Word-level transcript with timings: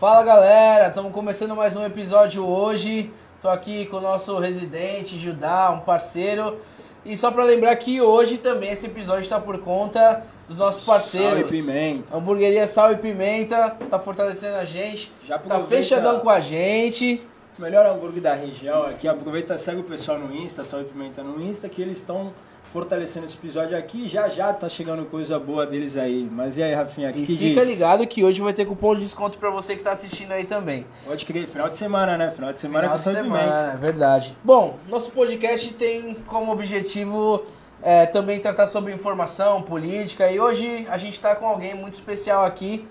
Fala 0.00 0.22
galera, 0.22 0.88
estamos 0.88 1.12
começando 1.12 1.54
mais 1.54 1.76
um 1.76 1.84
episódio 1.84 2.42
hoje. 2.42 3.12
Tô 3.38 3.50
aqui 3.50 3.84
com 3.84 3.98
o 3.98 4.00
nosso 4.00 4.38
residente 4.38 5.18
Judá, 5.18 5.70
um 5.72 5.80
parceiro. 5.80 6.56
E 7.04 7.14
só 7.18 7.30
para 7.30 7.44
lembrar 7.44 7.76
que 7.76 8.00
hoje 8.00 8.38
também 8.38 8.70
esse 8.70 8.86
episódio 8.86 9.24
está 9.24 9.38
por 9.38 9.58
conta 9.58 10.24
dos 10.48 10.56
nossos 10.56 10.86
parceiros. 10.86 11.40
Sal 11.40 11.40
e 11.40 11.44
pimenta. 11.44 12.16
Hamburgueria 12.16 12.66
Sal 12.66 12.92
e 12.92 12.96
Pimenta 12.96 13.76
tá 13.90 13.98
fortalecendo 13.98 14.56
a 14.56 14.64
gente. 14.64 15.12
Já 15.28 15.38
Tá 15.38 15.60
fechadão 15.60 16.20
com 16.20 16.30
a 16.30 16.40
gente. 16.40 17.20
O 17.58 17.60
melhor 17.60 17.84
hambúrguer 17.84 18.22
da 18.22 18.32
região 18.32 18.84
aqui. 18.84 19.06
Aproveita, 19.06 19.58
segue 19.58 19.82
o 19.82 19.84
pessoal 19.84 20.18
no 20.18 20.34
Insta, 20.34 20.64
Sal 20.64 20.80
e 20.80 20.84
Pimenta 20.84 21.22
no 21.22 21.42
Insta, 21.42 21.68
que 21.68 21.82
eles 21.82 21.98
estão 21.98 22.32
fortalecendo 22.72 23.26
esse 23.26 23.36
episódio 23.36 23.76
aqui. 23.76 24.06
Já 24.06 24.28
já 24.28 24.52
tá 24.52 24.68
chegando 24.68 25.04
coisa 25.06 25.38
boa 25.38 25.66
deles 25.66 25.96
aí. 25.96 26.28
Mas 26.30 26.56
e 26.56 26.62
aí, 26.62 26.72
Rafinha, 26.72 27.12
que, 27.12 27.20
E 27.22 27.26
que 27.26 27.36
fica 27.36 27.60
diz? 27.60 27.68
ligado 27.68 28.06
que 28.06 28.24
hoje 28.24 28.40
vai 28.40 28.52
ter 28.52 28.64
cupom 28.64 28.94
de 28.94 29.02
desconto 29.02 29.38
para 29.38 29.50
você 29.50 29.72
que 29.74 29.80
está 29.80 29.92
assistindo 29.92 30.32
aí 30.32 30.44
também. 30.44 30.86
Pode 31.04 31.24
crer, 31.26 31.46
final 31.48 31.68
de 31.68 31.76
semana, 31.76 32.16
né? 32.16 32.30
Final 32.30 32.52
de 32.52 32.60
semana 32.60 32.84
Final 32.88 32.98
com 32.98 33.10
de 33.10 33.16
semana, 33.16 33.72
é 33.74 33.76
verdade. 33.76 34.36
Bom, 34.42 34.78
nosso 34.88 35.10
podcast 35.10 35.72
tem 35.74 36.14
como 36.26 36.52
objetivo 36.52 37.44
é, 37.82 38.06
também 38.06 38.38
tratar 38.38 38.66
sobre 38.66 38.92
informação, 38.92 39.62
política, 39.62 40.30
e 40.30 40.38
hoje 40.38 40.86
a 40.90 40.98
gente 40.98 41.14
está 41.14 41.34
com 41.34 41.46
alguém 41.46 41.74
muito 41.74 41.94
especial 41.94 42.44
aqui, 42.44 42.86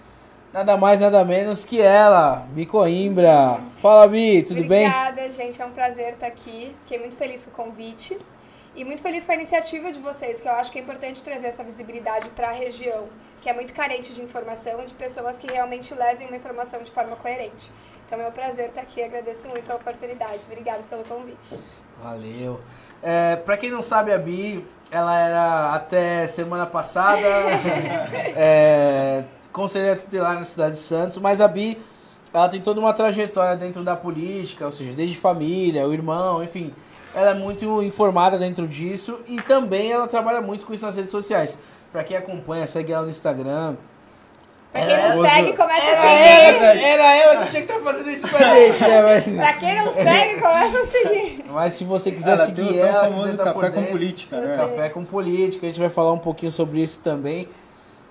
nada 0.51 0.75
mais, 0.75 0.99
nada 0.99 1.23
menos 1.23 1.63
que 1.63 1.79
ela, 1.79 2.47
Bi 2.51 2.65
Coimbra. 2.65 3.59
Fala, 3.73 4.07
Bi, 4.07 4.41
tudo 4.43 4.63
bem? 4.65 4.87
Obrigada, 4.87 5.29
gente. 5.29 5.61
É 5.61 5.65
um 5.65 5.71
prazer 5.71 6.13
estar 6.13 6.27
aqui. 6.27 6.75
Fiquei 6.81 6.99
muito 6.99 7.15
feliz 7.15 7.45
com 7.45 7.51
o 7.61 7.65
convite. 7.65 8.17
E 8.75 8.85
muito 8.85 9.01
feliz 9.01 9.25
com 9.25 9.31
a 9.31 9.35
iniciativa 9.35 9.91
de 9.91 9.99
vocês, 9.99 10.39
que 10.39 10.47
eu 10.47 10.53
acho 10.53 10.71
que 10.71 10.79
é 10.79 10.81
importante 10.81 11.21
trazer 11.23 11.47
essa 11.47 11.63
visibilidade 11.63 12.29
para 12.29 12.49
a 12.49 12.53
região, 12.53 13.07
que 13.41 13.49
é 13.49 13.53
muito 13.53 13.73
carente 13.73 14.13
de 14.13 14.21
informação 14.21 14.81
e 14.81 14.85
de 14.85 14.93
pessoas 14.93 15.37
que 15.37 15.47
realmente 15.47 15.93
levem 15.93 16.27
uma 16.27 16.37
informação 16.37 16.81
de 16.81 16.91
forma 16.91 17.15
coerente. 17.15 17.71
Então 18.05 18.19
é 18.19 18.27
um 18.27 18.31
prazer 18.31 18.69
estar 18.69 18.81
aqui. 18.81 19.03
Agradeço 19.03 19.47
muito 19.47 19.71
a 19.71 19.75
oportunidade. 19.75 20.39
Obrigada 20.47 20.83
pelo 20.89 21.03
convite. 21.03 21.59
Valeu. 22.01 22.59
É, 23.03 23.35
pra 23.35 23.55
quem 23.55 23.69
não 23.69 23.81
sabe, 23.81 24.11
a 24.11 24.17
Bi, 24.17 24.65
ela 24.89 25.17
era 25.19 25.73
até 25.75 26.25
semana 26.25 26.65
passada 26.65 27.21
é, 28.35 29.23
conselheira 29.51 29.95
tutelar 29.95 30.35
na 30.35 30.43
cidade 30.43 30.75
de 30.75 30.81
Santos, 30.81 31.17
mas 31.19 31.39
a 31.39 31.47
Bi, 31.47 31.79
ela 32.33 32.49
tem 32.49 32.61
toda 32.61 32.79
uma 32.79 32.93
trajetória 32.93 33.55
dentro 33.55 33.83
da 33.83 33.95
política, 33.95 34.65
ou 34.65 34.71
seja, 34.71 34.93
desde 34.93 35.15
família, 35.15 35.87
o 35.87 35.93
irmão, 35.93 36.43
enfim. 36.43 36.73
Ela 37.13 37.31
é 37.31 37.33
muito 37.33 37.81
informada 37.81 38.37
dentro 38.37 38.67
disso 38.67 39.19
e 39.27 39.41
também 39.41 39.91
ela 39.91 40.07
trabalha 40.07 40.41
muito 40.41 40.65
com 40.65 40.73
isso 40.73 40.85
nas 40.85 40.95
redes 40.95 41.11
sociais. 41.11 41.57
Pra 41.91 42.03
quem 42.03 42.15
acompanha, 42.15 42.67
segue 42.67 42.91
ela 42.91 43.03
no 43.03 43.09
Instagram. 43.09 43.75
Pra 44.71 44.81
quem 44.81 44.89
não 44.97 45.25
Era- 45.25 45.29
segue, 45.35 45.53
começa 45.57 45.85
a 45.87 45.89
Era 45.89 46.59
seguir. 46.59 46.83
ela, 46.85 46.87
era 46.87 47.15
ela 47.15 47.43
que 47.45 47.49
tinha 47.51 47.63
que 47.65 47.71
estar 47.71 47.83
fazendo 47.83 48.09
isso 48.11 48.27
pra 48.27 48.37
gente, 48.55 48.81
né? 48.83 49.01
Mas, 49.01 49.23
Pra 49.27 49.53
quem 49.53 49.75
não 49.75 49.93
segue, 49.95 50.39
começa 50.41 50.79
a 50.79 50.85
seguir. 50.85 51.45
mas 51.49 51.73
se 51.73 51.83
você 51.83 52.11
quiser 52.11 52.31
Ela 52.37 52.45
seguir 52.45 52.67
tem 52.67 52.77
ela, 52.79 53.03
famoso 53.05 53.23
quiser 53.31 53.37
tá 53.43 53.53
por 53.53 53.61
café 53.61 53.73
com 53.73 53.79
dentro, 53.81 53.91
política, 53.97 54.39
né? 54.39 54.55
Café 54.57 54.89
com 54.89 55.03
política, 55.05 55.65
a 55.65 55.69
gente 55.69 55.79
vai 55.79 55.89
falar 55.89 56.13
um 56.13 56.19
pouquinho 56.19 56.51
sobre 56.51 56.79
isso 56.81 56.99
também. 56.99 57.47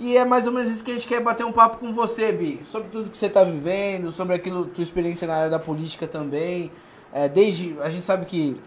E 0.01 0.17
é 0.17 0.25
mais 0.25 0.49
ou 0.49 0.53
menos 0.53 0.69
isso 0.69 0.83
que 0.83 0.91
a 0.91 0.95
gente 0.95 1.07
quer 1.07 1.21
bater 1.21 1.47
um 1.47 1.53
papo 1.53 1.77
com 1.79 1.93
você, 1.95 2.33
Bi. 2.33 2.61
Sobre 2.65 2.89
tudo 2.89 3.09
que 3.11 3.17
você 3.17 3.27
está 3.27 3.45
vivendo, 3.45 4.11
sobre 4.11 4.35
aquilo, 4.35 4.65
tua 4.67 4.83
experiência 4.83 5.27
na 5.29 5.37
área 5.37 5.51
da 5.51 5.59
política 5.61 6.09
também. 6.09 6.73
É, 7.13 7.29
desde. 7.29 7.77
A 7.81 7.89
gente 7.89 8.05
sabe 8.05 8.27
que 8.27 8.61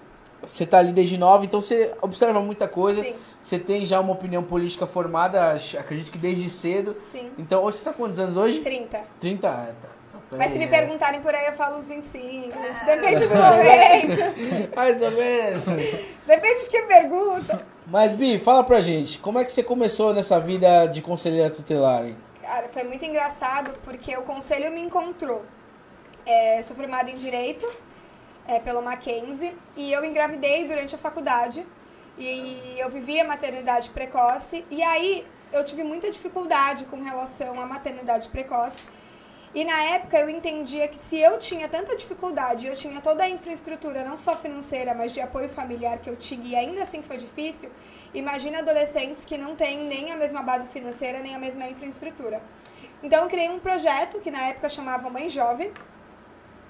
você 0.43 0.65
tá 0.65 0.79
ali 0.79 0.91
desde 0.91 1.17
nova, 1.17 1.45
então 1.45 1.61
você 1.61 1.93
observa 2.01 2.39
muita 2.39 2.67
coisa. 2.67 3.03
Sim. 3.03 3.15
Você 3.39 3.59
tem 3.59 3.85
já 3.85 3.99
uma 3.99 4.13
opinião 4.13 4.43
política 4.43 4.87
formada, 4.87 5.55
acredito 5.77 6.11
que 6.11 6.17
desde 6.17 6.49
cedo. 6.49 6.95
Sim. 7.11 7.31
Então, 7.37 7.63
hoje 7.63 7.77
você 7.77 7.85
tá 7.85 7.93
com 7.93 8.03
quantos 8.03 8.19
anos 8.19 8.37
hoje? 8.37 8.61
30. 8.61 8.99
30 9.19 9.47
anos. 9.47 9.75
Tá, 10.11 10.19
tá, 10.29 10.37
Mas 10.37 10.51
se 10.51 10.57
me 10.57 10.65
é. 10.65 10.67
perguntarem 10.67 11.21
por 11.21 11.33
aí, 11.33 11.47
eu 11.47 11.53
falo 11.53 11.77
uns 11.77 11.87
25. 11.87 12.49
Depende 12.85 13.27
do 13.27 13.35
momento. 13.35 14.75
Mais 14.75 15.01
ou 15.01 15.11
menos. 15.11 15.63
Depende 16.25 16.63
de 16.63 16.69
quem 16.69 16.87
pergunta. 16.87 17.65
Mas, 17.87 18.13
Bi, 18.13 18.37
fala 18.37 18.63
pra 18.63 18.79
gente, 18.79 19.19
como 19.19 19.39
é 19.39 19.43
que 19.43 19.51
você 19.51 19.63
começou 19.63 20.13
nessa 20.13 20.39
vida 20.39 20.87
de 20.87 21.01
conselheira 21.01 21.49
tutelar, 21.49 22.05
hein? 22.05 22.15
Cara, 22.41 22.67
foi 22.69 22.83
muito 22.83 23.03
engraçado 23.05 23.75
porque 23.83 24.15
o 24.17 24.23
conselho 24.23 24.71
me 24.71 24.81
encontrou. 24.81 25.43
É, 26.25 26.61
sou 26.61 26.75
formada 26.75 27.09
em 27.09 27.15
Direito 27.15 27.67
é, 28.47 28.59
pelo 28.59 28.81
Mackenzie. 28.81 29.55
E 29.75 29.91
eu 29.91 30.03
engravidei 30.03 30.65
durante 30.65 30.95
a 30.95 30.97
faculdade. 30.97 31.65
E 32.17 32.75
eu 32.77 32.89
vivia 32.89 33.23
maternidade 33.23 33.89
precoce. 33.89 34.65
E 34.69 34.81
aí 34.83 35.25
eu 35.51 35.63
tive 35.63 35.83
muita 35.83 36.09
dificuldade 36.09 36.85
com 36.85 37.01
relação 37.01 37.59
à 37.59 37.65
maternidade 37.65 38.29
precoce. 38.29 38.79
E 39.53 39.65
na 39.65 39.83
época 39.83 40.17
eu 40.17 40.29
entendia 40.29 40.87
que 40.87 40.97
se 40.97 41.19
eu 41.19 41.37
tinha 41.37 41.67
tanta 41.67 41.93
dificuldade, 41.93 42.65
eu 42.65 42.75
tinha 42.75 43.01
toda 43.01 43.23
a 43.23 43.29
infraestrutura, 43.29 44.01
não 44.01 44.15
só 44.15 44.33
financeira, 44.33 44.95
mas 44.95 45.11
de 45.11 45.19
apoio 45.19 45.49
familiar 45.49 45.97
que 45.97 46.09
eu 46.09 46.15
tinha 46.15 46.47
e 46.47 46.55
ainda 46.55 46.83
assim 46.83 47.03
foi 47.03 47.17
difícil, 47.17 47.69
imagina 48.13 48.59
adolescentes 48.59 49.25
que 49.25 49.37
não 49.37 49.53
têm 49.53 49.83
nem 49.83 50.09
a 50.09 50.15
mesma 50.15 50.41
base 50.41 50.69
financeira, 50.69 51.19
nem 51.19 51.35
a 51.35 51.39
mesma 51.39 51.67
infraestrutura. 51.67 52.41
Então 53.03 53.23
eu 53.23 53.29
criei 53.29 53.49
um 53.49 53.59
projeto 53.59 54.21
que 54.21 54.31
na 54.31 54.41
época 54.47 54.69
chamava 54.69 55.09
Mãe 55.09 55.27
Jovem 55.27 55.73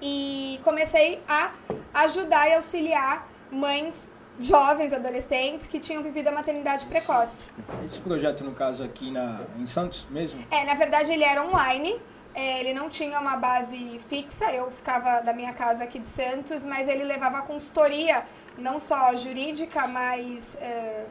e 0.01 0.59
comecei 0.63 1.21
a 1.27 1.51
ajudar 1.93 2.49
e 2.49 2.55
auxiliar 2.55 3.27
mães 3.51 4.11
jovens, 4.39 4.93
adolescentes 4.93 5.67
que 5.67 5.79
tinham 5.79 6.01
vivido 6.01 6.29
a 6.29 6.31
maternidade 6.31 6.85
precoce. 6.87 7.47
Esse 7.85 7.99
projeto, 7.99 8.43
no 8.43 8.53
caso, 8.53 8.83
aqui 8.83 9.11
na, 9.11 9.41
em 9.57 9.65
Santos 9.65 10.07
mesmo? 10.09 10.43
É, 10.49 10.63
na 10.65 10.73
verdade 10.73 11.11
ele 11.11 11.23
era 11.23 11.43
online, 11.45 12.01
é, 12.33 12.59
ele 12.59 12.73
não 12.73 12.89
tinha 12.89 13.19
uma 13.19 13.35
base 13.35 13.99
fixa, 13.99 14.51
eu 14.51 14.71
ficava 14.71 15.21
da 15.21 15.33
minha 15.33 15.53
casa 15.53 15.83
aqui 15.83 15.99
de 15.99 16.07
Santos, 16.07 16.63
mas 16.65 16.87
ele 16.87 17.03
levava 17.03 17.41
consultoria, 17.41 18.25
não 18.57 18.79
só 18.79 19.15
jurídica, 19.15 19.85
mas 19.85 20.55
é, 20.55 21.05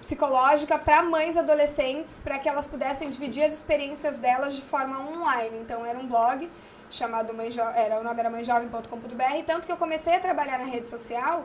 psicológica, 0.00 0.78
para 0.78 1.02
mães 1.02 1.36
adolescentes, 1.36 2.20
para 2.20 2.38
que 2.38 2.48
elas 2.48 2.66
pudessem 2.66 3.08
dividir 3.08 3.44
as 3.44 3.54
experiências 3.54 4.16
delas 4.16 4.54
de 4.54 4.62
forma 4.62 4.98
online. 5.00 5.58
Então 5.58 5.86
era 5.86 5.98
um 5.98 6.06
blog 6.06 6.50
chamado 6.90 7.32
Mãe 7.34 7.50
jo 7.50 7.60
era 7.60 7.98
o 8.00 8.02
nome 8.02 8.18
era 8.20 8.30
mãejovem.com.br, 8.30 9.44
tanto 9.46 9.66
que 9.66 9.72
eu 9.72 9.76
comecei 9.76 10.14
a 10.16 10.20
trabalhar 10.20 10.58
na 10.58 10.64
rede 10.64 10.88
social, 10.88 11.44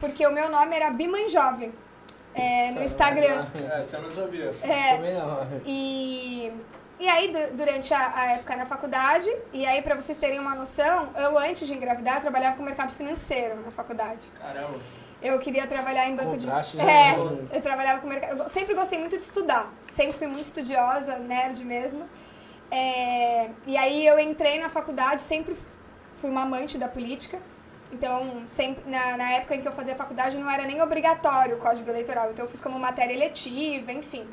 porque 0.00 0.26
o 0.26 0.32
meu 0.32 0.48
nome 0.50 0.74
era 0.76 0.90
Bimãe 0.90 1.28
Jovem. 1.28 1.72
é, 2.34 2.70
no 2.70 2.82
Instagram. 2.82 3.46
É, 3.54 3.84
você 3.84 3.96
não 3.98 4.10
sabia. 4.10 4.54
É, 4.62 4.96
Também 4.96 5.14
não. 5.14 5.60
e, 5.64 6.52
e 7.00 7.08
aí, 7.08 7.28
du- 7.32 7.56
durante 7.56 7.92
a, 7.94 8.12
a 8.14 8.24
época 8.32 8.56
na 8.56 8.66
faculdade, 8.66 9.30
e 9.54 9.64
aí, 9.64 9.80
pra 9.80 9.94
vocês 9.94 10.18
terem 10.18 10.38
uma 10.38 10.54
noção, 10.54 11.08
eu 11.16 11.38
antes 11.38 11.66
de 11.66 11.72
engravidar, 11.74 12.16
eu 12.16 12.20
trabalhava 12.20 12.56
com 12.56 12.62
o 12.62 12.66
mercado 12.66 12.92
financeiro 12.92 13.56
na 13.64 13.70
faculdade. 13.70 14.20
Caramba. 14.38 14.78
Eu 15.22 15.38
queria 15.38 15.66
trabalhar 15.66 16.06
em 16.08 16.14
banco 16.14 16.36
de. 16.36 16.44
Contraste, 16.44 16.78
É, 16.78 16.84
né? 16.84 17.16
eu 17.50 17.62
trabalhava 17.62 18.00
com 18.00 18.06
o 18.06 18.10
mercado. 18.10 18.38
Eu 18.38 18.48
sempre 18.50 18.74
gostei 18.74 18.98
muito 18.98 19.16
de 19.16 19.24
estudar. 19.24 19.72
Sempre 19.86 20.12
fui 20.12 20.26
muito 20.26 20.44
estudiosa, 20.44 21.18
nerd 21.18 21.64
mesmo. 21.64 22.06
É, 22.70 23.50
e 23.66 23.76
aí 23.76 24.06
eu 24.06 24.18
entrei 24.18 24.58
na 24.58 24.68
faculdade, 24.68 25.22
sempre 25.22 25.56
fui 26.16 26.30
uma 26.30 26.42
amante 26.42 26.76
da 26.78 26.88
política. 26.88 27.38
Então, 27.92 28.42
sempre, 28.46 28.88
na, 28.90 29.16
na 29.16 29.30
época 29.32 29.54
em 29.54 29.60
que 29.60 29.68
eu 29.68 29.72
fazia 29.72 29.94
faculdade, 29.94 30.36
não 30.36 30.50
era 30.50 30.64
nem 30.64 30.82
obrigatório 30.82 31.56
o 31.56 31.58
código 31.58 31.88
eleitoral. 31.88 32.30
Então, 32.30 32.44
eu 32.44 32.50
fiz 32.50 32.60
como 32.60 32.78
matéria 32.78 33.12
eletiva, 33.12 33.92
enfim. 33.92 34.26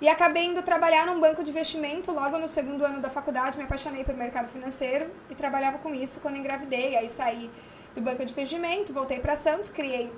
E 0.00 0.08
acabei 0.08 0.44
indo 0.44 0.62
trabalhar 0.62 1.06
num 1.06 1.18
banco 1.20 1.42
de 1.42 1.50
investimento 1.50 2.12
logo 2.12 2.38
no 2.38 2.48
segundo 2.48 2.84
ano 2.84 3.00
da 3.00 3.10
faculdade. 3.10 3.56
Me 3.56 3.64
apaixonei 3.64 4.04
pelo 4.04 4.18
mercado 4.18 4.48
financeiro 4.48 5.10
e 5.30 5.34
trabalhava 5.34 5.78
com 5.78 5.94
isso 5.94 6.20
quando 6.20 6.36
engravidei. 6.36 6.96
Aí 6.96 7.08
saí 7.08 7.50
do 7.94 8.02
banco 8.02 8.24
de 8.24 8.30
investimento, 8.32 8.92
voltei 8.92 9.20
para 9.20 9.36
Santos, 9.36 9.70
criei 9.70 10.12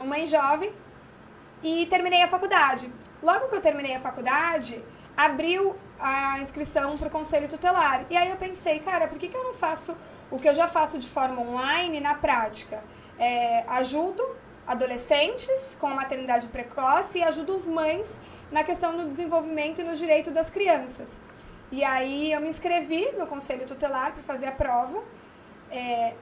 uma 0.00 0.24
jovem 0.24 0.72
e 1.62 1.86
terminei 1.86 2.22
a 2.22 2.28
faculdade. 2.28 2.90
Logo 3.22 3.48
que 3.48 3.56
eu 3.56 3.60
terminei 3.60 3.94
a 3.94 4.00
faculdade, 4.00 4.82
abriu 5.16 5.76
a 5.98 6.38
inscrição 6.40 6.98
para 6.98 7.08
o 7.08 7.10
conselho 7.10 7.48
tutelar. 7.48 8.04
E 8.10 8.16
aí 8.16 8.30
eu 8.30 8.36
pensei, 8.36 8.78
cara, 8.80 9.06
por 9.08 9.18
que, 9.18 9.28
que 9.28 9.36
eu 9.36 9.44
não 9.44 9.54
faço 9.54 9.96
o 10.30 10.38
que 10.38 10.48
eu 10.48 10.54
já 10.54 10.66
faço 10.66 10.98
de 10.98 11.08
forma 11.08 11.40
online 11.40 12.00
na 12.00 12.14
prática? 12.14 12.82
É, 13.18 13.64
ajudo 13.68 14.24
adolescentes 14.66 15.76
com 15.78 15.86
a 15.86 15.94
maternidade 15.94 16.48
precoce 16.48 17.18
e 17.18 17.22
ajudo 17.22 17.54
os 17.56 17.66
mães 17.66 18.18
na 18.50 18.64
questão 18.64 18.96
do 18.96 19.04
desenvolvimento 19.06 19.80
e 19.80 19.84
no 19.84 19.94
direito 19.94 20.30
das 20.30 20.50
crianças. 20.50 21.08
E 21.70 21.82
aí 21.82 22.32
eu 22.32 22.40
me 22.40 22.48
inscrevi 22.48 23.10
no 23.18 23.26
conselho 23.26 23.66
tutelar 23.66 24.12
para 24.12 24.22
fazer 24.22 24.46
a 24.46 24.52
prova. 24.52 25.02
É, 25.70 26.14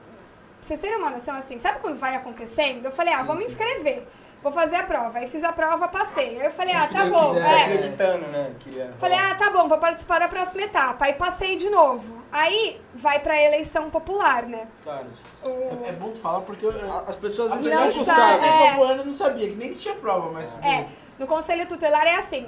pra 0.59 0.67
vocês 0.67 0.79
terem 0.79 0.97
uma 0.97 1.09
noção 1.09 1.35
assim, 1.35 1.59
sabe 1.59 1.79
quando 1.79 1.99
vai 1.99 2.15
acontecendo? 2.15 2.85
Eu 2.85 2.91
falei, 2.91 3.13
ah, 3.13 3.23
vou 3.23 3.35
me 3.35 3.45
inscrever, 3.45 4.07
vou 4.43 4.51
fazer 4.51 4.75
a 4.75 4.83
prova. 4.83 5.17
Aí 5.19 5.27
fiz 5.27 5.43
a 5.43 5.51
prova, 5.53 5.87
passei. 5.87 6.39
Aí 6.39 6.45
eu 6.45 6.51
falei, 6.51 6.73
ah, 6.75 6.87
tá 6.87 7.05
bom. 7.05 7.33
quiser, 7.33 7.49
é. 7.51 7.61
acreditando, 7.63 8.27
né? 8.27 8.53
Queria 8.59 8.93
Falei, 8.99 9.17
ah, 9.17 9.33
tá 9.35 9.49
bom, 9.49 9.67
vou 9.67 9.77
participar 9.79 10.19
da 10.19 10.27
próxima 10.27 10.63
etapa. 10.63 11.05
Aí 11.05 11.13
passei 11.13 11.55
de 11.55 11.69
novo. 11.69 12.21
Aí 12.31 12.81
vai 12.93 13.19
pra 13.19 13.41
eleição 13.41 13.89
popular, 13.89 14.43
né? 14.45 14.67
Claro. 14.83 15.07
O- 15.47 15.85
É, 15.85 15.89
é 15.89 15.91
bom 15.93 16.11
tu 16.11 16.19
falar 16.19 16.41
porque 16.41 16.65
eu, 16.65 16.71
eu, 16.71 16.93
As 17.07 17.15
pessoas 17.15 17.51
às 17.53 17.63
vezes 17.63 17.71
apesar 17.79 17.83
Não 17.85 17.89
de 17.91 17.97
eu 17.99 18.05
sabe, 18.05 18.43
saber 18.45 18.91
é. 18.91 18.99
eu 18.99 19.05
não 19.05 19.11
sabia 19.11 19.49
que 19.49 19.55
nem 19.55 19.69
que 19.69 19.77
tinha 19.77 19.95
prova, 19.95 20.29
mas 20.31 20.57
É, 20.61 20.85
no 21.17 21.25
conselho 21.25 21.65
tutelar 21.65 22.05
é 22.05 22.15
assim. 22.17 22.47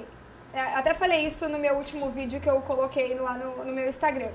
é, 0.52 0.60
até 0.60 0.92
falei 0.94 1.24
isso 1.24 1.48
no 1.48 1.58
meu 1.58 1.74
último 1.76 2.10
vídeo 2.10 2.40
que 2.40 2.48
eu 2.50 2.60
coloquei 2.62 3.14
lá 3.14 3.34
no, 3.34 3.64
no 3.64 3.72
meu 3.72 3.88
Instagram. 3.88 4.30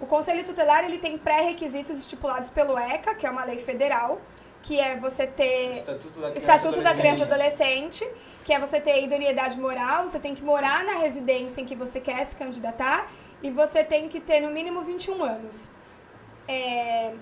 O 0.00 0.06
Conselho 0.06 0.42
Tutelar 0.44 0.84
ele 0.84 0.96
tem 0.96 1.18
pré-requisitos 1.18 1.98
estipulados 1.98 2.48
pelo 2.48 2.78
ECA, 2.78 3.14
que 3.14 3.26
é 3.26 3.30
uma 3.30 3.44
lei 3.44 3.58
federal, 3.58 4.18
que 4.62 4.78
é 4.78 4.96
você 4.96 5.26
ter 5.26 5.76
Estatuto 5.78 6.20
da 6.20 6.30
Criança, 6.30 6.38
Estatuto 6.38 6.82
da 6.82 6.94
Criança 6.94 7.18
e 7.20 7.22
Adolescente. 7.22 8.08
Que 8.44 8.54
é 8.54 8.58
você 8.58 8.80
ter 8.80 9.02
idoneidade 9.04 9.58
moral, 9.60 10.04
você 10.04 10.18
tem 10.18 10.34
que 10.34 10.42
morar 10.42 10.82
na 10.84 10.94
residência 10.94 11.60
em 11.60 11.64
que 11.66 11.76
você 11.76 12.00
quer 12.00 12.24
se 12.24 12.34
candidatar 12.34 13.08
e 13.42 13.50
você 13.50 13.84
tem 13.84 14.08
que 14.08 14.18
ter 14.18 14.40
no 14.40 14.50
mínimo 14.50 14.80
21 14.82 15.22
anos. 15.22 15.70
É, 16.48 17.12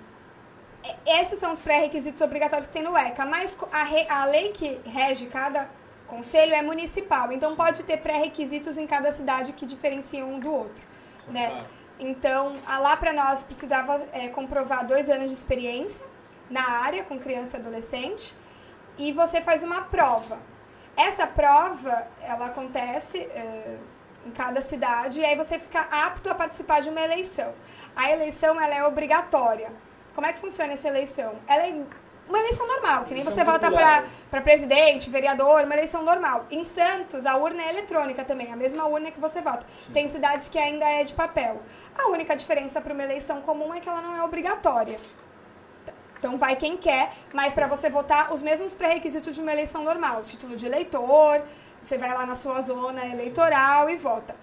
é- 0.84 1.20
Esses 1.20 1.38
são 1.38 1.50
os 1.52 1.60
pré-requisitos 1.60 2.20
obrigatórios 2.20 2.66
que 2.66 2.72
tem 2.72 2.82
no 2.82 2.96
ECA, 2.96 3.26
mas 3.26 3.56
a, 3.72 3.82
re- 3.84 4.06
a 4.08 4.24
lei 4.26 4.50
que 4.52 4.80
rege 4.86 5.26
cada 5.26 5.68
conselho 6.06 6.54
é 6.54 6.62
municipal, 6.62 7.30
então 7.32 7.54
pode 7.54 7.82
ter 7.82 7.98
pré-requisitos 7.98 8.78
em 8.78 8.86
cada 8.86 9.12
cidade 9.12 9.52
que 9.52 9.66
diferenciam 9.66 10.32
um 10.34 10.38
do 10.40 10.52
outro. 10.52 10.84
né? 11.28 11.48
Claro. 11.50 11.66
Então, 12.00 12.54
lá 12.66 12.96
para 12.96 13.12
nós 13.12 13.42
precisava 13.42 14.06
é, 14.12 14.28
comprovar 14.28 14.86
dois 14.86 15.10
anos 15.10 15.28
de 15.30 15.36
experiência 15.36 16.02
na 16.50 16.68
área 16.82 17.04
com 17.04 17.18
criança 17.18 17.56
e 17.56 17.60
adolescente 17.60 18.34
e 18.96 19.12
você 19.12 19.40
faz 19.40 19.62
uma 19.62 19.82
prova. 19.82 20.38
Essa 20.96 21.26
prova, 21.26 22.08
ela 22.20 22.46
acontece 22.46 23.18
é, 23.18 23.76
em 24.26 24.30
cada 24.30 24.60
cidade 24.60 25.20
e 25.20 25.24
aí 25.24 25.36
você 25.36 25.58
fica 25.58 25.80
apto 25.80 26.28
a 26.28 26.34
participar 26.34 26.80
de 26.80 26.88
uma 26.88 27.00
eleição. 27.00 27.54
A 27.94 28.10
eleição, 28.10 28.60
ela 28.60 28.74
é 28.74 28.84
obrigatória. 28.84 29.70
Como 30.14 30.26
é 30.26 30.32
que 30.32 30.40
funciona 30.40 30.72
essa 30.72 30.88
eleição? 30.88 31.36
Ela 31.46 31.68
é 31.68 31.84
uma 32.28 32.38
eleição 32.38 32.66
normal, 32.66 33.04
que 33.04 33.14
nem 33.14 33.22
Eleição 33.22 33.32
você 33.32 33.50
vota 33.50 33.70
para 33.70 34.04
para 34.30 34.42
presidente, 34.42 35.08
vereador, 35.08 35.64
uma 35.64 35.74
eleição 35.74 36.02
normal. 36.02 36.44
Em 36.50 36.62
Santos, 36.62 37.24
a 37.24 37.36
urna 37.36 37.62
é 37.62 37.70
eletrônica 37.70 38.22
também, 38.24 38.52
a 38.52 38.56
mesma 38.56 38.84
urna 38.86 39.10
que 39.10 39.18
você 39.18 39.40
vota. 39.40 39.64
Tem 39.94 40.06
cidades 40.08 40.48
que 40.48 40.58
ainda 40.58 40.84
é 40.84 41.02
de 41.02 41.14
papel. 41.14 41.62
A 41.96 42.08
única 42.10 42.36
diferença 42.36 42.80
para 42.80 42.92
uma 42.92 43.02
eleição 43.02 43.40
comum 43.40 43.72
é 43.72 43.80
que 43.80 43.88
ela 43.88 44.02
não 44.02 44.14
é 44.14 44.22
obrigatória. 44.22 45.00
Então 46.18 46.36
vai 46.36 46.56
quem 46.56 46.76
quer, 46.76 47.12
mas 47.32 47.52
para 47.52 47.66
você 47.68 47.88
votar, 47.88 48.32
os 48.32 48.42
mesmos 48.42 48.74
pré-requisitos 48.74 49.34
de 49.34 49.40
uma 49.40 49.52
eleição 49.52 49.84
normal. 49.84 50.22
Título 50.22 50.56
de 50.56 50.66
eleitor, 50.66 51.42
você 51.80 51.96
vai 51.96 52.12
lá 52.12 52.26
na 52.26 52.34
sua 52.34 52.60
zona 52.60 53.06
eleitoral 53.06 53.88
e 53.88 53.96
vota. 53.96 54.34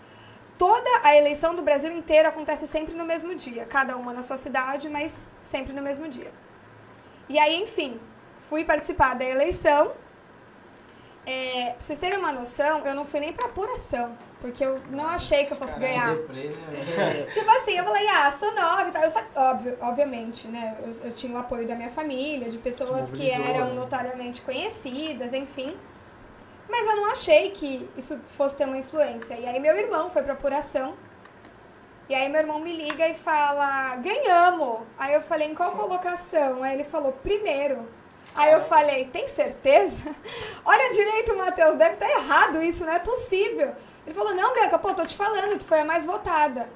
Toda 0.57 0.89
a 1.03 1.15
eleição 1.15 1.53
do 1.53 1.61
Brasil 1.61 1.91
inteiro 1.91 2.29
acontece 2.29 2.65
sempre 2.65 2.93
no 2.95 3.03
mesmo 3.03 3.35
dia. 3.35 3.65
Cada 3.65 3.97
uma 3.97 4.13
na 4.13 4.21
sua 4.21 4.37
cidade, 4.37 4.87
mas 4.87 5.29
sempre 5.41 5.73
no 5.73 5.81
mesmo 5.81 6.07
dia. 6.07 6.31
E 7.27 7.37
aí, 7.37 7.61
enfim, 7.61 7.99
fui 8.39 8.63
participar 8.63 9.15
da 9.15 9.25
eleição. 9.25 9.91
É, 11.25 11.71
pra 11.71 11.81
vocês 11.81 11.99
terem 11.99 12.17
uma 12.17 12.31
noção, 12.31 12.85
eu 12.85 12.95
não 12.95 13.03
fui 13.03 13.19
nem 13.19 13.33
pra 13.33 13.47
apuração, 13.47 14.15
porque 14.45 14.63
eu 14.63 14.75
não 14.91 15.07
achei 15.07 15.45
que 15.45 15.53
eu 15.53 15.57
fosse 15.57 15.77
ganhar. 15.79 16.13
Deprê, 16.15 16.49
né? 16.49 17.25
Tipo 17.33 17.49
assim, 17.49 17.77
eu 17.77 17.83
falei, 17.83 18.07
ah, 18.07 18.31
sou 18.39 18.53
nova 18.53 18.87
e 18.87 18.91
tal. 18.91 19.03
Eu 19.03 19.11
óbvio, 19.35 19.77
obviamente, 19.81 20.47
né? 20.47 20.77
Eu, 20.83 21.07
eu 21.07 21.11
tinha 21.11 21.33
o 21.33 21.37
apoio 21.39 21.67
da 21.67 21.75
minha 21.75 21.89
família, 21.89 22.47
de 22.47 22.59
pessoas 22.59 23.09
que 23.09 23.25
mobilizou, 23.25 23.45
eram 23.45 23.69
né? 23.69 23.73
notariamente 23.73 24.41
conhecidas, 24.43 25.33
enfim. 25.33 25.75
Mas 26.69 26.87
eu 26.87 26.95
não 26.95 27.11
achei 27.11 27.49
que 27.49 27.89
isso 27.97 28.19
fosse 28.37 28.55
ter 28.55 28.65
uma 28.65 28.77
influência. 28.77 29.33
E 29.33 29.47
aí 29.47 29.59
meu 29.59 29.75
irmão 29.75 30.11
foi 30.11 30.21
pra 30.21 30.33
apuração. 30.33 30.95
E 32.07 32.13
aí 32.13 32.29
meu 32.29 32.41
irmão 32.41 32.59
me 32.59 32.71
liga 32.71 33.07
e 33.09 33.15
fala, 33.15 33.95
ganhamos. 33.95 34.81
Aí 34.95 35.15
eu 35.15 35.21
falei, 35.21 35.47
em 35.47 35.55
qual 35.55 35.71
colocação? 35.71 36.61
Aí 36.61 36.75
ele 36.75 36.83
falou, 36.83 37.11
primeiro. 37.11 37.87
Aí 38.35 38.53
eu 38.53 38.61
falei, 38.61 39.05
tem 39.05 39.27
certeza? 39.27 40.15
Olha 40.63 40.93
direito, 40.93 41.35
Matheus, 41.35 41.77
deve 41.77 41.95
estar 41.95 42.09
errado 42.09 42.61
isso, 42.61 42.85
não 42.85 42.93
é 42.93 42.99
possível. 42.99 43.75
Ele 44.05 44.13
falou, 44.13 44.35
não, 44.35 44.53
Bianca, 44.53 44.77
pô, 44.77 44.93
tô 44.93 45.05
te 45.05 45.15
falando, 45.15 45.57
tu 45.57 45.65
foi 45.65 45.79
a 45.81 45.85
mais 45.85 46.05
votada. 46.05 46.69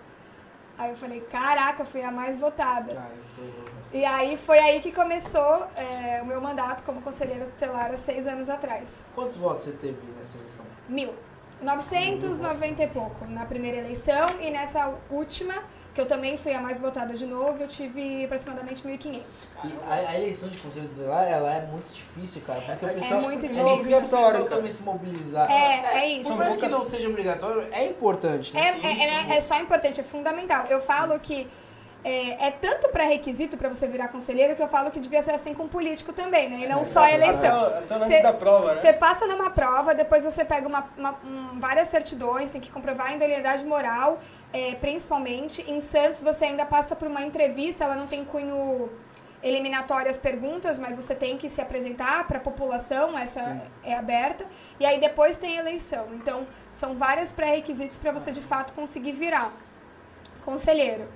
Aí 0.78 0.92
eu 0.92 0.96
falei, 0.96 1.22
caraca, 1.22 1.84
fui 1.86 2.02
a 2.02 2.12
mais 2.12 2.40
votada. 2.40 2.96
Cara, 2.96 3.14
estourou. 3.20 3.70
E 3.92 4.06
aí 4.06 4.38
foi 4.38 4.60
aí 4.60 4.80
que 4.80 4.92
começou 4.92 5.68
é, 5.76 6.22
o 6.22 6.26
meu 6.26 6.40
mandato 6.40 6.84
como 6.84 7.02
conselheira 7.02 7.46
tutelar 7.46 7.92
há 7.92 7.98
seis 7.98 8.26
anos 8.28 8.50
atrás. 8.50 9.06
Quantos 9.16 9.38
votos 9.38 9.64
você 9.64 9.72
teve 9.72 9.98
nessa 10.16 10.38
eleição? 10.38 10.66
Mil. 10.88 11.14
990 11.62 12.84
e 12.84 12.88
pouco 12.88 13.26
na 13.26 13.46
primeira 13.46 13.78
eleição 13.78 14.40
e 14.40 14.50
nessa 14.50 14.94
última, 15.10 15.56
que 15.94 16.00
eu 16.00 16.06
também 16.06 16.38
fui 16.38 16.54
a 16.54 16.62
mais 16.62 16.80
votada 16.80 17.14
de 17.16 17.26
novo, 17.26 17.62
eu 17.62 17.68
tive 17.68 18.24
aproximadamente 18.26 18.84
1.500. 18.88 19.22
E 19.64 19.74
a, 19.84 19.94
a 20.10 20.16
eleição 20.18 20.48
de 20.48 20.58
conselho 20.58 20.88
tutelar, 20.88 21.28
ela 21.28 21.52
é 21.54 21.62
muito 21.66 21.90
difícil, 21.92 22.42
cara, 22.42 22.62
porque 22.62 22.86
o 22.86 22.90
É 22.90 22.94
pessoal... 22.94 23.22
muito 23.22 23.46
é 23.46 23.50
difícil. 23.50 23.78
difícil 23.78 23.98
o 23.98 24.02
pessoal 24.04 24.22
Obrigatório, 24.24 24.46
também 24.50 24.72
se 24.72 24.84
mobilizar. 24.84 25.52
É, 25.52 26.00
é 26.00 26.08
isso. 26.10 26.30
Por 26.30 26.38
mais 26.38 26.56
que 26.56 26.68
não 26.68 26.84
seja 26.84 27.10
obrigatório, 27.10 27.68
é 27.72 27.86
importante, 27.86 28.56
É, 28.58 28.72
né? 28.74 28.80
é, 28.84 29.34
é, 29.34 29.38
é 29.38 29.42
só 29.42 29.58
importante, 29.60 30.00
é 30.00 30.04
fundamental. 30.04 30.66
Eu 30.70 30.80
falo 30.80 31.20
que 31.20 31.48
é, 32.02 32.48
é 32.48 32.52
tanto 32.52 32.88
pré-requisito 32.90 33.58
para 33.58 33.68
você 33.68 33.86
virar 33.86 34.08
conselheiro 34.08 34.56
que 34.56 34.62
eu 34.64 34.70
falo 34.70 34.90
que 34.90 35.02
devia 35.02 35.22
ser 35.22 35.32
assim 35.32 35.54
com 35.54 35.68
político 35.68 36.14
também, 36.14 36.48
né? 36.50 36.60
E 36.62 36.68
não 36.68 36.86
só 36.86 37.02
a 37.02 37.12
eleição. 37.12 37.66
Até, 37.66 37.78
até 37.80 37.96
antes 37.96 38.08
Cê- 38.08 38.22
da 38.24 38.32
prova, 38.32 38.76
né? 38.76 38.82
Você 38.82 38.94
passa 38.94 39.28
numa 39.28 39.50
prova, 39.50 39.94
depois 39.94 40.24
você 40.24 40.46
pega 40.46 40.66
uma, 40.66 40.88
uma- 40.98 41.20
um- 41.26 41.60
várias 41.60 41.90
certidões, 41.90 42.50
tem 42.52 42.62
que 42.62 42.72
comprovar 42.72 43.08
a 43.08 43.16
idoneidade 43.16 43.66
moral, 43.66 44.20
é, 44.52 44.76
principalmente. 44.76 45.70
Em 45.70 45.80
Santos, 45.80 46.22
você 46.22 46.46
ainda 46.46 46.66
passa 46.66 46.96
por 46.96 47.08
uma 47.08 47.22
entrevista, 47.22 47.84
ela 47.84 47.96
não 47.96 48.08
tem 48.08 48.24
cunho 48.26 48.90
eliminatório 49.42 50.12
as 50.12 50.18
perguntas, 50.18 50.78
mas 50.78 50.96
você 50.96 51.16
tem 51.16 51.38
que 51.38 51.48
se 51.48 51.62
apresentar 51.62 52.28
para 52.28 52.38
a 52.38 52.42
população, 52.42 53.18
essa 53.18 53.42
Sim. 53.42 53.62
é 53.84 53.96
aberta. 53.96 54.46
E 54.80 54.86
aí 54.86 55.00
depois 55.00 55.38
tem 55.38 55.58
eleição. 55.58 56.08
Então, 56.14 56.46
são 56.72 56.98
vários 56.98 57.32
pré-requisitos 57.32 57.98
para 57.98 58.12
você 58.12 58.32
de 58.32 58.42
fato 58.42 58.74
conseguir 58.74 59.14
virar 59.14 59.54
conselheiro. 60.44 61.08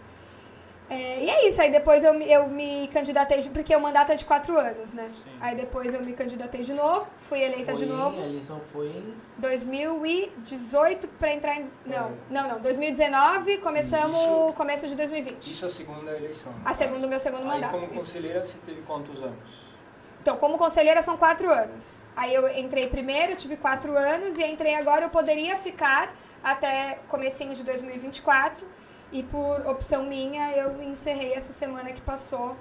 É, 0.94 1.24
e 1.24 1.30
é 1.30 1.48
isso, 1.50 1.62
aí 1.62 1.72
depois 1.72 2.04
eu, 2.04 2.13
me- 2.13 2.30
eu 2.31 2.48
me 2.48 2.88
candidatei, 2.94 3.42
de- 3.42 3.50
porque 3.50 3.75
o 3.75 3.80
mandato 3.81 4.12
é 4.12 4.16
de 4.16 4.25
quatro 4.25 4.57
anos, 4.57 4.94
né? 4.94 5.10
Sim. 5.13 5.30
Aí 5.42 5.56
depois 5.56 5.94
eu 5.94 6.01
me 6.01 6.13
candidatei 6.13 6.63
de 6.63 6.74
novo, 6.74 7.07
fui 7.18 7.42
eleita 7.42 7.72
Foi 7.72 7.81
de 7.81 7.86
novo. 7.86 8.22
A 8.22 8.25
eleição 8.25 8.60
foi 8.62 8.88
em... 8.88 9.16
2018 9.38 11.07
para 11.07 11.34
entrar 11.34 11.56
em. 11.56 11.69
Não, 11.86 12.07
É. 12.07 12.12
não, 12.30 12.48
não. 12.50 12.60
2019, 12.60 13.57
começamos 13.60 14.16
Isso. 14.16 14.54
começo 14.56 14.88
de 14.88 14.95
2020. 14.95 15.51
Isso 15.51 15.66
é 15.66 15.68
a 15.68 15.72
segunda 15.72 16.12
eleição. 16.16 16.54
A 16.62 16.69
caso. 16.69 16.80
segunda, 16.80 17.07
meu 17.07 17.19
segundo 17.19 17.42
Aí, 17.44 17.48
mandato. 17.48 17.72
como 17.72 17.84
isso. 17.86 17.94
conselheira, 17.94 18.44
você 18.44 18.57
teve 18.66 18.81
quantos 18.81 19.22
anos? 19.22 19.74
Então, 20.22 20.38
como 20.38 20.57
conselheira 20.57 21.01
são 21.01 21.18
quatro 21.18 21.51
anos. 21.51 22.06
Aí 22.16 22.34
eu 22.34 22.48
entrei 22.57 22.88
primeiro, 22.88 23.36
tive 23.36 23.57
quatro 23.57 23.98
anos, 23.98 24.38
e 24.38 24.44
entrei 24.45 24.75
agora, 24.75 25.06
eu 25.06 25.10
poderia 25.10 25.57
ficar 25.57 26.16
até 26.42 27.00
comecinho 27.10 27.54
de 27.54 27.63
2024. 27.63 28.66
E 29.13 29.21
por 29.21 29.68
opção 29.68 30.04
minha, 30.04 30.51
eu 30.57 30.81
encerrei 30.81 31.33
essa 31.33 31.54
semana 31.54 31.94
que 31.94 32.02
passou 32.02 32.57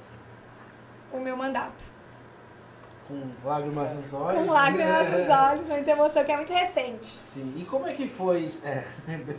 o 1.10 1.18
meu 1.18 1.34
mandato. 1.34 1.90
Com 3.08 3.22
lágrimas 3.42 3.94
nos 3.94 4.12
olhos. 4.12 4.42
Com 4.42 4.52
lágrimas 4.52 5.10
nos 5.10 5.28
olhos, 5.34 5.66
muita 5.66 5.90
emoção, 5.92 6.22
que 6.22 6.30
é 6.30 6.36
muito 6.36 6.52
recente. 6.52 7.06
Sim, 7.06 7.54
e 7.56 7.64
como 7.64 7.86
é 7.86 7.94
que 7.94 8.06
foi? 8.06 8.50
É. 8.64 8.84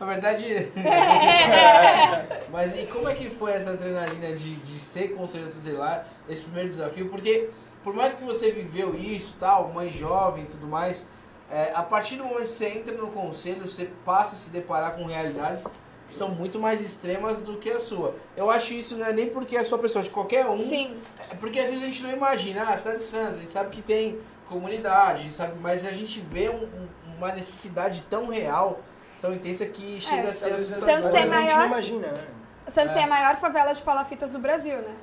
Na 0.00 0.06
verdade. 0.06 0.68
Mas 2.50 2.76
e 2.76 2.86
como 2.86 3.08
é 3.08 3.14
que 3.14 3.30
foi 3.30 3.52
essa 3.52 3.70
adrenalina 3.70 4.34
de, 4.34 4.56
de 4.56 4.78
ser 4.80 5.14
conselheiro 5.14 5.52
tutelar, 5.54 6.08
esse 6.28 6.42
primeiro 6.42 6.68
desafio? 6.68 7.08
Porque, 7.08 7.50
por 7.84 7.94
mais 7.94 8.14
que 8.14 8.24
você 8.24 8.50
viveu 8.50 8.96
isso, 8.96 9.36
tal, 9.38 9.68
mãe 9.68 9.90
jovem 9.90 10.42
e 10.42 10.46
tudo 10.48 10.66
mais, 10.66 11.06
é, 11.48 11.70
a 11.72 11.84
partir 11.84 12.16
do 12.16 12.24
momento 12.24 12.40
que 12.40 12.48
você 12.48 12.66
entra 12.66 12.96
no 12.96 13.12
conselho, 13.12 13.64
você 13.64 13.88
passa 14.04 14.34
a 14.34 14.38
se 14.38 14.50
deparar 14.50 14.96
com 14.96 15.04
realidades 15.06 15.68
são 16.08 16.28
muito 16.28 16.58
mais 16.58 16.80
extremas 16.80 17.38
do 17.38 17.56
que 17.56 17.70
a 17.70 17.80
sua. 17.80 18.14
Eu 18.36 18.50
acho 18.50 18.72
isso 18.74 18.96
não 18.96 19.06
é 19.06 19.12
nem 19.12 19.28
porque 19.28 19.56
é 19.56 19.60
a 19.60 19.64
sua 19.64 19.78
pessoa, 19.78 20.02
de 20.04 20.10
qualquer 20.10 20.46
um. 20.46 20.56
Sim, 20.56 20.96
É 21.30 21.34
porque 21.34 21.58
às 21.58 21.66
vezes 21.70 21.82
a 21.82 21.86
gente 21.86 22.02
não 22.02 22.10
imagina, 22.12 22.62
ah, 22.68 22.76
cidade 22.76 22.98
de 22.98 23.04
Santos, 23.04 23.38
a 23.38 23.40
gente 23.40 23.52
sabe 23.52 23.70
que 23.70 23.82
tem 23.82 24.18
comunidade, 24.48 25.32
sabe, 25.32 25.54
mas 25.60 25.84
a 25.84 25.90
gente 25.90 26.20
vê 26.20 26.48
um- 26.48 26.64
um- 26.64 26.88
uma 27.18 27.32
necessidade 27.32 28.02
tão 28.08 28.28
real, 28.28 28.80
tão 29.20 29.32
intensa 29.34 29.66
que 29.66 30.00
chega 30.00 30.28
a 30.28 30.32
ser 30.32 30.52
assustador. 30.52 30.88
Santos 30.88 31.06
é 31.06 31.12
vezes 31.12 31.32
a 31.32 31.36
gente 31.36 31.44
maior- 31.44 31.58
não 31.60 31.66
imagina, 31.66 32.08
né? 32.12 32.24
Santos 32.68 32.96
É. 32.96 33.00
é 33.00 33.04
a 33.04 33.06
maior 33.06 33.36
favela 33.36 33.72
de 33.72 33.82
palafitas 33.82 34.30
do 34.30 34.38
Brasil, 34.38 34.76
né? 34.78 34.94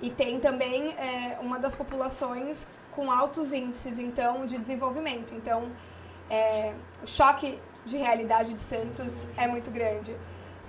E 0.00 0.08
tem 0.10 0.38
também 0.40 0.94
é, 0.96 1.38
uma 1.40 1.58
das 1.58 1.74
populações 1.74 2.66
com 2.92 3.10
altos 3.10 3.52
índices, 3.52 3.98
então, 3.98 4.46
de 4.46 4.56
desenvolvimento. 4.56 5.34
Então, 5.34 5.70
é, 6.30 6.74
o 7.02 7.06
choque 7.06 7.58
de 7.84 7.96
realidade 7.96 8.52
de 8.52 8.60
Santos 8.60 9.28
é 9.36 9.46
muito 9.46 9.70
grande. 9.70 10.16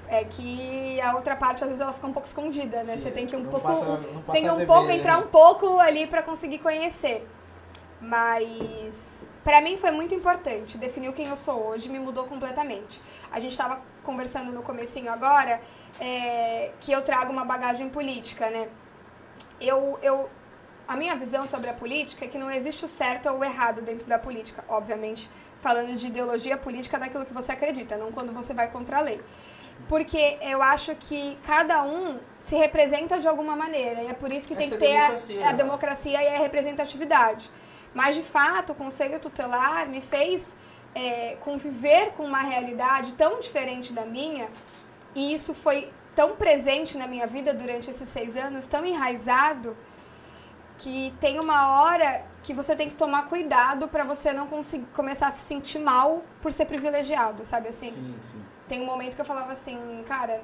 É 0.07 0.25
que 0.25 0.99
a 1.01 1.15
outra 1.15 1.35
parte, 1.37 1.63
às 1.63 1.69
vezes, 1.69 1.81
ela 1.81 1.93
fica 1.93 2.05
um 2.07 2.11
pouco 2.13 2.27
escondida, 2.27 2.83
né? 2.83 2.95
Sim, 2.97 3.01
Você 3.01 3.11
tem 3.11 3.25
que 3.25 3.35
um 3.35 3.45
pouco... 3.45 3.61
passa- 3.67 3.99
tem 4.31 4.49
um 4.49 4.55
TV, 4.55 4.65
pouco, 4.65 4.87
né? 4.87 4.95
entrar 4.95 5.17
um 5.17 5.27
pouco 5.27 5.79
ali 5.79 6.05
para 6.05 6.21
conseguir 6.21 6.57
conhecer. 6.59 7.25
Mas 8.01 9.27
para 9.43 9.61
mim 9.61 9.77
foi 9.77 9.91
muito 9.91 10.13
importante. 10.13 10.77
Definiu 10.77 11.13
quem 11.13 11.27
eu 11.27 11.37
sou 11.37 11.67
hoje, 11.67 11.87
me 11.87 11.99
mudou 11.99 12.25
completamente. 12.25 13.01
A 13.31 13.39
gente 13.39 13.51
estava 13.51 13.79
conversando 14.03 14.51
no 14.51 14.61
comecinho 14.63 15.11
agora 15.11 15.61
é, 15.99 16.71
que 16.81 16.91
eu 16.91 17.01
trago 17.03 17.31
uma 17.31 17.45
bagagem 17.45 17.87
política, 17.89 18.49
né? 18.49 18.67
Eu, 19.59 19.97
eu, 20.01 20.29
a 20.87 20.95
minha 20.95 21.15
visão 21.15 21.45
sobre 21.45 21.69
a 21.69 21.73
política 21.73 22.25
é 22.25 22.27
que 22.27 22.37
não 22.37 22.51
existe 22.51 22.83
o 22.85 22.87
certo 22.87 23.29
ou 23.29 23.39
o 23.39 23.43
errado 23.43 23.81
dentro 23.81 24.07
da 24.07 24.19
política, 24.19 24.63
obviamente 24.67 25.29
falando 25.59 25.95
de 25.95 26.07
ideologia 26.07 26.57
política 26.57 26.97
daquilo 26.97 27.25
que 27.25 27.33
você 27.33 27.51
acredita, 27.51 27.95
não 27.97 28.11
quando 28.11 28.33
você 28.33 28.53
vai 28.53 28.69
contra 28.69 28.97
a 28.97 29.01
lei. 29.01 29.21
porque 29.87 30.37
eu 30.41 30.61
acho 30.61 30.95
que 30.95 31.37
cada 31.45 31.83
um 31.83 32.19
se 32.39 32.55
representa 32.55 33.19
de 33.19 33.27
alguma 33.27 33.55
maneira. 33.55 34.01
E 34.01 34.07
é 34.07 34.13
por 34.13 34.31
isso 34.31 34.47
que 34.47 34.53
Essa 34.53 34.61
tem 34.61 34.69
que 34.69 34.75
é 34.75 34.87
ter 34.87 34.97
a 34.97 35.01
democracia, 35.01 35.41
a 35.41 35.51
né? 35.51 35.53
democracia 35.53 36.23
e 36.23 36.27
a 36.35 36.39
representatividade. 36.39 37.51
Mas, 37.93 38.15
de 38.15 38.21
fato, 38.21 38.71
o 38.71 38.75
Conselho 38.75 39.19
Tutelar 39.19 39.87
me 39.87 39.99
fez 40.01 40.55
é, 40.95 41.35
conviver 41.41 42.11
com 42.11 42.23
uma 42.23 42.41
realidade 42.41 43.13
tão 43.13 43.39
diferente 43.39 43.91
da 43.91 44.05
minha, 44.05 44.49
e 45.13 45.33
isso 45.33 45.53
foi 45.53 45.91
tão 46.15 46.35
presente 46.35 46.97
na 46.97 47.07
minha 47.07 47.27
vida 47.27 47.53
durante 47.53 47.89
esses 47.89 48.07
seis 48.09 48.35
anos, 48.35 48.65
tão 48.65 48.85
enraizado, 48.85 49.75
que 50.81 51.13
tem 51.19 51.39
uma 51.39 51.79
hora 51.83 52.25
que 52.41 52.55
você 52.55 52.75
tem 52.75 52.89
que 52.89 52.95
tomar 52.95 53.27
cuidado 53.29 53.87
para 53.87 54.03
você 54.03 54.33
não 54.33 54.47
conseguir 54.47 54.87
começar 54.95 55.27
a 55.27 55.31
se 55.31 55.43
sentir 55.43 55.77
mal 55.77 56.23
por 56.41 56.51
ser 56.51 56.65
privilegiado, 56.65 57.45
sabe 57.45 57.67
assim? 57.69 57.91
Sim, 57.91 58.15
sim. 58.19 58.41
Tem 58.67 58.81
um 58.81 58.85
momento 58.85 59.13
que 59.15 59.21
eu 59.21 59.25
falava 59.25 59.51
assim, 59.51 60.03
cara, 60.07 60.41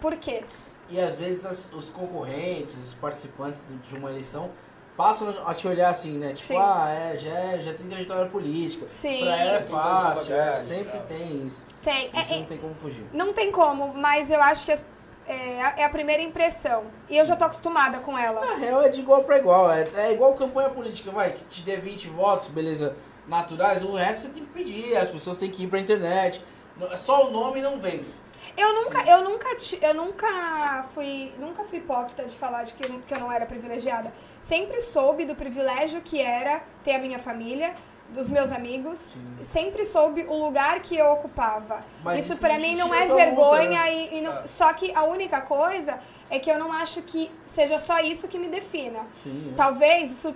por 0.00 0.16
quê? 0.16 0.42
E 0.88 1.00
às 1.00 1.14
vezes 1.14 1.44
as- 1.46 1.68
os 1.72 1.90
concorrentes, 1.90 2.76
os 2.76 2.94
participantes 2.94 3.64
de- 3.88 3.96
uma 3.96 4.10
eleição 4.10 4.50
passam 4.96 5.32
a 5.46 5.54
te 5.54 5.68
olhar 5.68 5.90
assim, 5.90 6.18
né? 6.18 6.32
Tipo, 6.32 6.48
Sim. 6.48 6.56
ah, 6.58 6.88
é, 6.90 7.16
já, 7.16 7.30
é- 7.30 7.62
já 7.62 7.72
tem 7.72 7.86
trajetória 7.86 8.28
política. 8.28 8.86
Sim. 8.88 9.20
Pra 9.20 9.36
ela 9.36 9.58
é 9.58 9.62
fácil, 9.62 10.34
é, 10.34 10.52
sempre 10.52 10.98
tá. 10.98 11.04
tem 11.04 11.46
isso. 11.46 11.68
Tem. 11.84 12.10
É- 12.12 12.20
Isso 12.20 12.34
é- 12.34 12.38
não 12.38 12.44
tem 12.46 12.58
como 12.58 12.74
fugir. 12.74 13.06
não 13.12 13.32
tem 13.32 13.52
como, 13.52 13.94
mas 13.94 14.28
eu 14.28 14.42
acho 14.42 14.66
que 14.66 14.72
as- 14.72 14.84
é, 15.28 15.62
a- 15.62 15.74
é 15.78 15.84
a 15.84 15.88
primeira 15.90 16.22
impressão. 16.22 16.84
E 17.08 17.16
eu 17.16 17.24
já 17.24 17.36
tô 17.36 17.44
acostumada 17.44 17.98
com 18.00 18.16
ela. 18.18 18.44
Na 18.44 18.54
real 18.56 18.82
é 18.82 18.88
de 18.88 19.00
igual 19.00 19.24
pra 19.24 19.38
igual. 19.38 19.70
É, 19.72 19.88
é 19.96 20.12
igual 20.12 20.34
campanha 20.34 20.70
política, 20.70 21.10
vai, 21.10 21.32
que 21.32 21.44
te 21.44 21.62
dê 21.62 21.76
20 21.76 22.08
votos, 22.08 22.48
beleza, 22.48 22.96
naturais, 23.26 23.82
o 23.82 23.92
resto 23.94 24.22
você 24.22 24.28
tem 24.28 24.44
que 24.44 24.50
pedir, 24.52 24.96
as 24.96 25.08
pessoas 25.10 25.36
têm 25.36 25.50
que 25.50 25.64
ir 25.64 25.66
pra 25.68 25.78
internet. 25.78 26.42
Não- 26.76 26.96
Só 26.96 27.26
o 27.26 27.30
nome 27.30 27.60
não 27.62 27.80
vence. 27.80 28.20
Eu 28.56 28.72
nunca, 28.84 29.02
eu 29.10 29.24
nunca, 29.24 29.48
eu 29.82 29.94
nunca 29.94 30.86
fui, 30.94 31.32
nunca 31.38 31.64
fui 31.64 31.78
hipócrita 31.78 32.24
de 32.24 32.36
falar 32.36 32.62
de 32.64 32.74
que, 32.74 32.86
que 32.86 33.14
eu 33.14 33.18
não 33.18 33.32
era 33.32 33.44
privilegiada. 33.46 34.12
Sempre 34.40 34.80
soube 34.82 35.24
do 35.24 35.34
privilégio 35.34 36.00
que 36.02 36.20
era 36.20 36.62
ter 36.84 36.94
a 36.94 36.98
minha 36.98 37.18
família, 37.18 37.74
dos 38.10 38.28
meus 38.30 38.50
amigos. 38.52 38.98
Sim. 38.98 39.36
Sempre 39.52 39.84
soube 39.84 40.22
o 40.28 40.36
lugar 40.36 40.80
que 40.80 40.96
eu 40.96 41.10
ocupava. 41.12 41.84
Mas 42.02 42.20
isso 42.24 42.32
isso 42.34 42.42
não 42.42 42.58
mim 42.58 42.76
não 42.76 42.94
é 42.94 43.06
vergonha 43.06 43.82
né? 43.82 43.94
e, 43.94 44.18
e 44.18 44.20
não- 44.20 44.38
É. 44.38 44.46
só 44.46 44.72
que 44.72 44.92
a 44.94 45.04
única 45.04 45.40
coisa 45.40 45.98
é 46.30 46.38
que 46.38 46.50
eu 46.50 46.58
não 46.58 46.72
acho 46.72 47.02
que 47.02 47.30
seja 47.44 47.78
só 47.78 48.00
isso 48.00 48.26
que 48.28 48.38
me 48.38 48.48
defina. 48.48 49.06
Sim. 49.14 49.50
é. 49.52 49.56
Talvez 49.56 50.10
isso. 50.10 50.34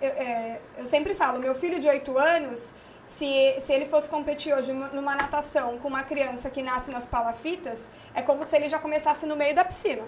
Eu, 0.00 0.08
é, 0.10 0.60
eu 0.78 0.86
sempre 0.86 1.14
falo, 1.14 1.38
meu 1.38 1.54
filho 1.54 1.78
de 1.78 1.86
8 1.86 2.16
anos, 2.16 2.74
se, 3.04 3.60
se 3.60 3.72
ele 3.72 3.84
fosse 3.86 4.08
competir 4.08 4.54
hoje 4.54 4.72
numa 4.72 5.14
natação 5.14 5.76
com 5.78 5.88
uma 5.88 6.02
criança 6.02 6.48
que 6.48 6.62
nasce 6.62 6.90
nas 6.90 7.06
palafitas, 7.06 7.90
é 8.14 8.22
como 8.22 8.42
se 8.44 8.56
ele 8.56 8.68
já 8.70 8.78
começasse 8.78 9.26
no 9.26 9.36
meio 9.36 9.54
da 9.54 9.64
piscina. 9.64 10.02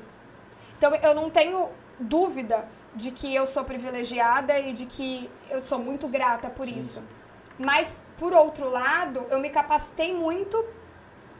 Então 0.78 0.94
eu 0.96 1.14
não 1.14 1.28
tenho 1.28 1.68
dúvida 2.00 2.66
de 2.94 3.10
que 3.10 3.34
eu 3.34 3.46
sou 3.46 3.64
privilegiada 3.64 4.58
e 4.58 4.72
de 4.72 4.86
que 4.86 5.30
eu 5.50 5.60
sou 5.60 5.78
muito 5.78 6.06
grata 6.08 6.50
por 6.50 6.66
Sim, 6.66 6.78
isso. 6.78 7.00
sim. 7.00 7.06
Mas, 7.58 8.02
por 8.18 8.32
outro 8.32 8.68
lado, 8.68 9.26
eu 9.30 9.38
me 9.38 9.50
capacitei 9.50 10.14
muito 10.14 10.64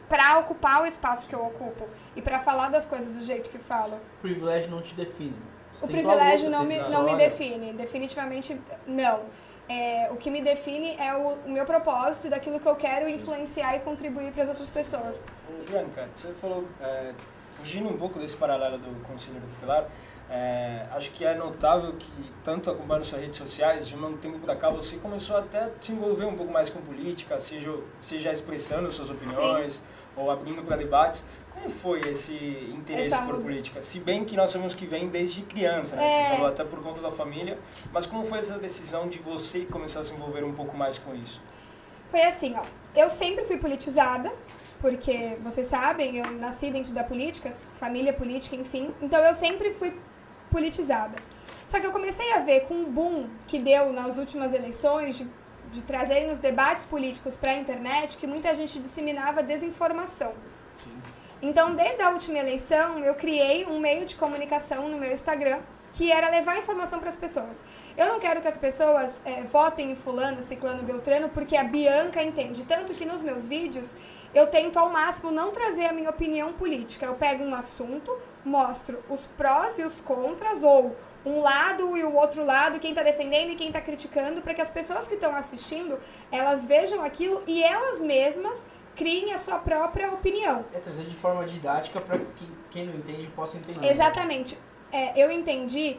para 0.07 0.37
ocupar 0.39 0.83
o 0.83 0.85
espaço 0.85 1.27
que 1.27 1.35
eu 1.35 1.43
ocupo 1.45 1.87
e 2.15 2.21
para 2.21 2.39
falar 2.39 2.69
das 2.69 2.85
coisas 2.85 3.15
do 3.15 3.23
jeito 3.23 3.49
que 3.49 3.57
falo. 3.57 3.95
O 3.95 4.21
privilégio 4.21 4.69
não 4.69 4.81
te 4.81 4.93
define. 4.93 5.35
Você 5.71 5.85
O 5.85 5.87
privilégio 5.87 6.45
luta, 6.45 6.57
não 6.57 6.65
me, 6.65 6.79
não 6.83 7.03
me 7.03 7.15
define, 7.15 7.73
definitivamente 7.73 8.59
não. 8.85 9.21
É, 9.67 10.09
o 10.11 10.17
que 10.17 10.29
me 10.29 10.41
define 10.41 10.95
é 10.99 11.15
o, 11.15 11.29
o 11.45 11.51
meu 11.51 11.65
propósito 11.65 12.29
daquilo 12.29 12.59
que 12.59 12.67
eu 12.67 12.75
quero 12.75 13.09
influenciar 13.09 13.75
e 13.75 13.79
contribuir 13.79 14.31
para 14.33 14.43
as 14.43 14.49
outras 14.49 14.69
pessoas. 14.69 15.23
Ô, 15.49 15.63
Bianca, 15.63 16.07
você 16.13 16.31
falou, 16.33 16.67
é, 16.79 17.13
fugindo 17.53 17.89
um 17.89 17.97
pouco 17.97 18.19
desse 18.19 18.35
paralelo 18.35 18.77
do 18.77 19.01
Conselheiro 19.07 19.47
Tutelar, 19.47 19.87
é, 20.35 20.87
acho 20.93 21.11
que 21.11 21.23
é 21.23 21.35
notável 21.35 21.93
que, 21.93 22.11
tanto 22.43 22.71
acompanhando 22.71 23.03
suas 23.05 23.21
redes 23.21 23.37
sociais, 23.37 23.87
de 23.87 23.95
um 23.95 24.17
tempo 24.17 24.39
pra 24.39 24.55
cá, 24.55 24.67
você 24.67 24.95
começou 24.97 25.37
até 25.37 25.65
a 25.65 25.69
se 25.79 25.91
envolver 25.91 26.25
um 26.25 26.35
pouco 26.35 26.51
mais 26.51 26.71
com 26.71 26.81
política, 26.81 27.39
seja, 27.39 27.71
seja 27.99 28.31
expressando 28.31 28.91
suas 28.91 29.11
opiniões 29.11 29.79
ou 30.15 30.31
abrindo 30.31 30.63
para 30.63 30.75
debates. 30.75 31.23
Como 31.51 31.69
foi 31.69 32.09
esse 32.09 32.33
interesse 32.73 33.13
Essa 33.13 33.21
por 33.21 33.39
política? 33.39 33.79
Se 33.83 33.99
bem 33.99 34.25
que 34.25 34.35
nós 34.35 34.49
sabemos 34.49 34.73
que 34.73 34.87
vem 34.87 35.07
desde 35.07 35.43
criança, 35.43 35.95
né? 35.95 36.03
É. 36.03 36.23
Você 36.23 36.29
falou 36.31 36.47
até 36.47 36.63
por 36.63 36.81
conta 36.81 36.99
da 36.99 37.11
família, 37.11 37.59
mas 37.91 38.07
como 38.07 38.23
foi 38.23 38.39
essa 38.39 38.57
decisão 38.57 39.07
de 39.07 39.19
você 39.19 39.65
começar 39.65 39.99
a 39.99 40.03
se 40.03 40.13
envolver 40.13 40.43
um 40.43 40.53
pouco 40.53 40.75
mais 40.75 40.97
com 40.97 41.13
isso? 41.13 41.39
Foi 42.07 42.23
assim, 42.23 42.55
ó. 42.57 42.63
Eu 42.95 43.07
sempre 43.07 43.45
fui 43.45 43.57
politizada, 43.57 44.33
porque 44.81 45.37
vocês 45.43 45.67
sabem, 45.67 46.17
eu 46.17 46.31
nasci 46.31 46.71
dentro 46.71 46.91
da 46.91 47.03
política, 47.03 47.53
família 47.75 48.11
política, 48.13 48.55
enfim. 48.55 48.91
Então 48.99 49.23
eu 49.23 49.33
sempre 49.35 49.71
fui 49.71 49.95
politizada. 50.55 51.17
Só 51.67 51.79
que 51.79 51.87
eu 51.87 51.91
comecei 51.97 52.29
a 52.33 52.39
ver 52.39 52.59
com 52.67 52.75
o 52.83 52.87
boom 52.97 53.27
que 53.49 53.57
deu 53.57 53.91
nas 53.91 54.17
últimas 54.23 54.53
eleições 54.53 55.17
de, 55.17 55.27
de 55.71 55.81
trazerem 55.81 56.29
os 56.31 56.39
debates 56.47 56.83
políticos 56.93 57.35
para 57.35 57.51
a 57.51 57.55
internet, 57.63 58.17
que 58.17 58.27
muita 58.27 58.53
gente 58.59 58.79
disseminava 58.79 59.41
desinformação. 59.41 60.33
Sim. 60.83 60.95
Então, 61.41 61.75
desde 61.75 62.01
a 62.01 62.09
última 62.11 62.37
eleição, 62.37 62.99
eu 62.99 63.15
criei 63.15 63.65
um 63.65 63.79
meio 63.79 64.05
de 64.05 64.15
comunicação 64.15 64.87
no 64.87 64.97
meu 64.97 65.11
Instagram 65.11 65.59
que 65.93 66.11
era 66.11 66.29
levar 66.29 66.57
informação 66.57 66.99
para 66.99 67.09
as 67.09 67.15
pessoas. 67.15 67.63
Eu 67.95 68.07
não 68.07 68.19
quero 68.19 68.41
que 68.41 68.47
as 68.47 68.57
pessoas 68.57 69.21
eh, 69.23 69.43
votem 69.43 69.91
em 69.91 69.95
fulano, 69.95 70.39
ciclano, 70.39 70.81
beltrano, 70.81 71.29
porque 71.29 71.55
a 71.55 71.63
Bianca 71.63 72.21
entende. 72.21 72.63
Tanto 72.63 72.93
que 72.95 73.05
nos 73.05 73.21
meus 73.21 73.47
vídeos 73.47 73.95
eu 74.33 74.47
tento 74.47 74.77
ao 74.79 74.89
máximo 74.89 75.29
não 75.31 75.51
trazer 75.51 75.85
a 75.85 75.93
minha 75.93 76.09
opinião 76.09 76.51
política. 76.53 77.05
Eu 77.05 77.13
pego 77.13 77.43
um 77.43 77.53
assunto, 77.53 78.11
mostro 78.45 79.03
os 79.09 79.25
prós 79.37 79.77
e 79.79 79.83
os 79.83 80.01
contras, 80.01 80.63
ou 80.63 80.95
um 81.25 81.39
lado 81.39 81.97
e 81.97 82.03
o 82.03 82.13
outro 82.13 82.45
lado, 82.45 82.79
quem 82.79 82.91
está 82.91 83.01
defendendo 83.01 83.51
e 83.51 83.55
quem 83.55 83.67
está 83.67 83.81
criticando, 83.81 84.41
para 84.41 84.53
que 84.53 84.61
as 84.61 84.69
pessoas 84.69 85.07
que 85.07 85.15
estão 85.15 85.35
assistindo, 85.35 85.97
elas 86.31 86.65
vejam 86.65 87.01
aquilo 87.01 87.43
e 87.47 87.63
elas 87.63 88.01
mesmas 88.01 88.65
criem 88.95 89.33
a 89.33 89.37
sua 89.37 89.57
própria 89.57 90.11
opinião. 90.11 90.65
É 90.73 90.79
trazer 90.79 91.03
de 91.03 91.15
forma 91.15 91.45
didática 91.45 91.99
pra 91.99 92.17
que 92.17 92.47
quem 92.69 92.85
não 92.85 92.95
entende 92.95 93.27
possa 93.27 93.57
entender. 93.57 93.87
Exatamente. 93.89 94.57
É, 94.91 95.19
eu 95.19 95.31
entendi 95.31 95.97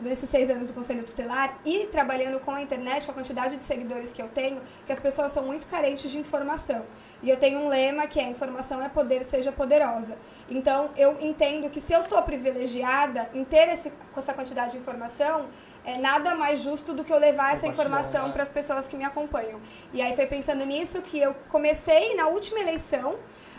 nesses 0.00 0.28
seis 0.28 0.50
anos 0.50 0.66
do 0.68 0.74
Conselho 0.74 1.04
Tutelar 1.04 1.58
e 1.64 1.86
trabalhando 1.86 2.40
com 2.40 2.50
a 2.50 2.60
internet, 2.60 3.06
com 3.06 3.12
a 3.12 3.14
quantidade 3.14 3.56
de 3.56 3.64
seguidores 3.64 4.12
que 4.12 4.20
eu 4.20 4.28
tenho, 4.28 4.60
que 4.86 4.92
as 4.92 5.00
pessoas 5.00 5.32
são 5.32 5.44
muito 5.44 5.66
carentes 5.66 6.10
de 6.10 6.18
informação. 6.18 6.84
E 7.22 7.30
eu 7.30 7.36
tenho 7.36 7.60
um 7.60 7.68
lema 7.68 8.06
que 8.06 8.18
é 8.18 8.24
informação 8.24 8.82
é 8.82 8.88
poder, 8.88 9.22
seja 9.22 9.52
poderosa. 9.52 10.16
Então, 10.48 10.90
eu 10.96 11.16
entendo 11.20 11.70
que 11.70 11.80
se 11.80 11.92
eu 11.92 12.02
sou 12.02 12.20
privilegiada 12.22 13.30
em 13.32 13.44
ter 13.44 13.68
esse, 13.68 13.90
com 13.90 14.18
essa 14.18 14.34
quantidade 14.34 14.72
de 14.72 14.78
informação, 14.78 15.48
é 15.84 15.98
nada 15.98 16.34
mais 16.34 16.60
justo 16.60 16.92
do 16.92 17.04
que 17.04 17.12
eu 17.12 17.18
levar 17.18 17.54
essa 17.54 17.66
Compartilhar, 17.66 17.84
informação 17.84 18.26
né? 18.26 18.32
para 18.32 18.42
as 18.42 18.50
pessoas 18.50 18.88
que 18.88 18.96
me 18.96 19.04
acompanham. 19.04 19.60
E 19.92 20.00
aí 20.02 20.14
foi 20.14 20.26
pensando 20.26 20.64
nisso 20.64 21.00
que 21.02 21.18
eu 21.18 21.34
comecei 21.48 22.14
na 22.14 22.28
última 22.28 22.60
eleição 22.60 23.18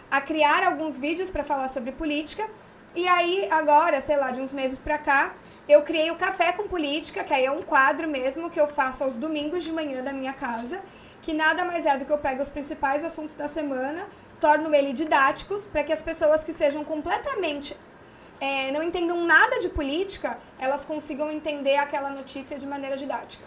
a 0.09 0.21
criar 0.21 0.63
alguns 0.63 0.99
vídeos 0.99 1.31
para 1.31 1.43
falar 1.43 1.69
sobre 1.69 1.91
política. 1.91 2.49
E 2.95 3.07
aí, 3.07 3.47
agora, 3.49 3.99
sei 4.01 4.17
lá, 4.17 4.29
de 4.31 4.39
uns 4.39 4.53
meses 4.53 4.79
pra 4.79 4.97
cá, 4.97 5.33
eu 5.67 5.81
criei 5.81 6.11
o 6.11 6.15
Café 6.15 6.51
com 6.51 6.67
Política, 6.67 7.23
que 7.23 7.33
aí 7.33 7.45
é 7.45 7.51
um 7.51 7.61
quadro 7.61 8.07
mesmo 8.07 8.49
que 8.49 8.59
eu 8.59 8.67
faço 8.67 9.03
aos 9.03 9.15
domingos 9.15 9.63
de 9.63 9.71
manhã 9.71 10.03
da 10.03 10.11
minha 10.13 10.33
casa, 10.33 10.81
que 11.21 11.33
nada 11.33 11.63
mais 11.63 11.85
é 11.85 11.97
do 11.97 12.03
que 12.05 12.11
eu 12.11 12.17
pego 12.17 12.41
os 12.41 12.49
principais 12.49 13.03
assuntos 13.03 13.33
da 13.35 13.47
semana, 13.47 14.07
torno 14.41 14.73
ele 14.75 14.91
didáticos, 14.91 15.65
para 15.65 15.83
que 15.83 15.93
as 15.93 16.01
pessoas 16.01 16.43
que 16.43 16.51
sejam 16.53 16.83
completamente. 16.83 17.77
é, 18.41 18.71
não 18.73 18.83
entendam 18.83 19.25
nada 19.25 19.59
de 19.61 19.69
política, 19.69 20.37
elas 20.59 20.83
consigam 20.83 21.31
entender 21.31 21.77
aquela 21.77 22.09
notícia 22.09 22.57
de 22.59 22.65
maneira 22.67 22.97
didática. 22.97 23.45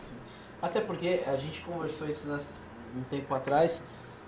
Até 0.63 0.81
porque 0.81 1.23
a 1.27 1.37
gente 1.37 1.61
conversou 1.61 2.09
isso 2.09 2.27
nas- 2.29 2.59
um 2.97 3.03
tempo 3.03 3.35
atrás, 3.35 3.83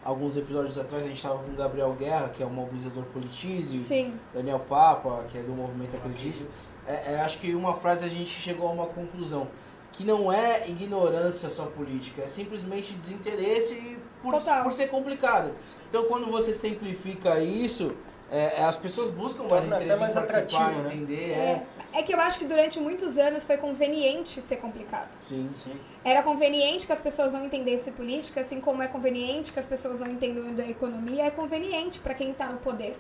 alguns 0.05 0.37
episódios 0.37 0.77
atrás, 0.77 1.05
a 1.05 1.07
gente 1.07 1.17
estava 1.17 1.39
com 1.43 1.53
o 1.53 1.55
Gabriel 1.55 1.95
Guerra, 1.95 2.29
que 2.29 2.43
é 2.43 2.47
um 2.47 2.51
mobilizador 2.51 3.05
politize, 3.05 3.81
Sim. 3.81 4.19
Daniel 4.35 4.61
Papa, 4.61 5.25
que 5.29 5.39
é 5.39 5.43
do 5.43 5.53
movimento 5.53 5.97
Acredite. 5.97 6.47
É, 6.89 7.13
é, 7.13 7.21
acho 7.21 7.39
que 7.39 7.55
uma 7.55 7.75
frase 7.75 8.07
a 8.07 8.09
gente 8.09 8.31
chegou 8.31 8.67
a 8.69 8.73
uma 8.73 8.87
conclusão. 8.87 9.47
Que 9.93 10.05
não 10.05 10.33
é 10.33 10.69
ignorância 10.69 11.51
só 11.51 11.65
política, 11.67 12.23
é 12.23 12.29
simplesmente 12.29 12.95
desinteresse 12.95 13.99
por, 14.23 14.33
por 14.63 14.73
ser 14.73 14.89
complicado. 14.89 15.53
Então 15.89 16.05
quando 16.05 16.31
você 16.31 16.53
simplifica 16.53 17.41
isso, 17.41 17.95
é, 18.31 18.61
é, 18.61 18.65
as 18.65 18.77
pessoas 18.77 19.11
buscam 19.11 19.45
mais 19.45 19.63
Torna 19.63 19.77
interesse 19.77 20.01
mais 20.01 20.15
em 20.15 20.21
participar, 20.21 20.73
né? 20.73 20.95
entender. 20.95 21.31
É, 21.33 21.67
É. 21.95 22.01
é 22.01 22.03
que 22.03 22.15
eu 22.15 22.21
acho 22.21 22.39
que 22.39 22.45
durante 22.45 22.79
muitos 22.79 23.17
anos 23.17 23.45
foi 23.45 23.57
conveniente 23.57 24.41
ser 24.43 24.57
complicado. 24.57 25.09
Sim. 25.21 25.51
Sim. 25.55 25.73
Era 26.05 26.23
conveniente 26.23 26.87
que 26.87 26.93
as 26.93 27.01
pessoas 27.01 27.33
não 27.33 27.47
entendessem 27.47 27.93
política, 27.93 28.43
assim 28.43 28.61
como 28.61 28.83
é 28.83 28.89
conveniente 28.89 29.53
que 29.53 29.59
as 29.59 29.67
pessoas 29.67 29.99
não 29.99 30.09
entendam 30.09 30.55
da 30.55 30.69
economia, 30.69 31.25
é 31.25 31.31
conveniente 31.31 32.01
para 32.01 32.15
quem 32.15 32.31
está 32.31 32.49
no 32.49 32.59
poder. 32.59 32.99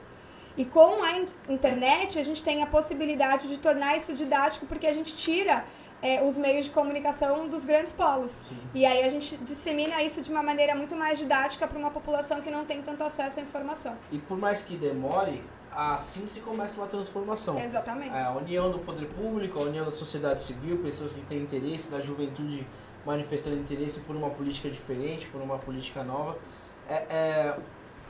E 0.58 0.64
com 0.64 1.04
a 1.04 1.12
in- 1.12 1.26
internet, 1.48 2.18
a 2.18 2.22
gente 2.24 2.42
tem 2.42 2.62
a 2.64 2.66
possibilidade 2.66 3.46
de 3.46 3.56
tornar 3.58 3.96
isso 3.96 4.12
didático, 4.12 4.66
porque 4.66 4.88
a 4.88 4.92
gente 4.92 5.14
tira 5.14 5.64
é, 6.02 6.20
os 6.22 6.36
meios 6.36 6.66
de 6.66 6.72
comunicação 6.72 7.48
dos 7.48 7.64
grandes 7.64 7.92
polos. 7.92 8.32
Sim. 8.32 8.58
E 8.74 8.84
aí 8.84 9.04
a 9.04 9.08
gente 9.08 9.36
dissemina 9.38 10.02
isso 10.02 10.20
de 10.20 10.30
uma 10.32 10.42
maneira 10.42 10.74
muito 10.74 10.96
mais 10.96 11.16
didática 11.16 11.66
para 11.68 11.78
uma 11.78 11.92
população 11.92 12.40
que 12.40 12.50
não 12.50 12.64
tem 12.64 12.82
tanto 12.82 13.04
acesso 13.04 13.38
à 13.38 13.42
informação. 13.42 13.96
E 14.10 14.18
por 14.18 14.36
mais 14.36 14.60
que 14.60 14.76
demore, 14.76 15.44
assim 15.70 16.26
se 16.26 16.40
começa 16.40 16.76
uma 16.76 16.88
transformação. 16.88 17.56
Exatamente. 17.58 18.14
É, 18.14 18.24
a 18.24 18.32
união 18.32 18.68
do 18.68 18.80
poder 18.80 19.06
público, 19.06 19.60
a 19.60 19.62
união 19.62 19.84
da 19.84 19.92
sociedade 19.92 20.40
civil, 20.40 20.78
pessoas 20.78 21.12
que 21.12 21.20
têm 21.20 21.38
interesse, 21.38 21.88
da 21.88 22.00
juventude 22.00 22.66
manifestando 23.06 23.56
interesse 23.56 24.00
por 24.00 24.16
uma 24.16 24.28
política 24.28 24.68
diferente, 24.68 25.28
por 25.28 25.40
uma 25.40 25.56
política 25.58 26.02
nova. 26.02 26.36
É, 26.88 26.94
é, 27.08 27.56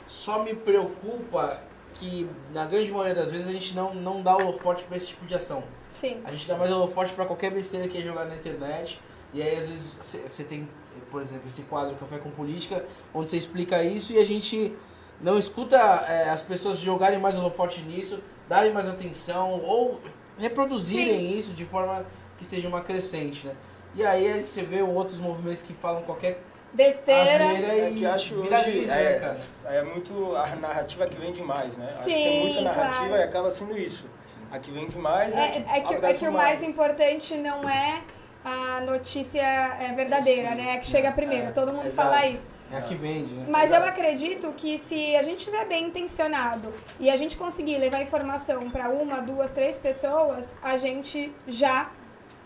só 0.07 0.43
me 0.43 0.55
preocupa 0.55 1.61
que, 1.95 2.28
na 2.52 2.66
grande 2.66 2.90
maioria 2.90 3.14
das 3.14 3.30
vezes, 3.30 3.49
a 3.49 3.52
gente 3.52 3.75
não, 3.75 3.95
não 3.95 4.23
dá 4.23 4.37
holofote 4.37 4.85
para 4.85 4.97
esse 4.97 5.09
tipo 5.09 5.26
de 5.26 5.35
ação. 5.35 5.62
Sim. 5.92 6.21
A 6.25 6.30
gente 6.30 6.47
dá 6.47 6.57
mais 6.57 6.71
holofote 6.71 7.12
para 7.12 7.25
qualquer 7.26 7.50
besteira 7.50 7.88
que 7.88 7.99
é 7.99 8.00
jogada 8.00 8.28
na 8.28 8.37
internet. 8.37 9.00
E 9.33 9.42
aí, 9.42 9.57
às 9.57 9.66
vezes, 9.66 10.23
você 10.26 10.45
tem, 10.45 10.68
por 11.11 11.21
exemplo, 11.21 11.47
esse 11.47 11.62
quadro 11.62 11.97
Café 11.97 12.18
com 12.18 12.30
Política, 12.30 12.85
onde 13.12 13.28
você 13.28 13.37
explica 13.37 13.83
isso 13.83 14.12
e 14.12 14.18
a 14.18 14.25
gente 14.25 14.75
não 15.21 15.37
escuta 15.37 15.76
é, 15.76 16.30
as 16.30 16.40
pessoas 16.40 16.78
jogarem 16.78 17.18
mais 17.18 17.37
holofote 17.37 17.83
nisso, 17.83 18.21
darem 18.49 18.73
mais 18.73 18.88
atenção 18.88 19.61
ou 19.62 20.00
reproduzirem 20.38 21.37
isso 21.37 21.52
de 21.52 21.64
forma 21.64 22.07
que 22.37 22.45
seja 22.45 22.68
uma 22.68 22.80
crescente, 22.80 23.47
né? 23.47 23.54
E 23.95 24.07
aí 24.07 24.42
você 24.42 24.62
vê 24.62 24.80
outros 24.83 25.18
movimentos 25.18 25.61
que 25.61 25.73
falam 25.73 26.02
qualquer 26.02 26.40
Besteira. 26.72 27.44
asneira 27.44 27.66
É 27.75 27.90
e 27.90 27.94
que 27.94 28.06
acho 28.06 28.34
hoje 28.34 28.50
né, 28.87 29.12
é, 29.12 29.18
cara? 29.18 29.37
é 29.66 29.82
muito 29.82 30.37
a 30.37 30.46
narrativa 30.56 31.06
que 31.06 31.16
vende 31.18 31.42
mais, 31.42 31.76
né? 31.76 31.88
acho 31.94 32.04
que 32.04 32.10
Sim, 32.10 32.22
tem 32.25 32.44
muita 32.44 32.62
narrativa 32.62 33.06
claro. 33.08 33.16
e 33.16 33.22
acaba 33.22 33.50
sendo 33.50 33.78
isso. 33.78 34.06
A 34.50 34.58
que 34.58 34.70
vende 34.70 34.96
mais 34.96 35.34
é, 35.34 35.40
É, 35.40 35.50
que, 35.50 35.70
é 35.70 35.80
que, 35.98 36.06
é 36.06 36.14
que 36.14 36.28
o 36.28 36.32
mais 36.32 36.62
importante 36.62 37.37
não 37.37 37.68
é 37.68 38.02
a 38.44 38.80
notícia 38.82 39.42
é, 39.42 39.92
verdadeira, 39.94 40.50
Sim. 40.50 40.54
né? 40.56 40.75
É 40.75 40.76
que 40.78 40.87
chega 40.87 41.12
primeiro. 41.12 41.48
É, 41.48 41.50
Todo 41.50 41.72
mundo 41.72 41.87
exato. 41.87 42.08
fala 42.10 42.26
isso. 42.26 42.46
É 42.70 42.76
a 42.76 42.82
que 42.82 42.94
vende, 42.94 43.32
né? 43.32 43.46
Mas 43.48 43.70
eu 43.70 43.76
Exato. 43.76 43.88
acredito 43.88 44.52
que 44.52 44.78
se 44.78 45.16
a 45.16 45.22
gente 45.22 45.38
estiver 45.38 45.64
bem 45.66 45.87
intencionado 45.87 46.72
e 47.00 47.08
a 47.08 47.16
gente 47.16 47.37
conseguir 47.38 47.78
levar 47.78 48.02
informação 48.02 48.68
para 48.70 48.90
uma, 48.90 49.20
duas, 49.22 49.50
três 49.50 49.78
pessoas, 49.78 50.54
a 50.62 50.76
gente 50.76 51.32
já 51.46 51.90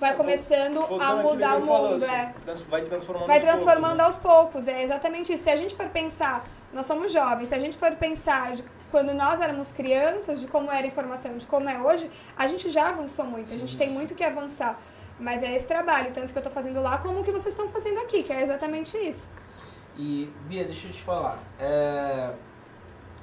vai 0.03 0.17
começando 0.17 0.81
a 1.01 1.15
mudar 1.17 1.57
o 1.59 1.61
mundo. 1.65 2.05
assim, 2.05 2.15
É. 2.15 2.35
Vai 2.69 2.83
transformando 2.83 3.27
Vai 3.27 3.37
aos 3.39 3.45
poucos, 3.45 3.63
transformando 3.63 3.97
né? 3.99 4.05
aos 4.05 4.17
poucos, 4.19 4.69
é 4.69 4.83
exatamente 4.83 5.33
isso. 5.33 5.45
Se 5.45 5.51
a 5.51 5.57
gente 5.57 5.75
for 5.75 5.89
pensar, 5.89 6.47
nós 6.73 6.87
somos 6.87 7.11
jovens, 7.13 7.49
se 7.49 7.55
a 7.55 7.61
gente 7.61 7.79
for 7.79 7.93
pensar 7.97 8.55
de 8.55 8.65
quando 8.91 9.15
nós 9.15 9.41
éramos 9.41 9.73
crianças, 9.73 10.41
de 10.41 10.47
como 10.47 10.71
era 10.71 10.85
a 10.85 10.87
informação, 10.87 11.37
de 11.39 11.47
como 11.47 11.69
é 11.69 11.79
hoje, 11.81 12.11
a 12.37 12.47
gente 12.47 12.69
já 12.69 12.91
avançou 12.91 13.25
muito, 13.25 13.53
a 13.53 13.57
gente 13.57 13.73
Sim, 13.73 13.79
tem 13.79 13.89
sim. 13.89 13.95
muito 13.95 14.15
que 14.15 14.23
avançar. 14.25 14.79
Mas 15.19 15.43
é 15.43 15.55
esse 15.57 15.67
trabalho, 15.67 16.11
tanto 16.13 16.33
que 16.33 16.39
eu 16.39 16.43
tô 16.43 16.51
fazendo 16.51 16.81
lá, 16.81 16.99
como 16.99 17.21
o 17.21 17.25
que 17.25 17.31
vocês 17.33 17.55
estão 17.55 17.69
fazendo 17.69 17.99
aqui, 18.01 18.23
que 18.23 18.33
é 18.33 18.43
exatamente 18.43 18.97
isso. 18.99 19.31
E, 19.97 20.31
Bia, 20.49 20.65
deixa 20.65 20.89
eu 20.89 20.93
te 20.93 21.03
falar. 21.03 21.39
é, 21.61 22.33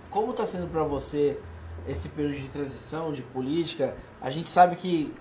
Como 0.10 0.32
está 0.32 0.46
sendo 0.46 0.68
para 0.68 0.84
você 0.84 1.40
esse 1.88 2.10
período 2.10 2.36
de 2.38 2.48
transição, 2.50 3.12
de 3.12 3.22
política? 3.22 3.96
A 4.22 4.30
gente 4.30 4.48
sabe 4.48 4.76
que 4.76 5.14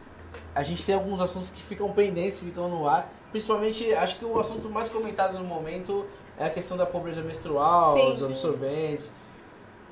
a 0.58 0.62
gente 0.64 0.82
tem 0.84 0.92
alguns 0.92 1.20
assuntos 1.20 1.50
que 1.50 1.62
ficam 1.62 1.88
pendentes, 1.92 2.40
ficam 2.40 2.68
no 2.68 2.88
ar. 2.88 3.08
Principalmente, 3.30 3.94
acho 3.94 4.16
que 4.18 4.24
o 4.24 4.40
assunto 4.40 4.68
mais 4.68 4.88
comentado 4.88 5.38
no 5.38 5.44
momento 5.44 6.04
é 6.36 6.46
a 6.46 6.50
questão 6.50 6.76
da 6.76 6.84
pobreza 6.84 7.22
menstrual, 7.22 7.96
Sim. 7.96 8.10
dos 8.14 8.24
absorventes. 8.24 9.06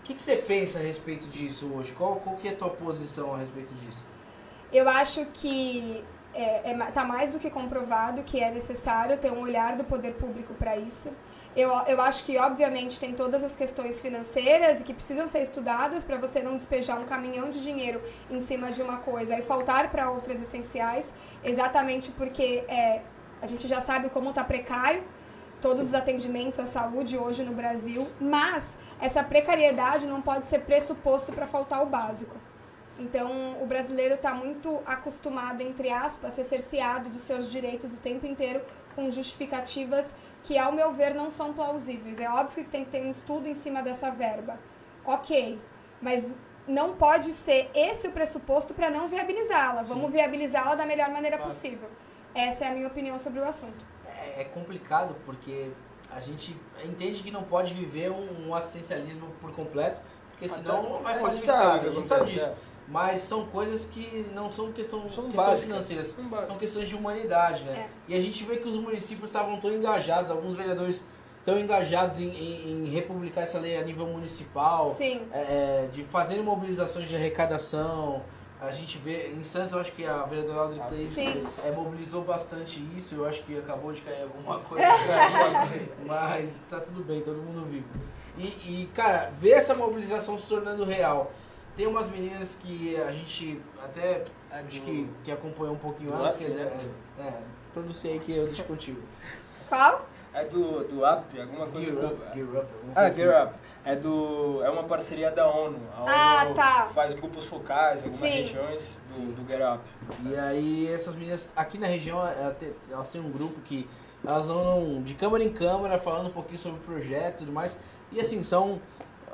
O 0.01 0.03
que, 0.03 0.15
que 0.15 0.21
você 0.21 0.35
pensa 0.37 0.81
a 0.81 0.83
respeito 0.83 1.29
disso 1.29 1.71
hoje? 1.73 1.93
Qual, 1.93 2.17
qual 2.17 2.35
que 2.35 2.49
é 2.49 2.51
a 2.51 2.57
tua 2.57 2.71
posição 2.71 3.33
a 3.33 3.39
respeito 3.39 3.73
disso? 3.75 4.05
Eu 4.73 4.89
acho 4.89 5.25
que 5.27 6.03
é, 6.35 6.71
é 6.71 6.75
ma- 6.75 6.91
tá 6.91 7.05
mais 7.05 7.31
do 7.31 7.39
que 7.39 7.49
comprovado 7.49 8.25
que 8.25 8.41
é 8.43 8.51
necessário 8.51 9.17
ter 9.19 9.31
um 9.31 9.43
olhar 9.43 9.77
do 9.77 9.85
poder 9.85 10.15
público 10.15 10.53
para 10.55 10.77
isso. 10.77 11.11
Eu, 11.57 11.71
eu 11.87 11.99
acho 12.03 12.23
que, 12.23 12.37
obviamente, 12.37 13.01
tem 13.01 13.15
todas 13.15 13.43
as 13.43 13.57
questões 13.57 13.99
financeiras 14.01 14.81
e 14.81 14.85
que 14.85 14.93
precisam 14.93 15.27
ser 15.27 15.41
estudadas 15.41 16.05
para 16.05 16.19
você 16.19 16.43
não 16.43 16.55
despejar 16.55 17.01
um 17.01 17.07
caminhão 17.07 17.49
de 17.49 17.63
dinheiro 17.63 18.03
em 18.31 18.41
cima 18.41 18.71
de 18.71 18.83
uma 18.83 18.99
coisa 18.99 19.39
e 19.39 19.41
faltar 19.41 19.91
para 19.91 20.11
outras 20.11 20.43
essenciais, 20.43 21.15
exatamente 21.43 22.13
porque 22.13 22.63
é, 22.69 23.01
a 23.41 23.47
gente 23.47 23.67
já 23.67 23.81
sabe 23.81 24.11
como 24.11 24.29
está 24.29 24.45
precário 24.45 25.03
todos 25.59 25.87
os 25.87 25.95
atendimentos 25.95 26.59
à 26.59 26.67
saúde 26.67 27.17
hoje 27.17 27.43
no 27.43 27.53
Brasil, 27.53 28.07
mas 28.21 28.77
essa 29.01 29.25
precariedade 29.25 30.07
não 30.07 30.21
pode 30.21 30.45
ser 30.45 30.59
pressuposto 30.61 31.33
para 31.33 31.47
faltar 31.47 31.83
o 31.83 31.87
básico. 31.87 32.37
Então, 32.99 33.63
o 33.63 33.67
brasileiro 33.67 34.15
está 34.15 34.35
muito 34.35 34.81
acostumado, 34.87 35.61
entre 35.63 35.91
aspas, 35.91 36.33
a 36.33 36.35
ser 36.35 36.45
cerceado 36.45 37.09
dos 37.11 37.23
seus 37.23 37.51
direitos 37.51 37.93
o 37.95 37.99
tempo 37.99 38.27
inteiro 38.27 38.63
com 38.95 39.11
justificativas 39.11 40.15
que, 40.47 40.57
ao 40.57 40.71
meu 40.73 40.93
ver, 40.93 41.13
não 41.13 41.29
são 41.29 41.53
plausíveis. 41.53 42.19
É 42.21 42.29
óbvio 42.31 42.65
que 42.65 42.71
tem 42.71 42.85
que 42.85 42.91
ter 42.93 43.03
um 43.05 43.11
estudo 43.11 43.49
em 43.49 43.55
cima 43.55 43.83
dessa 43.83 44.11
verba. 44.11 44.59
Ok, 45.05 45.61
mas 46.01 46.27
não 46.69 46.95
pode 46.95 47.33
ser 47.33 47.69
esse 47.75 48.07
o 48.07 48.13
pressuposto 48.13 48.73
para 48.73 48.89
não 48.91 49.09
viabilizá-la. 49.09 49.83
Vamos 49.83 50.11
viabilizá-la 50.13 50.75
da 50.77 50.87
melhor 50.87 51.11
maneira 51.11 51.37
Claro. 51.37 51.51
possível. 51.53 51.91
Essa 52.35 52.67
é 52.67 52.69
a 52.69 52.73
minha 52.73 52.87
opinião 52.87 53.19
sobre 53.19 53.41
o 53.41 53.45
assunto. 53.45 53.85
É, 54.07 54.43
é 54.43 54.45
complicado 54.45 55.17
porque 55.27 55.71
a 56.13 56.21
gente 56.21 56.57
entende 56.85 57.23
que 57.25 57.31
não 57.33 57.43
pode 57.43 57.75
viver 57.75 58.11
um, 58.13 58.49
um 58.49 58.55
assistencialismo 58.55 59.29
por 59.41 59.51
completo, 59.53 60.01
porque 60.31 60.49
senão 60.49 60.83
não 60.83 61.03
vai 61.03 61.15
É, 61.17 61.19
falir 61.19 61.31
o 61.35 61.39
Estado, 61.39 61.89
a 61.89 61.91
gente 61.91 62.07
sabe 62.07 62.25
disso. 62.27 62.47
é. 62.47 62.55
Mas 62.89 63.21
são 63.23 63.45
coisas 63.47 63.85
que 63.85 64.27
não 64.35 64.49
são, 64.51 64.71
questão, 64.73 65.01
São 65.11 65.25
questões 65.25 65.35
básicas, 65.35 65.61
financeiras, 65.63 66.07
são 66.09 66.45
são 66.47 66.57
questões 66.57 66.89
de 66.89 66.95
humanidade, 66.95 67.63
É. 67.69 67.73
né? 67.73 67.91
E 68.09 68.15
a 68.15 68.21
gente 68.21 68.45
vê 68.45 68.57
que 68.59 68.69
os 68.69 68.77
municípios 68.77 69.29
estavam 69.29 69.59
tão 69.59 69.73
engajados, 69.73 70.31
alguns 70.31 70.55
vereadores 70.55 71.05
tão 71.45 71.59
engajados 71.59 72.21
em, 72.21 72.29
em- 72.29 72.85
em 72.85 72.89
republicar 72.89 73.43
essa 73.43 73.59
lei 73.59 73.77
a 73.77 73.83
nível 73.83 74.07
municipal, 74.07 74.89
Sim. 74.95 75.23
é, 75.33 75.39
é, 75.85 75.89
de 75.93 76.05
fazerem 76.05 76.43
mobilizações 76.45 77.09
de 77.09 77.17
arrecadação. 77.17 78.23
A 78.61 78.71
gente 78.71 78.97
vê, 78.99 79.29
em 79.37 79.45
Santos, 79.45 79.73
eu 79.73 79.81
acho 79.81 79.93
que 79.93 80.07
a 80.07 80.23
vereadora 80.23 80.61
Audrey 80.61 80.81
Clay 80.89 81.07
Sim. 81.07 81.45
é, 81.65 81.71
mobilizou 81.73 82.23
bastante 82.23 82.83
isso. 82.97 83.15
Eu 83.17 83.27
acho 83.27 83.43
que 83.43 83.59
acabou 83.59 83.93
de 83.93 84.01
cair 84.01 84.23
alguma 84.23 84.59
coisa, 84.67 84.87
mas 86.07 86.51
tá 86.69 86.81
tudo 86.81 87.03
bem, 87.05 87.21
todo 87.21 87.37
mundo 87.37 87.67
vivo. 87.69 87.85
E, 88.39 88.47
e, 88.83 88.91
cara, 88.95 89.33
ver 89.39 89.51
essa 89.53 89.75
mobilização 89.75 90.39
se 90.39 90.47
tornando 90.49 90.85
real. 90.85 91.31
Tem 91.77 91.87
umas 91.87 92.09
meninas 92.09 92.57
que 92.59 92.97
a 92.97 93.11
gente 93.13 93.61
até 93.85 94.25
acho 94.51 94.81
que, 94.81 95.09
que 95.23 95.31
acompanhou 95.31 95.75
um 95.75 95.79
pouquinho 95.79 96.11
Do 96.11 96.17
antes, 96.23 96.35
Up, 96.35 96.45
que 96.45 96.51
né? 96.51 96.71
é, 97.19 97.23
é, 97.23 97.33
pronunciei 97.75 98.19
que 98.19 98.33
eu 98.35 98.47
deixo 98.47 98.65
contigo. 98.65 99.01
Qual? 99.69 100.07
É 100.33 100.45
do, 100.45 100.85
do 100.85 101.03
UP, 101.03 101.41
alguma 101.41 101.67
coisa 101.67 101.93
Gear 101.93 102.07
Up, 102.13 102.21
Gear 102.35 102.49
Up, 102.49 102.75
alguma 102.75 102.93
Ah, 102.95 103.11
Gear 103.11 103.47
Up. 103.47 103.55
É, 103.85 103.95
do, 103.95 104.63
é 104.65 104.71
uma 104.71 104.85
parceria 104.85 105.31
da 105.31 105.47
ONU. 105.49 105.79
A 105.95 106.01
ONU 106.03 106.11
Ah, 106.13 106.53
tá. 106.55 106.91
faz 106.95 107.15
grupos 107.15 107.45
focais 107.45 108.03
em 108.03 108.05
algumas 108.07 108.29
Sim. 108.31 108.37
regiões 108.43 108.99
do, 109.09 109.15
Sim. 109.15 109.27
do 109.33 109.47
Get 109.47 109.61
Up. 109.63 109.85
E 110.27 110.37
aí 110.37 110.93
essas 110.93 111.15
meninas 111.15 111.49
aqui 111.55 111.79
na 111.79 111.87
região 111.87 112.19
elas 112.91 113.11
têm 113.11 113.21
um 113.21 113.31
grupo 113.31 113.61
que 113.61 113.89
elas 114.25 114.49
andam 114.51 115.03
de 115.03 115.15
câmara 115.15 115.43
em 115.45 115.53
câmara 115.53 115.99
falando 115.99 116.27
um 116.29 116.33
pouquinho 116.33 116.59
sobre 116.59 116.81
o 116.81 116.83
projeto 116.83 117.37
e 117.37 117.39
tudo 117.41 117.53
mais. 117.53 117.77
E 118.13 118.21
assim, 118.21 118.43
são 118.43 118.81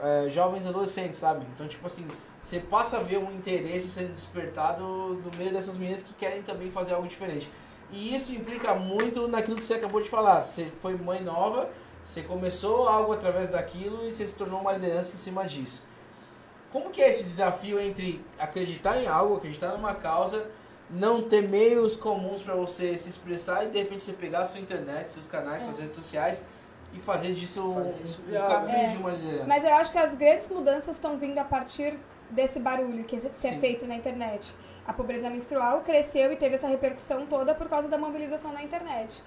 é, 0.02 0.28
jovens 0.28 0.66
adolescentes, 0.66 1.16
sabe? 1.16 1.46
Então, 1.54 1.66
tipo 1.68 1.86
assim, 1.86 2.06
você 2.40 2.58
passa 2.58 2.96
a 2.96 3.00
ver 3.00 3.18
um 3.18 3.30
interesse 3.30 3.88
sendo 3.88 4.10
despertado 4.10 4.82
no 4.82 5.30
meio 5.38 5.52
dessas 5.52 5.78
meninas 5.78 6.02
que 6.02 6.12
querem 6.12 6.42
também 6.42 6.70
fazer 6.70 6.92
algo 6.92 7.06
diferente. 7.06 7.48
E 7.90 8.12
isso 8.12 8.34
implica 8.34 8.74
muito 8.74 9.28
naquilo 9.28 9.58
que 9.58 9.64
você 9.64 9.74
acabou 9.74 10.02
de 10.02 10.10
falar. 10.10 10.42
Você 10.42 10.66
foi 10.80 10.96
mãe 10.96 11.22
nova, 11.22 11.70
você 12.02 12.20
começou 12.22 12.88
algo 12.88 13.12
através 13.12 13.52
daquilo 13.52 14.04
e 14.04 14.10
você 14.10 14.26
se 14.26 14.34
tornou 14.34 14.60
uma 14.60 14.72
liderança 14.72 15.14
em 15.14 15.18
cima 15.18 15.46
disso. 15.46 15.82
Como 16.72 16.90
que 16.90 17.00
é 17.00 17.08
esse 17.08 17.22
desafio 17.22 17.78
entre 17.78 18.24
acreditar 18.38 19.00
em 19.00 19.06
algo, 19.06 19.36
acreditar 19.36 19.68
numa 19.68 19.94
causa, 19.94 20.50
não 20.90 21.22
ter 21.22 21.46
meios 21.46 21.94
comuns 21.94 22.42
para 22.42 22.54
você 22.54 22.96
se 22.96 23.08
expressar 23.08 23.64
e 23.64 23.70
de 23.70 23.78
repente 23.78 24.02
você 24.02 24.12
pegar 24.12 24.40
a 24.40 24.44
sua 24.46 24.58
internet, 24.58 25.10
seus 25.10 25.28
canais, 25.28 25.62
suas 25.62 25.78
redes 25.78 25.94
sociais 25.94 26.42
e 26.92 26.98
fazer 27.00 27.32
disso 27.32 27.62
um, 27.66 27.74
Fazer 27.74 27.98
um 28.38 28.46
caminho 28.46 28.76
É. 28.76 28.86
de 28.88 28.96
uma 28.96 29.10
liderança? 29.10 29.44
Mas 29.48 29.64
eu 29.64 29.74
acho 29.74 29.90
que 29.92 29.98
as 29.98 30.14
grandes 30.14 30.48
mudanças 30.48 30.94
estão 30.94 31.16
vindo 31.16 31.38
a 31.38 31.44
partir 31.44 31.98
desse 32.30 32.58
barulho 32.58 33.04
que 33.04 33.20
se 33.20 33.26
é 33.46 33.52
Sim. 33.52 33.60
feito 33.60 33.86
na 33.86 33.94
internet. 33.94 34.54
A 34.86 34.92
pobreza 34.92 35.28
menstrual 35.30 35.80
cresceu 35.82 36.32
e 36.32 36.36
teve 36.36 36.54
essa 36.56 36.66
repercussão 36.66 37.26
toda 37.26 37.54
por 37.54 37.68
causa 37.68 37.88
da 37.88 37.96
mobilização 37.98 38.52
na 38.52 38.62
internet. 38.62 39.22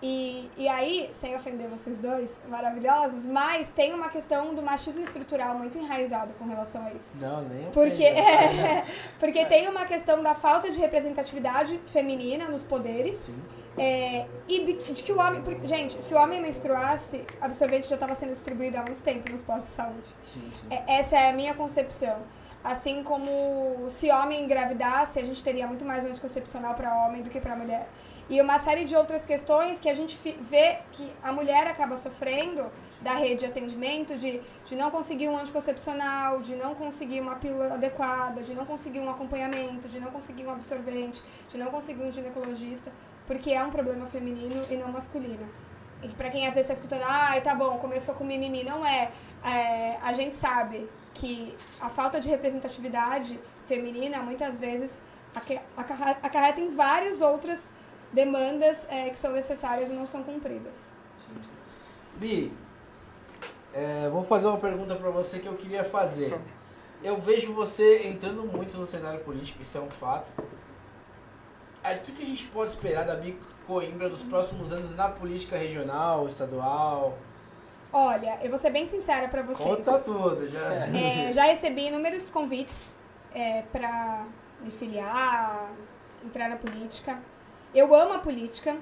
E, 0.00 0.48
e 0.56 0.68
aí, 0.68 1.10
sem 1.20 1.34
ofender 1.34 1.68
vocês 1.68 1.98
dois, 1.98 2.28
maravilhosos, 2.48 3.24
mas 3.24 3.68
tem 3.70 3.92
uma 3.92 4.08
questão 4.08 4.54
do 4.54 4.62
machismo 4.62 5.02
estrutural 5.02 5.56
muito 5.56 5.76
enraizado 5.76 6.34
com 6.34 6.44
relação 6.46 6.84
a 6.86 6.92
isso. 6.92 7.12
Não, 7.20 7.42
nem 7.42 7.68
Porque, 7.72 8.04
é, 8.04 8.84
porque 9.18 9.44
tem 9.46 9.66
uma 9.68 9.84
questão 9.84 10.22
da 10.22 10.36
falta 10.36 10.70
de 10.70 10.78
representatividade 10.78 11.80
feminina 11.86 12.46
nos 12.48 12.64
poderes 12.64 13.16
Sim. 13.16 13.34
É, 13.78 14.26
e 14.48 14.64
de, 14.64 14.92
de 14.92 15.02
que 15.02 15.12
o 15.12 15.18
homem. 15.18 15.42
porque, 15.42 15.66
gente, 15.66 16.02
se 16.02 16.14
o 16.14 16.16
homem 16.18 16.40
menstruasse, 16.40 17.24
absorvente 17.40 17.88
já 17.88 17.94
estava 17.94 18.14
sendo 18.14 18.30
distribuído 18.30 18.78
há 18.78 18.82
muito 18.82 19.02
tempo 19.02 19.30
nos 19.30 19.42
postos 19.42 19.68
de 19.68 19.76
saúde. 19.76 20.16
Sim, 20.24 20.50
sim. 20.52 20.66
É, 20.70 21.00
essa 21.00 21.16
é 21.16 21.30
a 21.30 21.32
minha 21.32 21.54
concepção. 21.54 22.22
Assim 22.62 23.04
como 23.04 23.88
se 23.88 24.10
homem 24.10 24.42
engravidasse, 24.42 25.18
a 25.18 25.24
gente 25.24 25.42
teria 25.42 25.66
muito 25.66 25.84
mais 25.84 26.04
anticoncepcional 26.04 26.74
para 26.74 26.92
homem 27.06 27.22
do 27.22 27.30
que 27.30 27.40
para 27.40 27.54
mulher. 27.54 27.88
E 28.28 28.42
uma 28.42 28.58
série 28.58 28.84
de 28.84 28.94
outras 28.94 29.24
questões 29.24 29.80
que 29.80 29.88
a 29.88 29.94
gente 29.94 30.18
vê 30.50 30.80
que 30.92 31.10
a 31.22 31.32
mulher 31.32 31.66
acaba 31.66 31.96
sofrendo 31.96 32.70
da 33.00 33.14
rede 33.14 33.36
de 33.36 33.46
atendimento, 33.46 34.18
de, 34.18 34.42
de 34.66 34.76
não 34.76 34.90
conseguir 34.90 35.28
um 35.30 35.38
anticoncepcional, 35.38 36.40
de 36.40 36.54
não 36.54 36.74
conseguir 36.74 37.20
uma 37.22 37.36
pílula 37.36 37.74
adequada, 37.74 38.42
de 38.42 38.54
não 38.54 38.66
conseguir 38.66 39.00
um 39.00 39.08
acompanhamento, 39.08 39.88
de 39.88 39.98
não 39.98 40.10
conseguir 40.10 40.46
um 40.46 40.50
absorvente, 40.50 41.22
de 41.48 41.56
não 41.56 41.70
conseguir 41.70 42.02
um 42.02 42.12
ginecologista, 42.12 42.92
porque 43.28 43.52
é 43.52 43.62
um 43.62 43.70
problema 43.70 44.06
feminino 44.06 44.64
e 44.68 44.76
não 44.76 44.90
masculino. 44.90 45.46
E 46.02 46.08
para 46.08 46.30
quem 46.30 46.46
às 46.46 46.54
vezes 46.54 46.70
está 46.70 46.74
escutando, 46.74 47.04
ah, 47.04 47.38
tá 47.40 47.54
bom, 47.54 47.76
começou 47.78 48.14
com 48.14 48.24
mimimi, 48.24 48.64
não 48.64 48.84
é. 48.84 49.12
é. 49.44 49.98
A 50.02 50.12
gente 50.14 50.34
sabe 50.34 50.88
que 51.12 51.56
a 51.80 51.88
falta 51.90 52.18
de 52.18 52.28
representatividade 52.28 53.38
feminina 53.66 54.20
muitas 54.22 54.58
vezes 54.58 55.02
acarreta 56.22 56.60
em 56.60 56.70
várias 56.70 57.20
outras 57.20 57.70
demandas 58.12 58.76
é, 58.88 59.10
que 59.10 59.16
são 59.16 59.32
necessárias 59.32 59.90
e 59.90 59.92
não 59.92 60.06
são 60.06 60.22
cumpridas. 60.22 60.86
Sim. 61.18 61.34
Bi, 62.16 62.52
é, 63.74 64.08
vou 64.08 64.24
fazer 64.24 64.46
uma 64.46 64.58
pergunta 64.58 64.94
para 64.96 65.10
você 65.10 65.38
que 65.38 65.46
eu 65.46 65.54
queria 65.54 65.84
fazer. 65.84 66.40
Eu 67.02 67.18
vejo 67.18 67.52
você 67.52 68.08
entrando 68.08 68.44
muito 68.44 68.76
no 68.78 68.86
cenário 68.86 69.20
político, 69.20 69.60
isso 69.60 69.76
é 69.76 69.80
um 69.80 69.90
fato. 69.90 70.32
O 71.84 72.00
que, 72.00 72.12
que 72.12 72.22
a 72.22 72.26
gente 72.26 72.46
pode 72.46 72.70
esperar 72.70 73.04
da 73.04 73.14
Bi 73.14 73.38
Coimbra 73.66 74.08
nos 74.08 74.22
próximos 74.22 74.72
anos 74.72 74.94
na 74.94 75.08
política 75.08 75.56
regional, 75.56 76.26
estadual? 76.26 77.16
Olha, 77.92 78.38
eu 78.42 78.50
vou 78.50 78.58
ser 78.58 78.70
bem 78.70 78.84
sincera 78.84 79.28
para 79.28 79.42
vocês. 79.42 79.66
Conta 79.66 79.98
tudo, 79.98 80.50
já. 80.50 80.86
É, 80.96 81.32
já 81.32 81.44
recebi 81.44 81.86
inúmeros 81.86 82.28
convites 82.28 82.94
é, 83.34 83.62
para 83.72 84.26
me 84.60 84.70
filiar, 84.70 85.70
entrar 86.24 86.50
na 86.50 86.56
política. 86.56 87.18
Eu 87.74 87.94
amo 87.94 88.14
a 88.14 88.18
política, 88.18 88.76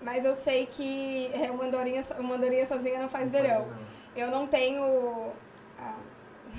mas 0.00 0.24
eu 0.24 0.34
sei 0.34 0.66
que 0.66 1.30
é, 1.34 1.50
uma, 1.50 1.64
andorinha, 1.64 2.04
uma 2.18 2.36
andorinha 2.36 2.66
sozinha 2.66 3.00
não 3.00 3.08
faz 3.08 3.30
verão. 3.30 3.66
Eu 4.14 4.30
não 4.30 4.46
tenho 4.46 5.32
a, 5.78 5.94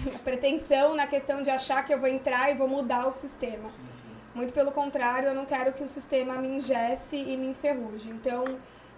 a, 0.16 0.20
pretensão 0.24 0.96
na 0.96 1.08
questão 1.08 1.42
de 1.42 1.50
achar 1.50 1.84
que 1.84 1.94
eu 1.94 2.00
vou 2.00 2.10
entrar 2.10 2.52
e 2.52 2.56
vou 2.56 2.68
mudar 2.68 3.08
o 3.08 3.12
sistema. 3.12 3.70
Sim, 3.70 3.86
sim. 3.92 4.17
Muito 4.38 4.54
pelo 4.54 4.72
contrário, 4.72 5.30
eu 5.30 5.34
não 5.34 5.46
quero 5.46 5.74
que 5.74 5.84
o 5.84 5.88
sistema 5.88 6.36
me 6.36 6.48
ingesse 6.58 7.16
e 7.16 7.36
me 7.36 7.48
enferruje. 7.48 8.12
Então, 8.12 8.44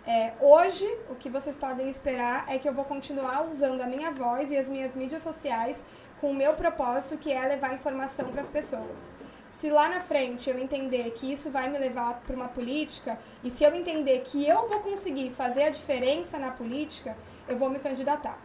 é, 0.05 0.33
hoje, 0.41 0.85
o 1.09 1.15
que 1.15 1.29
vocês 1.29 1.55
podem 1.55 1.87
esperar 1.89 2.43
é 2.49 2.59
que 2.59 2.67
eu 2.67 2.73
vou 2.73 2.83
continuar 2.83 3.47
usando 3.49 3.79
a 3.79 3.87
minha 3.87 4.11
voz 4.11 4.51
e 4.51 4.57
as 4.57 4.67
minhas 4.67 4.93
mídias 4.93 5.21
sociais 5.21 5.85
com 6.19 6.31
o 6.31 6.35
meu 6.35 6.55
propósito, 6.55 7.17
que 7.17 7.31
é 7.31 7.41
levar 7.47 7.73
informação 7.73 8.27
para 8.27 8.41
as 8.41 8.49
pessoas 8.49 9.15
se 9.49 9.69
lá 9.69 9.89
na 9.89 9.99
frente 9.99 10.49
eu 10.49 10.57
entender 10.57 11.11
que 11.11 11.31
isso 11.33 11.49
vai 11.49 11.67
me 11.67 11.77
levar 11.77 12.21
para 12.25 12.35
uma 12.35 12.47
política, 12.47 13.19
e 13.43 13.49
se 13.49 13.63
eu 13.63 13.75
entender 13.75 14.19
que 14.19 14.47
eu 14.47 14.67
vou 14.67 14.79
conseguir 14.79 15.31
fazer 15.31 15.63
a 15.63 15.69
diferença 15.69 16.37
na 16.39 16.51
política, 16.51 17.17
eu 17.47 17.57
vou 17.57 17.69
me 17.69 17.79
candidatar. 17.79 18.39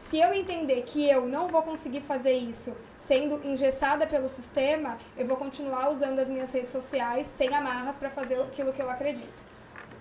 Se 0.00 0.18
eu 0.18 0.32
entender 0.32 0.80
que 0.82 1.08
eu 1.08 1.26
não 1.26 1.46
vou 1.46 1.62
conseguir 1.62 2.00
fazer 2.00 2.32
isso 2.32 2.74
sendo 2.96 3.38
engessada 3.46 4.06
pelo 4.06 4.30
sistema, 4.30 4.96
eu 5.14 5.26
vou 5.26 5.36
continuar 5.36 5.90
usando 5.90 6.18
as 6.18 6.30
minhas 6.30 6.50
redes 6.50 6.72
sociais 6.72 7.26
sem 7.26 7.54
amarras 7.54 7.98
para 7.98 8.08
fazer 8.08 8.40
aquilo 8.40 8.72
que 8.72 8.80
eu 8.80 8.88
acredito. 8.88 9.44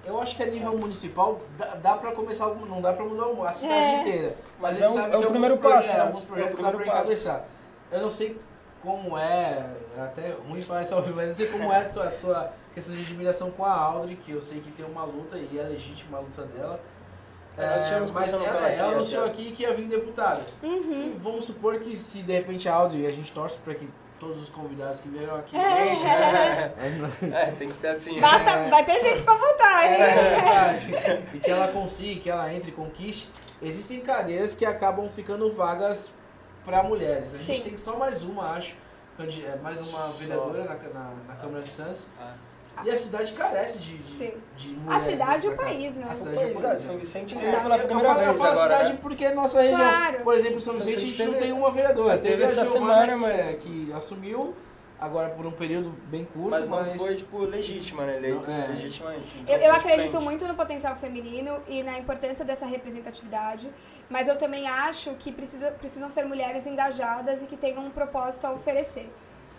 Eu 0.05 0.19
acho 0.21 0.38
que 0.38 0.41
a 0.41 0.45
nível 0.45 0.77
municipal 0.77 1.41
dá, 1.57 1.75
dá 1.75 1.95
para 1.97 2.13
começar, 2.13 2.47
não 2.47 2.79
dá 2.79 2.93
para 2.93 3.03
mudar 3.03 3.45
a 3.45 3.51
cidade 3.51 3.75
é. 3.75 3.99
inteira. 3.99 4.35
Mas, 4.57 4.79
Mas 4.79 4.81
a 4.81 4.88
gente 4.88 4.97
é 4.97 5.01
sabe 5.01 5.15
é 5.15 5.19
que 5.19 5.25
o 5.25 5.31
primeiro 5.31 5.57
passo, 5.57 5.88
né? 5.89 5.99
alguns 5.99 6.23
projetos 6.23 6.59
é 6.59 6.62
dá 6.62 6.71
para 6.71 6.88
encabeçar. 6.88 7.45
Eu 7.91 8.01
não 8.01 8.09
sei 8.09 8.39
como 8.81 9.17
é, 9.17 9.75
é 9.97 10.01
até 10.01 10.31
ruim 10.47 10.62
falar 10.62 10.83
isso 10.83 10.95
ao 10.95 11.01
vivo, 11.01 11.17
mas 11.17 11.27
não 11.27 11.35
sei 11.35 11.47
como 11.47 11.73
é 11.73 11.81
a 11.81 11.89
tua, 11.89 12.07
a 12.07 12.12
tua 12.12 12.53
questão 12.73 12.95
de 12.95 13.01
admiração 13.01 13.51
com 13.51 13.65
a 13.65 13.73
Audrey, 13.73 14.15
que 14.15 14.31
eu 14.31 14.39
sei 14.39 14.62
que 14.62 14.71
tem 14.71 14.85
uma 14.85 15.03
luta 15.03 15.38
e 15.38 15.59
é 15.59 15.63
legítima 15.63 16.19
a 16.19 16.21
luta 16.21 16.43
dela. 16.43 16.79
É, 17.59 17.95
é 17.95 18.11
mas 18.13 18.33
ela, 18.33 18.45
ela, 18.45 18.69
ela 18.69 18.91
anunciou 18.93 19.25
aqui 19.25 19.51
que 19.51 19.63
ia 19.63 19.73
vir 19.73 19.87
deputada. 19.87 20.41
Uhum. 20.63 21.13
E 21.13 21.19
vamos 21.21 21.45
supor 21.45 21.79
que 21.79 21.95
se 21.95 22.21
de 22.21 22.33
repente 22.33 22.69
a 22.69 22.73
Audrey, 22.73 23.05
a 23.05 23.11
gente 23.11 23.31
torce 23.31 23.59
para 23.59 23.75
que 23.75 23.87
todos 24.19 24.41
os 24.41 24.49
convidados 24.49 24.99
que 24.99 25.07
vieram 25.09 25.35
aqui. 25.35 25.55
É, 25.55 26.73
é 27.21 27.51
tem 27.57 27.69
que 27.71 27.79
ser 27.79 27.87
assim. 27.87 28.19
Basta, 28.19 28.51
é, 28.51 28.69
vai 28.69 28.85
ter 28.85 28.99
gente 29.01 29.23
para 29.23 29.35
votar, 29.35 29.85
hein? 29.85 30.01
É, 30.01 30.75
verdade. 30.77 31.27
e 31.33 31.39
que 31.39 31.49
ela 31.49 31.69
consiga, 31.69 32.21
que 32.21 32.29
ela 32.29 32.53
entre 32.53 32.69
e 32.69 32.73
conquiste. 32.73 33.29
Existem 33.61 33.99
cadeiras 33.99 34.55
que 34.55 34.65
acabam 34.65 35.09
ficando 35.09 35.51
vagas 35.51 36.11
para 36.63 36.83
mulheres. 36.83 37.33
A 37.33 37.37
gente 37.37 37.57
Sim. 37.57 37.61
tem 37.61 37.77
só 37.77 37.97
mais 37.97 38.23
uma, 38.23 38.51
acho, 38.51 38.75
é, 39.19 39.57
mais 39.57 39.81
uma 39.81 40.09
vereadora 40.09 40.63
na, 40.63 40.75
na, 40.75 41.11
na, 41.27 41.35
Câmara 41.35 41.63
de 41.63 41.69
Santos. 41.69 42.07
Ah. 42.19 42.33
E 42.85 42.89
a 42.89 42.95
cidade 42.95 43.33
carece 43.33 43.77
de, 43.77 43.97
de, 43.97 44.33
de 44.55 44.69
mulheres. 44.69 45.07
A 45.07 45.09
cidade 45.09 45.45
e 45.45 45.49
o 45.49 45.55
país, 45.55 45.95
né? 45.95 46.07
A 46.09 46.13
cidade 46.13 46.37
o 46.37 46.61
país, 46.61 46.63
é 46.63 46.77
São 46.77 46.97
Vicente 46.97 47.35
tem 47.35 47.51
pela 47.51 47.77
primeira 47.79 48.13
vez 48.13 48.41
agora. 48.41 48.51
a 48.51 48.63
cidade 48.63 48.93
né? 48.93 48.99
porque 49.01 49.25
é 49.25 49.33
nossa 49.33 49.61
região. 49.61 49.79
Claro. 49.79 50.23
Por 50.23 50.33
exemplo, 50.33 50.59
São 50.59 50.73
Vicente, 50.75 50.95
a 50.97 50.99
gente 50.99 51.23
não 51.23 51.33
tem 51.33 51.51
uma 51.51 51.71
vereadora. 51.71 52.17
Teve, 52.17 52.43
essa 52.43 52.65
semana, 52.65 53.13
que, 53.13 53.19
mas... 53.19 53.47
É, 53.47 53.53
que 53.53 53.91
assumiu 53.93 54.55
agora 54.99 55.29
por 55.29 55.45
um 55.45 55.51
período 55.51 55.91
bem 56.07 56.25
curto, 56.25 56.49
mas 56.49 56.67
não 56.67 56.77
mas... 56.77 56.95
foi 56.95 57.15
tipo 57.15 57.39
legítima, 57.39 58.05
né? 58.05 58.17
Eleito 58.17 58.49
é. 58.51 58.67
legitimamente. 58.67 59.39
Então, 59.39 59.55
eu, 59.55 59.61
eu 59.61 59.71
acredito 59.73 60.19
muito 60.21 60.47
no 60.47 60.55
potencial 60.55 60.95
feminino 60.95 61.61
e 61.67 61.81
na 61.81 61.97
importância 61.97 62.43
dessa 62.43 62.65
representatividade, 62.65 63.69
mas 64.09 64.27
eu 64.27 64.37
também 64.37 64.67
acho 64.67 65.13
que 65.15 65.31
precisa, 65.31 65.71
precisam 65.71 66.11
ser 66.11 66.25
mulheres 66.25 66.65
engajadas 66.67 67.41
e 67.41 67.45
que 67.45 67.55
tenham 67.55 67.85
um 67.85 67.89
propósito 67.89 68.45
a 68.45 68.51
oferecer 68.51 69.09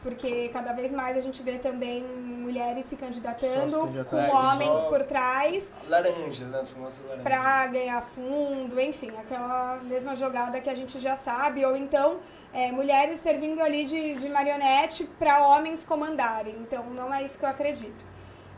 porque 0.02 0.48
cada 0.48 0.72
vez 0.72 0.90
mais 0.90 1.16
a 1.16 1.20
gente 1.20 1.42
vê 1.42 1.58
também 1.58 2.04
mulheres 2.04 2.86
se 2.86 2.96
candidatando 2.96 3.88
com 4.08 4.36
homens 4.36 4.84
por 4.84 5.02
trás. 5.02 5.70
Laranjas, 5.88 6.48
né? 6.48 6.64
laranjas. 6.74 7.22
Pra 7.22 7.66
ganhar 7.66 8.00
fundo, 8.02 8.80
enfim, 8.80 9.12
aquela 9.18 9.76
mesma 9.84 10.16
jogada 10.16 10.60
que 10.60 10.70
a 10.70 10.74
gente 10.74 10.98
já 10.98 11.16
sabe. 11.16 11.64
Ou 11.64 11.76
então, 11.76 12.18
é, 12.52 12.72
mulheres 12.72 13.20
servindo 13.20 13.60
ali 13.60 13.84
de, 13.84 14.14
de 14.14 14.28
marionete 14.28 15.04
para 15.18 15.46
homens 15.46 15.84
comandarem. 15.84 16.56
Então, 16.60 16.84
não 16.90 17.12
é 17.12 17.22
isso 17.22 17.38
que 17.38 17.44
eu 17.44 17.48
acredito. 17.48 18.04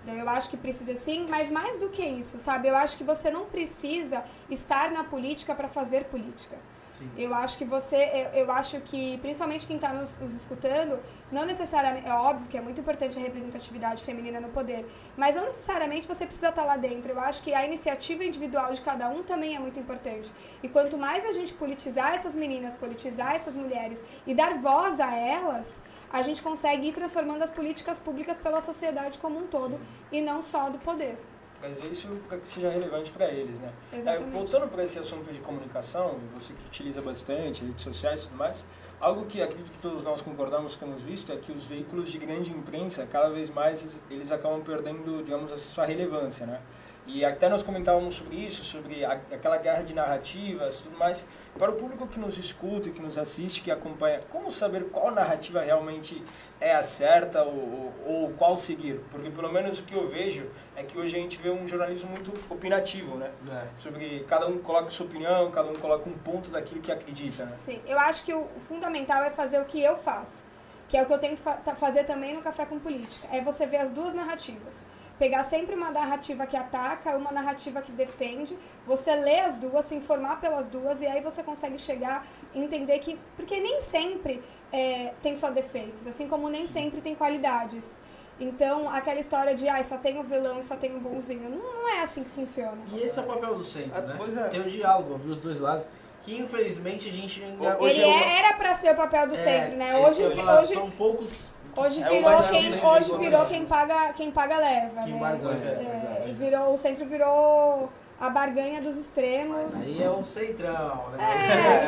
Então, 0.02 0.14
eu 0.16 0.28
acho 0.28 0.50
que 0.50 0.56
precisa 0.56 0.94
sim, 0.96 1.26
mas 1.28 1.50
mais 1.50 1.78
do 1.78 1.88
que 1.88 2.04
isso, 2.04 2.38
sabe? 2.38 2.68
Eu 2.68 2.76
acho 2.76 2.96
que 2.96 3.04
você 3.04 3.30
não 3.30 3.46
precisa 3.46 4.24
estar 4.50 4.90
na 4.90 5.04
política 5.04 5.54
para 5.54 5.68
fazer 5.68 6.04
política. 6.04 6.56
Sim. 6.92 7.10
Eu 7.16 7.34
acho 7.34 7.56
que 7.56 7.64
você, 7.64 8.30
eu, 8.34 8.40
eu 8.42 8.52
acho 8.52 8.78
que, 8.82 9.16
principalmente 9.18 9.66
quem 9.66 9.76
está 9.76 9.92
nos, 9.94 10.16
nos, 10.18 10.34
escutando, 10.34 11.00
não 11.30 11.44
necessariamente, 11.46 12.06
é 12.06 12.12
óbvio 12.12 12.46
que 12.48 12.56
é 12.56 12.60
muito 12.60 12.80
importante 12.80 13.18
a 13.18 13.20
representatividade 13.20 14.04
feminina 14.04 14.38
no 14.38 14.50
poder, 14.50 14.86
mas 15.16 15.34
não 15.34 15.44
necessariamente 15.44 16.06
você 16.06 16.26
precisa 16.26 16.50
estar 16.50 16.62
tá 16.62 16.68
lá 16.68 16.76
dentro. 16.76 17.10
Eu 17.12 17.20
acho 17.20 17.42
que 17.42 17.54
a 17.54 17.64
iniciativa 17.64 18.22
individual 18.24 18.72
de 18.74 18.82
cada 18.82 19.08
um 19.08 19.22
também 19.22 19.56
é 19.56 19.58
muito 19.58 19.80
importante. 19.80 20.30
E 20.62 20.68
quanto 20.68 20.98
mais 20.98 21.24
a 21.24 21.32
gente 21.32 21.54
politizar 21.54 22.14
essas 22.14 22.34
meninas, 22.34 22.74
politizar 22.74 23.34
essas 23.34 23.54
mulheres 23.54 24.04
e 24.26 24.34
dar 24.34 24.58
voz 24.58 25.00
a 25.00 25.16
elas, 25.16 25.68
a 26.12 26.20
gente 26.20 26.42
consegue 26.42 26.88
ir 26.88 26.92
transformando 26.92 27.42
as 27.42 27.50
políticas 27.50 27.98
públicas 27.98 28.38
pela 28.38 28.60
sociedade 28.60 29.18
como 29.18 29.38
um 29.38 29.46
todo 29.46 29.76
Sim. 29.76 29.80
e 30.12 30.20
não 30.20 30.42
só 30.42 30.68
do 30.68 30.78
poder 30.78 31.18
fazer 31.62 31.86
isso 31.86 32.08
para 32.28 32.38
que 32.38 32.48
seja 32.48 32.68
relevante 32.68 33.12
para 33.12 33.28
eles, 33.28 33.60
né? 33.60 33.72
É, 33.92 34.18
voltando 34.18 34.66
para 34.68 34.82
esse 34.82 34.98
assunto 34.98 35.32
de 35.32 35.38
comunicação, 35.38 36.18
você 36.34 36.52
que 36.52 36.66
utiliza 36.66 37.00
bastante 37.00 37.64
redes 37.64 37.84
sociais 37.84 38.22
e 38.22 38.24
tudo 38.24 38.36
mais, 38.36 38.66
algo 39.00 39.26
que 39.26 39.40
acredito 39.40 39.70
que 39.70 39.78
todos 39.78 40.02
nós 40.02 40.20
concordamos 40.20 40.74
que 40.74 40.80
temos 40.80 41.02
visto 41.02 41.30
é 41.32 41.36
que 41.36 41.52
os 41.52 41.64
veículos 41.66 42.10
de 42.10 42.18
grande 42.18 42.50
imprensa, 42.50 43.06
cada 43.06 43.30
vez 43.30 43.48
mais, 43.48 44.00
eles 44.10 44.32
acabam 44.32 44.60
perdendo, 44.60 45.22
digamos, 45.22 45.52
a 45.52 45.56
sua 45.56 45.84
relevância, 45.84 46.46
né? 46.46 46.60
E 47.04 47.24
até 47.24 47.48
nós 47.48 47.62
comentávamos 47.62 48.14
sobre 48.14 48.36
isso, 48.36 48.62
sobre 48.62 49.04
a, 49.04 49.12
aquela 49.12 49.56
guerra 49.56 49.82
de 49.82 49.92
narrativas 49.92 50.78
e 50.78 50.82
tudo 50.84 50.96
mais. 50.96 51.26
Para 51.58 51.70
o 51.70 51.74
público 51.74 52.06
que 52.06 52.18
nos 52.18 52.38
escuta, 52.38 52.90
que 52.90 53.02
nos 53.02 53.18
assiste, 53.18 53.60
que 53.60 53.70
acompanha, 53.70 54.20
como 54.30 54.50
saber 54.50 54.84
qual 54.84 55.10
narrativa 55.10 55.60
realmente 55.60 56.22
é 56.60 56.74
a 56.74 56.82
certa 56.82 57.42
ou, 57.42 57.92
ou, 58.06 58.22
ou, 58.22 58.32
qual 58.34 58.56
seguir? 58.56 59.00
Porque 59.10 59.30
pelo 59.30 59.52
menos 59.52 59.80
o 59.80 59.82
que 59.82 59.94
eu 59.94 60.08
vejo 60.08 60.48
é 60.76 60.84
que 60.84 60.96
hoje 60.96 61.16
a 61.16 61.18
gente 61.18 61.38
vê 61.38 61.50
um 61.50 61.66
jornalismo 61.66 62.08
muito 62.08 62.32
opinativo, 62.48 63.16
né? 63.16 63.32
É. 63.50 63.66
Sobre 63.76 64.20
cada 64.28 64.46
um 64.46 64.58
coloca 64.58 64.88
sua 64.90 65.06
opinião, 65.06 65.50
cada 65.50 65.70
um 65.70 65.74
coloca 65.74 66.08
um 66.08 66.14
ponto 66.14 66.50
daquilo 66.50 66.80
que 66.80 66.92
acredita, 66.92 67.44
né? 67.44 67.56
Sim, 67.64 67.80
eu 67.86 67.98
acho 67.98 68.22
que 68.22 68.32
o 68.32 68.46
fundamental 68.68 69.24
é 69.24 69.30
fazer 69.30 69.60
o 69.60 69.64
que 69.64 69.82
eu 69.82 69.96
faço, 69.96 70.44
que 70.88 70.96
é 70.96 71.02
o 71.02 71.06
que 71.06 71.12
eu 71.12 71.18
tento 71.18 71.42
fa 71.42 71.56
fazer 71.74 72.04
também 72.04 72.32
no 72.32 72.42
Café 72.42 72.64
com 72.64 72.78
Política, 72.78 73.26
é 73.32 73.42
você 73.42 73.66
ver 73.66 73.78
as 73.78 73.90
duas 73.90 74.14
narrativas 74.14 74.92
pegar 75.22 75.44
sempre 75.44 75.76
uma 75.76 75.88
narrativa 75.88 76.44
que 76.48 76.56
ataca, 76.56 77.16
uma 77.16 77.30
narrativa 77.30 77.80
que 77.80 77.92
defende, 77.92 78.58
você 78.84 79.14
lê 79.14 79.38
as 79.38 79.56
duas, 79.56 79.84
se 79.84 79.94
informar 79.94 80.40
pelas 80.40 80.66
duas 80.66 81.00
e 81.00 81.06
aí 81.06 81.20
você 81.20 81.44
consegue 81.44 81.78
chegar 81.78 82.26
e 82.52 82.58
entender 82.58 82.98
que. 82.98 83.16
Porque 83.36 83.60
nem 83.60 83.80
sempre 83.80 84.42
é, 84.72 85.12
tem 85.22 85.36
só 85.36 85.48
defeitos, 85.48 86.04
assim 86.08 86.26
como 86.26 86.50
nem 86.50 86.66
sempre 86.66 87.00
tem 87.00 87.14
qualidades. 87.14 87.96
Então, 88.40 88.88
aquela 88.90 89.20
história 89.20 89.54
de, 89.54 89.68
ah, 89.68 89.80
só 89.84 89.96
tem 89.96 90.18
o 90.18 90.24
vilão 90.24 90.58
e 90.58 90.62
só 90.64 90.74
tem 90.74 90.96
o 90.96 90.98
bonzinho, 90.98 91.48
não, 91.48 91.58
não 91.82 91.88
é 91.88 92.00
assim 92.02 92.24
que 92.24 92.30
funciona. 92.30 92.78
E 92.92 92.98
esse 92.98 93.16
é 93.16 93.22
o 93.22 93.26
papel 93.26 93.54
do 93.54 93.62
centro, 93.62 94.02
né? 94.02 94.14
Pois 94.18 94.36
é. 94.36 94.48
Tem 94.48 94.60
o 94.60 94.64
diálogo, 94.68 95.12
ouvir 95.12 95.30
os 95.30 95.40
dois 95.40 95.60
lados. 95.60 95.86
que 96.22 96.38
infelizmente 96.38 97.08
a 97.08 97.12
gente 97.12 97.42
ainda. 97.42 97.76
Ele 97.80 98.00
é 98.00 98.06
uma- 98.06 98.24
é- 98.24 98.38
era 98.38 98.54
pra 98.54 98.76
ser 98.78 98.92
o 98.92 98.96
papel 98.96 99.26
do 99.26 99.34
é, 99.34 99.44
centro, 99.44 99.76
né? 99.76 99.98
Hoje, 99.98 100.36
falar, 100.36 100.62
hoje, 100.62 100.74
são 100.74 100.88
poucos. 100.90 101.50
Hoje 101.76 102.02
É 102.02 102.08
o 102.08 102.10
virou 102.10 102.42
quem, 102.48 102.62
centro 102.72 102.88
hoje 102.88 103.18
virou 103.18 103.46
quem 103.46 103.64
paga, 103.66 104.12
quem 104.12 104.30
paga 104.30 104.56
leva, 104.58 105.02
Quem 105.02 105.12
né? 105.14 105.20
barganha, 105.20 105.68
É, 105.70 106.24
é 106.28 106.32
virou, 106.32 106.74
o 106.74 106.78
centro 106.78 107.06
virou 107.06 107.90
a 108.20 108.30
barganha 108.30 108.80
dos 108.80 108.96
extremos. 108.96 109.74
Aí 109.74 110.02
é 110.02 110.10
o 110.10 110.22
centrão, 110.22 111.08
né? 111.10 111.18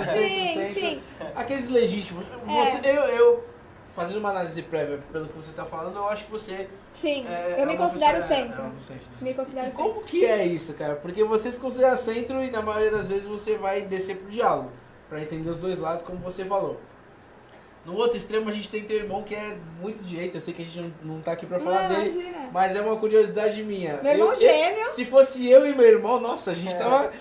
É, 0.01 0.03
centro, 0.05 0.23
sim, 0.23 0.55
centro. 0.55 0.81
sim. 0.81 1.03
Aqueles 1.37 1.69
legítimos. 1.69 2.27
É. 2.27 2.67
Você, 2.67 2.89
eu, 2.91 3.03
eu, 3.05 3.45
fazendo 3.95 4.19
uma 4.19 4.31
análise 4.31 4.61
prévia 4.63 4.99
pelo 5.13 5.27
que 5.29 5.37
você 5.37 5.53
tá 5.53 5.65
falando, 5.65 5.97
eu 5.97 6.09
acho 6.09 6.25
que 6.25 6.31
você. 6.33 6.69
Sim, 6.93 7.25
é, 7.29 7.55
eu 7.61 7.67
me 7.67 7.75
é 7.75 7.77
uma 7.77 7.87
considero 7.87 8.17
pessoa- 8.23 8.37
é, 8.39 8.43
centro. 8.43 8.63
é. 8.63 9.25
Me 9.25 9.35
considero 9.35 9.67
E 9.69 9.71
centro. 9.71 9.85
como 9.85 10.03
que 10.05 10.25
é 10.25 10.45
isso, 10.45 10.75
cara? 10.75 10.97
Porque 10.97 11.23
você 11.25 11.53
se 11.53 11.61
considera 11.61 11.95
centro 11.97 12.43
e 12.43 12.51
na 12.51 12.63
maioria 12.63 12.91
das 12.91 13.07
vezes 13.09 13.29
você 13.29 13.57
vai 13.57 13.83
descer 13.83 14.17
pro 14.17 14.29
diálogo, 14.29 14.71
pra 15.09 15.21
entender 15.21 15.49
os 15.51 15.59
dois 15.59 15.79
lados, 15.79 16.03
como 16.03 16.19
você 16.19 16.45
falou. 16.45 16.81
No 17.85 17.95
outro 17.97 18.17
extremo 18.17 18.49
a 18.49 18.53
gente 18.53 18.71
tem 18.71 18.83
teu 18.83 18.97
irmão 18.97 19.23
que 19.23 19.35
é 19.35 19.57
muito 19.81 20.03
direito, 20.05 20.37
eu 20.37 20.41
sei 20.41 20.55
que 20.55 20.63
a 20.63 20.65
gente 20.65 20.81
não, 21.03 21.15
não 21.17 21.21
tá 21.21 21.33
aqui 21.33 21.45
pra 21.45 21.61
falar 21.61 21.89
Não, 21.89 21.97
dele, 22.01 22.11
imagina. 22.19 22.49
mas 22.51 22.75
é 22.75 22.81
uma 22.81 22.97
curiosidade 22.97 23.63
minha. 23.63 24.01
Meu 24.03 24.13
irmão 24.13 24.29
Eu- 24.29 24.33
eu- 24.35 24.41
gêmeo. 24.41 24.91
se 24.91 25.05
fosse 25.05 25.47
eu 25.51 25.67
e 25.67 25.75
meu 25.75 25.87
irmão, 25.87 26.19
nossa, 26.19 26.53
a 26.53 26.55
gente 26.55 26.75
tava 26.77 27.13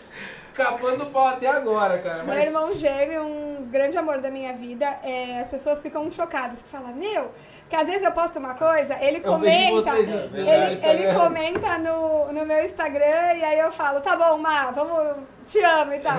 capando 0.54 1.04
o 1.04 1.10
pau 1.12 1.28
até 1.28 1.48
agora, 1.48 1.98
cara. 2.00 2.24
Meu 2.24 2.28
Mas 2.36 2.46
irmão 2.46 2.74
gêmeo, 2.76 3.24
um 3.24 3.68
grande 3.70 3.98
amor 3.98 4.22
da 4.22 4.30
minha 4.30 4.54
vida, 4.54 4.86
é, 5.04 5.40
as 5.40 5.48
pessoas 5.48 5.82
ficam 5.82 6.10
chocadas. 6.12 6.60
Falam, 6.72 6.94
meu, 6.96 7.32
que 7.70 7.76
às 7.76 7.88
vezes 7.88 8.04
eu 8.04 8.12
posto 8.12 8.38
uma 8.40 8.54
coisa, 8.54 8.96
ele 9.02 9.18
eu 9.18 9.22
comenta. 9.24 9.92
vocês 9.92 10.08
Ele, 10.34 10.50
ele 10.50 10.74
Instagram. 10.76 11.20
comenta 11.20 11.78
no, 11.80 12.32
no 12.32 12.46
meu 12.46 12.66
Instagram 12.66 13.34
e 13.36 13.44
aí 13.44 13.60
eu 13.60 13.72
falo, 13.72 14.00
tá 14.02 14.16
bom, 14.16 14.38
Má, 14.38 14.72
vamos, 14.72 15.24
te 15.48 15.60
amo 15.60 15.94
e 15.94 16.00
tal. 16.00 16.18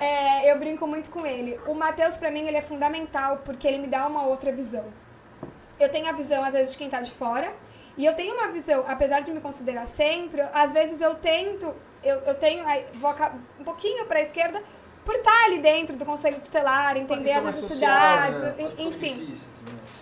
É, 0.00 0.50
eu 0.50 0.58
brinco 0.58 0.86
muito 0.86 1.10
com 1.10 1.26
ele. 1.26 1.60
O 1.66 1.74
Matheus, 1.74 2.16
pra 2.16 2.30
mim, 2.30 2.46
ele 2.46 2.56
é 2.56 2.62
fundamental 2.62 3.38
porque 3.44 3.68
ele 3.68 3.78
me 3.78 3.86
dá 3.86 4.06
uma 4.06 4.24
outra 4.24 4.50
visão. 4.50 4.84
Eu 5.78 5.88
tenho 5.88 6.08
a 6.08 6.12
visão, 6.12 6.42
às 6.44 6.52
vezes, 6.52 6.72
de 6.72 6.78
quem 6.78 6.88
tá 6.88 7.00
de 7.00 7.10
fora. 7.10 7.52
E 8.00 8.06
eu 8.06 8.14
tenho 8.14 8.34
uma 8.34 8.48
visão, 8.48 8.82
apesar 8.88 9.20
de 9.20 9.30
me 9.30 9.42
considerar 9.42 9.86
centro, 9.86 10.40
às 10.54 10.72
vezes 10.72 11.02
eu 11.02 11.16
tento, 11.16 11.74
eu, 12.02 12.16
eu 12.20 12.34
tenho, 12.34 12.64
vou 12.94 13.14
um 13.60 13.62
pouquinho 13.64 14.06
pra 14.06 14.22
esquerda, 14.22 14.62
por 15.04 15.14
estar 15.16 15.44
ali 15.44 15.58
dentro 15.58 15.94
do 15.96 16.06
Conselho 16.06 16.40
Tutelar, 16.40 16.96
entender 16.96 17.32
as 17.32 17.42
mais 17.42 17.56
social, 17.56 17.90
necessidades, 18.30 18.40
né? 18.40 18.72
en- 18.78 18.88
enfim. 18.88 19.30
Isso. 19.30 19.48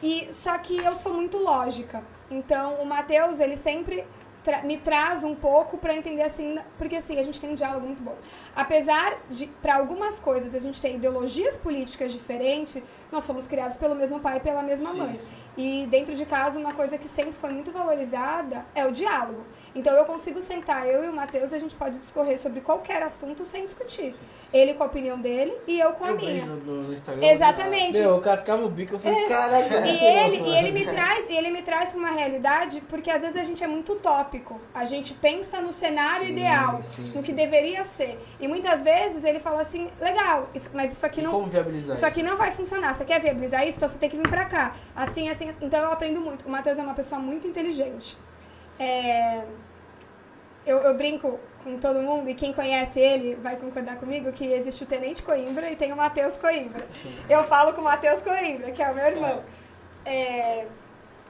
E 0.00 0.32
só 0.32 0.56
que 0.58 0.76
eu 0.78 0.94
sou 0.94 1.12
muito 1.12 1.38
lógica. 1.38 2.04
Então, 2.30 2.74
o 2.74 2.86
Matheus, 2.86 3.40
ele 3.40 3.56
sempre 3.56 4.06
tra- 4.42 4.62
me 4.62 4.76
traz 4.76 5.24
um 5.24 5.34
pouco 5.34 5.76
pra 5.78 5.94
entender 5.94 6.22
assim, 6.22 6.56
porque 6.76 6.96
assim, 6.96 7.18
a 7.18 7.22
gente 7.22 7.40
tem 7.40 7.50
um 7.50 7.54
diálogo 7.54 7.86
muito 7.86 8.02
bom. 8.02 8.16
Apesar 8.54 9.18
de 9.30 9.46
para 9.62 9.76
algumas 9.76 10.18
coisas 10.18 10.54
a 10.54 10.58
gente 10.58 10.80
ter 10.80 10.94
ideologias 10.94 11.56
políticas 11.56 12.12
diferentes, 12.12 12.82
nós 13.10 13.24
somos 13.24 13.46
criados 13.46 13.76
pelo 13.76 13.94
mesmo 13.94 14.20
pai 14.20 14.38
e 14.38 14.40
pela 14.40 14.62
mesma 14.62 14.90
Sim, 14.92 14.98
mãe. 14.98 15.18
sim. 15.18 15.32
E 15.56 15.86
dentro 15.90 16.14
de 16.14 16.24
casa, 16.24 16.58
uma 16.58 16.72
coisa 16.74 16.96
que 16.98 17.08
sempre 17.08 17.32
foi 17.32 17.50
muito 17.50 17.72
valorizada 17.72 18.64
é 18.74 18.86
o 18.86 18.92
diálogo. 18.92 19.44
Então 19.74 19.94
eu 19.94 20.04
consigo 20.04 20.40
sentar, 20.40 20.86
eu 20.86 21.04
e 21.04 21.08
o 21.08 21.12
Matheus, 21.12 21.52
a 21.52 21.58
gente 21.58 21.74
pode 21.74 21.98
discorrer 21.98 22.38
sobre 22.38 22.60
qualquer 22.60 23.02
assunto 23.02 23.44
sem 23.44 23.64
discutir. 23.64 24.14
Ele 24.52 24.74
com 24.74 24.82
a 24.82 24.86
opinião 24.86 25.18
dele 25.20 25.54
e 25.66 25.78
eu 25.78 25.92
com 25.92 26.04
a 26.04 26.08
Eu 26.10 26.16
minha. 26.16 26.46
no, 26.46 26.82
no 26.82 26.92
Instagram. 26.92 27.26
Exatamente. 27.26 27.98
Meu, 27.98 28.10
eu 28.10 28.20
cascava 28.20 28.64
o 28.64 28.68
bico, 28.68 28.94
eu 28.94 28.98
falei, 29.00 29.26
caraca, 29.26 29.76
E 29.86 29.90
muito 29.90 30.04
ele, 30.04 30.36
e 30.48 30.56
ele 30.56 30.72
me 30.72 30.84
traz, 30.86 31.30
ele 31.30 31.50
me 31.50 31.62
traz 31.62 31.90
para 31.90 31.98
uma 31.98 32.10
realidade, 32.10 32.80
porque 32.88 33.10
às 33.10 33.20
vezes 33.20 33.36
a 33.36 33.44
gente 33.44 33.62
é 33.62 33.66
muito 33.66 33.94
utópico. 34.28 34.60
A 34.74 34.84
gente 34.84 35.14
pensa 35.14 35.60
no 35.60 35.72
cenário 35.72 36.26
Sim, 36.26 36.32
ideal, 36.32 36.82
sim, 36.82 37.02
no 37.14 37.18
sim. 37.18 37.22
que 37.22 37.32
deveria 37.32 37.82
ser. 37.84 38.18
E 38.38 38.46
muitas 38.46 38.82
vezes 38.82 39.24
ele 39.24 39.40
fala 39.40 39.62
assim, 39.62 39.90
legal, 40.00 40.48
isso- 40.54 40.70
mas 40.72 40.92
isso 40.92 41.04
aqui 41.04 41.20
E 41.20 41.24
não. 41.24 41.32
como 41.32 41.46
viabilizar 41.46 41.96
Isso 41.96 42.06
aqui 42.06 42.22
não 42.22 42.36
vai 42.36 42.52
funcionar. 42.52 42.94
Você 42.94 43.04
quer 43.04 43.20
viabilizar 43.20 43.66
isso? 43.66 43.78
Então 43.78 43.88
você 43.88 43.98
tem 43.98 44.08
que 44.10 44.16
vir 44.16 44.28
pra 44.28 44.44
cá. 44.44 44.74
Assim, 44.94 45.28
assim, 45.28 45.48
assim. 45.48 45.58
Então 45.62 45.80
eu 45.82 45.92
aprendo 45.92 46.20
muito. 46.20 46.46
O 46.46 46.50
Matheus 46.50 46.78
é 46.78 46.82
uma 46.82 46.94
pessoa 46.94 47.20
muito 47.20 47.46
inteligente. 47.46 48.16
É, 48.78 49.44
Eu, 50.66 50.78
eu 50.82 50.94
brinco 50.94 51.40
com 51.64 51.78
todo 51.78 51.98
mundo, 52.00 52.28
e 52.28 52.34
quem 52.34 52.52
conhece 52.52 53.00
ele 53.00 53.36
vai 53.36 53.56
concordar 53.56 53.96
comigo, 53.96 54.30
que 54.32 54.44
existe 54.52 54.82
o 54.82 54.86
Tenente 54.86 55.22
Coimbra 55.22 55.70
e 55.70 55.76
tem 55.76 55.92
o 55.92 55.96
Matheus 55.96 56.36
Coimbra. 56.36 56.86
Eu 57.28 57.42
falo 57.44 57.72
com 57.72 57.80
o 57.80 57.84
Matheus 57.84 58.20
Coimbra, 58.22 58.70
que 58.70 58.82
é 58.82 58.90
o 58.90 58.94
meu 58.94 59.06
irmão. 59.06 59.42
É, 60.04 60.66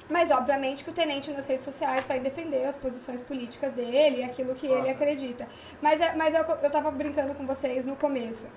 Mas, 0.08 0.30
obviamente, 0.30 0.84
que 0.84 0.90
o 0.90 0.92
tenente 0.92 1.30
nas 1.30 1.46
redes 1.46 1.64
sociais 1.64 2.06
vai 2.06 2.18
defender 2.18 2.64
as 2.64 2.76
posições 2.76 3.20
políticas 3.20 3.72
dele 3.72 4.18
e 4.18 4.22
aquilo 4.24 4.54
que 4.54 4.66
ele 4.66 4.74
Claro. 4.76 4.90
acredita. 4.90 5.46
Mas, 5.82 6.00
é- 6.00 6.14
mas 6.14 6.34
é 6.34 6.40
eu 6.40 6.44
eu 6.62 6.70
tava 6.70 6.90
brincando 6.90 7.34
com 7.34 7.46
vocês 7.46 7.84
no 7.84 7.94
começo. 7.96 8.48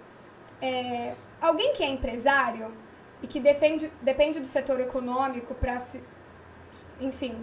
É, 0.61 1.13
alguém 1.41 1.73
que 1.73 1.83
é 1.83 1.87
empresário 1.89 2.73
e 3.21 3.27
que 3.27 3.39
defende, 3.39 3.91
depende 4.01 4.39
do 4.39 4.47
setor 4.47 4.79
econômico 4.79 5.53
para 5.55 5.79
se, 5.79 6.01
enfim, 6.99 7.35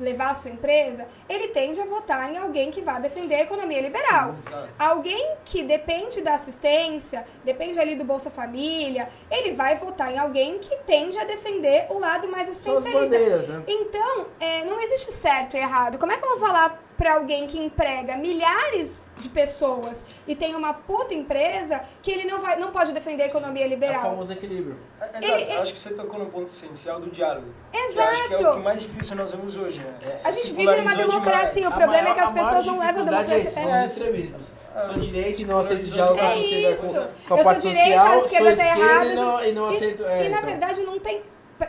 levar 0.00 0.30
a 0.30 0.34
sua 0.34 0.50
empresa, 0.50 1.06
ele 1.28 1.48
tende 1.48 1.80
a 1.80 1.86
votar 1.86 2.32
em 2.32 2.36
alguém 2.36 2.70
que 2.70 2.82
vá 2.82 2.98
defender 2.98 3.36
a 3.36 3.42
economia 3.42 3.80
liberal. 3.80 4.36
Exato. 4.46 4.68
Alguém 4.78 5.34
que 5.44 5.62
depende 5.62 6.20
da 6.20 6.34
assistência, 6.34 7.26
depende 7.44 7.78
ali 7.78 7.94
do 7.94 8.04
Bolsa 8.04 8.30
Família, 8.30 9.08
ele 9.30 9.52
vai 9.52 9.76
votar 9.76 10.12
em 10.12 10.18
alguém 10.18 10.58
que 10.58 10.76
tende 10.86 11.18
a 11.18 11.24
defender 11.24 11.86
o 11.90 11.98
lado 11.98 12.28
mais 12.28 12.48
assistencialista. 12.48 13.52
né? 13.52 13.62
Então, 13.66 14.26
é, 14.40 14.64
não 14.64 14.80
existe 14.80 15.12
certo 15.12 15.56
e 15.56 15.60
errado. 15.60 15.98
Como 15.98 16.12
é 16.12 16.16
que 16.16 16.24
eu 16.24 16.28
vou 16.30 16.38
falar 16.38 16.82
para 16.96 17.14
alguém 17.14 17.46
que 17.46 17.58
emprega 17.58 18.16
milhares 18.16 19.05
de 19.18 19.28
pessoas 19.28 20.04
e 20.26 20.34
tem 20.34 20.54
uma 20.54 20.74
puta 20.74 21.14
empresa 21.14 21.82
que 22.02 22.10
ele 22.10 22.24
não, 22.30 22.38
vai, 22.40 22.58
não 22.58 22.70
pode 22.70 22.92
defender 22.92 23.22
a 23.24 23.26
economia 23.26 23.64
É 23.64 23.66
o 23.66 23.70
liberal? 23.70 24.02
famoso 24.02 24.32
equilíbrio. 24.32 24.76
É, 25.00 25.04
Exato, 25.04 25.24
Ele- 25.26 25.52
eu 25.56 25.62
acho 25.62 25.72
que 25.72 25.78
você 25.80 25.90
tocou 25.90 26.18
no 26.18 26.26
ponto 26.26 26.50
essencial 26.50 27.00
do 27.00 27.10
diálogo. 27.10 27.46
Que 27.72 27.78
Exato. 27.78 28.08
acho 28.08 28.28
que 28.28 28.34
é 28.34 28.48
o 28.50 28.54
que 28.54 28.60
mais 28.60 28.80
difícil 28.80 29.16
nós 29.16 29.30
vemos 29.30 29.56
hoje, 29.56 29.78
né? 29.80 29.94
A 30.24 30.30
gente 30.32 30.52
vive 30.52 30.76
numa 30.76 30.94
democracia, 30.94 31.52
demais. 31.54 31.74
o 31.74 31.78
problema 31.78 32.08
é 32.08 32.14
que 32.14 32.20
as 32.20 32.32
maior 32.32 32.46
pessoas 32.48 32.66
não 32.66 32.78
levam 32.78 32.86
a 32.86 33.02
é 33.02 33.04
democracia. 33.04 33.36
esse, 33.38 33.50
são 33.54 33.84
os 33.84 33.90
extremismos. 33.90 34.52
Sou 34.84 34.94
direita 34.98 35.42
e 35.42 35.44
não 35.46 35.58
aceito 35.58 35.80
É 35.86 35.90
diálogo 35.90 36.18
com 36.18 36.24
a 36.24 36.28
É 36.28 36.34
sociedade, 36.34 36.76
com, 36.76 36.86
a 36.88 37.36
sou 37.36 37.44
parte 37.44 37.60
direita, 37.62 38.00
a 38.00 38.04
social, 38.04 38.12
sou 38.18 38.24
esquerda 38.26 38.44
tá 38.44 38.52
esquerda 38.52 38.80
errada. 38.92 39.06
e 39.12 39.14
não, 39.16 39.44
e 39.44 39.52
não 39.52 39.66
aceito... 39.66 40.04
É, 40.04 40.26
e 40.26 40.28
na 40.28 40.36
então. 40.36 40.48
verdade 40.50 40.82
não 40.82 40.98
tem. 41.00 41.22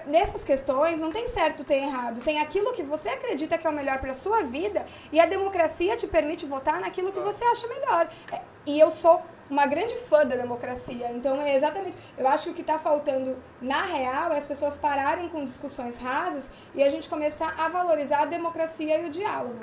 Nessas 0.06 0.44
questões 0.44 1.00
não 1.00 1.12
tem 1.12 1.28
certo, 1.28 1.64
tem 1.64 1.86
errado. 1.86 2.22
Tem 2.22 2.40
aquilo 2.40 2.74
que 2.74 2.84
você 2.84 3.10
acredita 3.10 3.58
que 3.58 3.66
é 3.66 3.70
o 3.70 3.74
melhor 3.74 4.00
para 4.00 4.14
sua 4.14 4.44
vida 4.44 4.86
e 5.12 5.20
a 5.20 5.26
democracia 5.26 5.96
te 5.96 6.06
permite 6.06 6.46
votar 6.46 6.82
naquilo 6.82 7.12
que 7.12 7.20
você 7.20 7.44
acha 7.46 7.68
melhor. 7.68 8.10
É, 8.32 8.42
E 8.66 8.78
eu 8.80 8.92
sou 8.92 9.22
uma 9.50 9.66
grande 9.66 9.96
fã 9.96 10.26
da 10.26 10.36
democracia. 10.36 11.10
Então 11.12 11.42
é 11.42 11.56
exatamente. 11.56 11.98
Eu 12.18 12.28
acho 12.28 12.46
que 12.46 12.50
o 12.50 12.54
que 12.54 12.62
está 12.62 12.78
faltando 12.78 13.38
na 13.62 13.86
real 13.86 14.34
é 14.34 14.38
as 14.38 14.46
pessoas 14.46 14.78
pararem 14.78 15.30
com 15.30 15.44
discussões 15.46 15.98
rasas 15.98 16.52
e 16.76 16.84
a 16.84 16.90
gente 16.90 17.08
começar 17.08 17.56
a 17.58 17.70
valorizar 17.70 18.24
a 18.24 18.26
democracia 18.26 18.98
e 18.98 19.06
o 19.06 19.10
diálogo. 19.10 19.60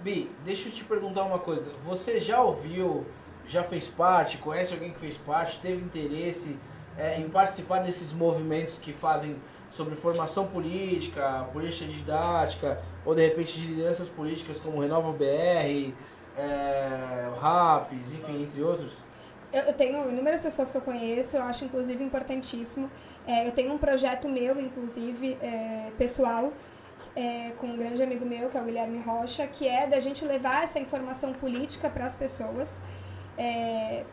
Bi, 0.00 0.30
deixa 0.44 0.68
eu 0.68 0.72
te 0.72 0.84
perguntar 0.84 1.24
uma 1.24 1.38
coisa. 1.38 1.72
Você 1.80 2.20
já 2.20 2.42
ouviu, 2.42 3.06
já 3.46 3.64
fez 3.64 3.88
parte, 3.88 4.36
conhece 4.36 4.74
alguém 4.74 4.92
que 4.92 5.00
fez 5.00 5.16
parte, 5.16 5.58
teve 5.60 5.82
interesse 5.82 6.58
é, 6.98 7.20
em 7.20 7.28
participar 7.28 7.78
desses 7.80 8.12
movimentos 8.12 8.78
que 8.78 8.92
fazem 8.92 9.36
sobre 9.70 9.94
formação 9.96 10.46
política, 10.46 11.46
política 11.52 11.90
didática, 11.90 12.80
ou 13.04 13.14
de 13.14 13.22
repente 13.22 13.60
de 13.60 13.66
lideranças 13.66 14.08
políticas 14.08 14.60
como 14.60 14.80
Renova 14.80 15.12
BR, 15.12 15.92
é, 16.36 17.30
RAPS, 17.40 18.12
enfim, 18.12 18.42
entre 18.42 18.62
outros? 18.62 19.04
Eu 19.52 19.72
tenho 19.72 20.08
inúmeras 20.10 20.40
pessoas 20.40 20.72
que 20.72 20.76
eu 20.76 20.82
conheço, 20.82 21.36
eu 21.36 21.42
acho 21.42 21.64
inclusive 21.64 22.02
importantíssimo. 22.02 22.90
É, 23.26 23.46
eu 23.46 23.52
tenho 23.52 23.72
um 23.72 23.78
projeto 23.78 24.28
meu, 24.28 24.60
inclusive, 24.60 25.38
é, 25.40 25.92
pessoal, 25.96 26.52
é, 27.14 27.52
com 27.58 27.68
um 27.68 27.76
grande 27.76 28.02
amigo 28.02 28.24
meu, 28.24 28.50
que 28.50 28.58
é 28.58 28.60
o 28.60 28.64
Guilherme 28.64 28.98
Rocha, 28.98 29.46
que 29.46 29.68
é 29.68 29.86
da 29.86 30.00
gente 30.00 30.24
levar 30.24 30.64
essa 30.64 30.80
informação 30.80 31.32
política 31.32 31.88
para 31.88 32.04
as 32.04 32.16
pessoas. 32.16 32.82
É, 33.38 34.04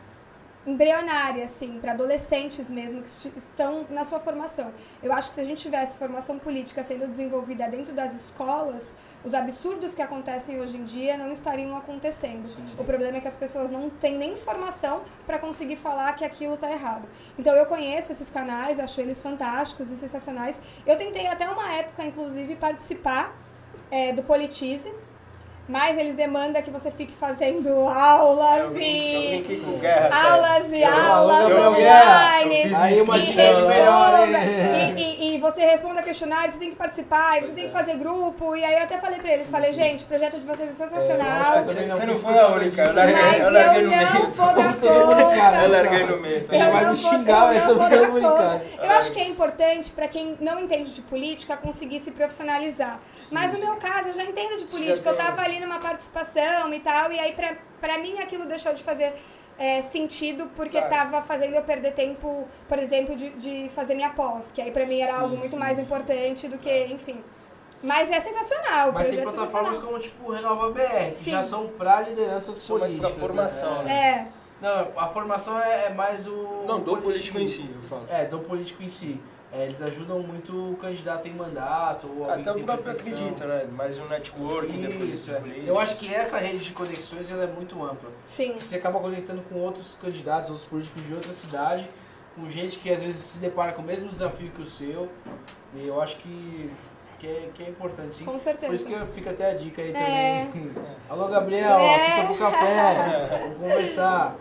embrionária, 0.66 1.44
assim, 1.44 1.78
para 1.80 1.92
adolescentes 1.92 2.70
mesmo 2.70 3.02
que 3.02 3.38
estão 3.38 3.84
na 3.90 4.04
sua 4.04 4.20
formação. 4.20 4.72
Eu 5.02 5.12
acho 5.12 5.28
que 5.28 5.34
se 5.34 5.40
a 5.40 5.44
gente 5.44 5.62
tivesse 5.62 5.96
formação 5.96 6.38
política 6.38 6.84
sendo 6.84 7.06
desenvolvida 7.08 7.68
dentro 7.68 7.92
das 7.92 8.14
escolas, 8.14 8.94
os 9.24 9.34
absurdos 9.34 9.94
que 9.94 10.02
acontecem 10.02 10.60
hoje 10.60 10.76
em 10.76 10.84
dia 10.84 11.16
não 11.16 11.30
estariam 11.30 11.76
acontecendo. 11.76 12.48
O 12.78 12.84
problema 12.84 13.18
é 13.18 13.20
que 13.20 13.28
as 13.28 13.36
pessoas 13.36 13.70
não 13.70 13.90
têm 13.90 14.16
nem 14.16 14.32
informação 14.32 15.02
para 15.26 15.38
conseguir 15.38 15.76
falar 15.76 16.12
que 16.14 16.24
aquilo 16.24 16.54
está 16.54 16.70
errado. 16.70 17.08
Então 17.38 17.54
eu 17.54 17.66
conheço 17.66 18.12
esses 18.12 18.30
canais, 18.30 18.78
acho 18.78 19.00
eles 19.00 19.20
fantásticos 19.20 19.90
e 19.90 19.96
sensacionais. 19.96 20.60
Eu 20.86 20.96
tentei 20.96 21.26
até 21.26 21.48
uma 21.48 21.72
época, 21.72 22.04
inclusive, 22.04 22.56
participar 22.56 23.36
é, 23.90 24.12
do 24.12 24.22
Politize, 24.22 24.92
mas 25.68 25.96
eles 25.98 26.14
demandam 26.14 26.60
que 26.60 26.70
você 26.70 26.90
fique 26.90 27.12
fazendo 27.12 27.68
aulas 27.88 28.58
Eu, 28.58 28.66
eu 28.72 28.78
e 28.80 29.44
aulas 30.12 30.72
e 30.72 30.82
Eu- 30.82 30.92
aulas 31.12 31.40
eu- 31.42 31.48
eu- 31.50 31.68
online. 31.70 32.70
eu 32.70 32.76
Aí 32.76 33.00
uma 33.00 33.16
melhor, 33.16 34.28
E, 34.28 35.00
e- 35.00 35.34
e 35.34 35.38
você 35.38 35.60
responda 35.64 36.02
questionário, 36.02 36.52
você 36.52 36.58
tem 36.58 36.70
que 36.70 36.76
participar, 36.76 37.40
você 37.40 37.52
tem 37.52 37.66
que 37.66 37.72
fazer 37.72 37.96
grupo. 37.96 38.54
E 38.56 38.64
aí 38.64 38.74
eu 38.74 38.82
até 38.82 38.98
falei 38.98 39.18
pra 39.18 39.32
eles, 39.32 39.48
falei, 39.48 39.72
gente, 39.72 40.04
o 40.04 40.06
projeto 40.06 40.38
de 40.38 40.46
vocês 40.46 40.68
é 40.68 40.72
sensacional. 40.72 41.64
também 41.64 41.88
não 41.88 41.94
Você 41.94 42.06
não 42.06 42.14
foi 42.16 42.38
a 42.38 42.48
única, 42.48 42.82
eu 42.82 42.94
larguei, 42.94 43.14
Mas 43.22 43.40
eu 43.40 43.50
larguei 43.52 43.80
eu 43.80 43.84
no 43.84 43.90
meio. 43.90 44.12
não 44.14 44.30
vou 44.30 44.46
dar 44.46 44.54
conta. 44.74 44.86
Eu 44.86 45.70
larguei 45.70 46.04
no 46.04 46.20
meio. 46.20 46.36
Ele 46.50 46.64
vai 46.70 46.84
não 46.84 46.90
me 46.90 46.96
xingar, 46.96 47.54
eu 47.54 47.60
eu 47.60 47.60
não 47.60 47.66
tô 47.68 47.74
vou 47.74 47.88
dar 47.88 47.90
ficando 47.90 48.20
conta. 48.20 48.42
brincando. 48.58 48.84
Eu 48.84 48.90
acho 48.98 49.12
que 49.12 49.20
é 49.20 49.28
importante 49.28 49.90
pra 49.92 50.08
quem 50.08 50.36
não 50.40 50.58
entende 50.58 50.92
de 50.94 51.02
política 51.02 51.56
conseguir 51.56 52.00
se 52.00 52.10
profissionalizar. 52.10 52.98
Mas 53.30 53.52
no 53.52 53.58
meu 53.60 53.76
caso, 53.76 54.08
eu 54.08 54.12
já 54.12 54.24
entendo 54.24 54.56
de 54.58 54.64
política. 54.64 55.10
Eu 55.10 55.16
tava 55.16 55.42
ali 55.42 55.51
numa 55.60 55.78
participação 55.78 56.72
e 56.72 56.80
tal, 56.80 57.12
e 57.12 57.18
aí 57.18 57.32
pra, 57.32 57.56
pra 57.80 57.98
mim 57.98 58.18
aquilo 58.18 58.44
deixou 58.46 58.72
de 58.74 58.82
fazer 58.82 59.14
é, 59.58 59.80
sentido 59.82 60.50
porque 60.56 60.80
Claro. 60.80 60.94
tava 61.10 61.22
fazendo 61.22 61.54
eu 61.54 61.62
perder 61.62 61.92
tempo, 61.92 62.46
por 62.68 62.78
exemplo, 62.78 63.14
de, 63.14 63.30
de 63.30 63.68
fazer 63.70 63.94
minha 63.94 64.10
pós, 64.10 64.50
que 64.50 64.60
aí 64.62 64.70
pra 64.70 64.86
mim 64.86 65.00
era 65.00 65.12
Sim, 65.14 65.18
algo 65.20 65.36
muito 65.36 65.50
sim, 65.50 65.56
mais 65.58 65.76
sim. 65.78 65.84
importante 65.84 66.48
do 66.48 66.58
que, 66.58 66.86
enfim. 66.86 67.22
Mas 67.82 68.10
é 68.10 68.20
sensacional. 68.20 68.92
Mas 68.92 69.08
tem 69.08 69.18
é 69.18 69.22
plataformas 69.22 69.78
como 69.78 69.98
tipo 69.98 70.30
o 70.30 70.32
Renova 70.32 70.70
BR, 70.70 71.08
que 71.08 71.14
Sim. 71.14 71.30
já 71.32 71.42
são 71.42 71.66
pra 71.68 72.00
lideranças 72.00 72.56
São 72.62 72.78
mais 72.78 72.92
políticas. 72.92 73.18
pra 73.18 73.26
formação, 73.26 73.82
né? 73.82 74.28
É. 74.30 74.42
Não, 74.60 74.88
a 74.96 75.08
formação 75.08 75.60
é, 75.60 75.86
é 75.86 75.90
mais 75.90 76.28
o. 76.28 76.64
Não, 76.66 76.78
do 76.80 76.94
o 76.94 77.02
político 77.02 77.38
em 77.40 77.48
si, 77.48 77.68
eu 77.74 77.82
falo. 77.82 78.06
É, 78.08 78.24
do 78.24 78.38
político 78.38 78.80
em 78.84 78.88
si. 78.88 79.20
É, 79.54 79.64
eles 79.64 79.82
ajudam 79.82 80.20
muito 80.20 80.72
o 80.72 80.76
candidato 80.76 81.28
em 81.28 81.32
mandato, 81.34 82.08
ou 82.16 82.30
Até 82.30 82.50
o 82.52 82.64
próprio 82.64 82.92
acredita, 82.92 83.44
né? 83.46 83.68
Mais 83.70 83.98
um 83.98 84.08
networking 84.08 84.80
depois 84.80 85.10
Isso, 85.12 85.30
é. 85.30 85.40
política. 85.40 85.66
Eu 85.66 85.78
acho 85.78 85.96
que 85.96 86.12
essa 86.14 86.38
rede 86.38 86.64
de 86.64 86.72
conexões 86.72 87.30
ela 87.30 87.44
é 87.44 87.46
muito 87.46 87.82
ampla. 87.84 88.08
Sim. 88.26 88.54
Você 88.58 88.76
acaba 88.76 88.98
conectando 88.98 89.42
com 89.42 89.56
outros 89.56 89.94
candidatos, 90.00 90.48
outros 90.48 90.66
políticos 90.66 91.06
de 91.06 91.12
outra 91.12 91.32
cidade, 91.34 91.86
com 92.34 92.48
gente 92.48 92.78
que 92.78 92.90
às 92.90 93.02
vezes 93.02 93.16
se 93.16 93.38
depara 93.40 93.72
com 93.72 93.82
o 93.82 93.84
mesmo 93.84 94.08
desafio 94.08 94.50
que 94.52 94.62
o 94.62 94.66
seu. 94.66 95.10
E 95.74 95.86
eu 95.86 96.00
acho 96.00 96.16
que, 96.16 96.70
que, 97.18 97.26
é, 97.26 97.50
que 97.52 97.62
é 97.62 97.68
importante, 97.68 98.14
sim. 98.14 98.24
Com 98.24 98.38
certeza. 98.38 98.68
Por 98.68 98.74
isso 98.74 98.86
que 98.86 99.06
fica 99.12 99.30
até 99.32 99.50
a 99.50 99.54
dica 99.54 99.82
aí 99.82 99.90
É. 99.94 100.46
também. 100.50 100.70
Alô, 101.10 101.28
Gabriel, 101.28 101.78
É. 101.78 101.98
senta 101.98 102.26
pro 102.26 102.36
café, 102.38 103.38
vamos 103.44 103.58
conversar. 103.58 104.34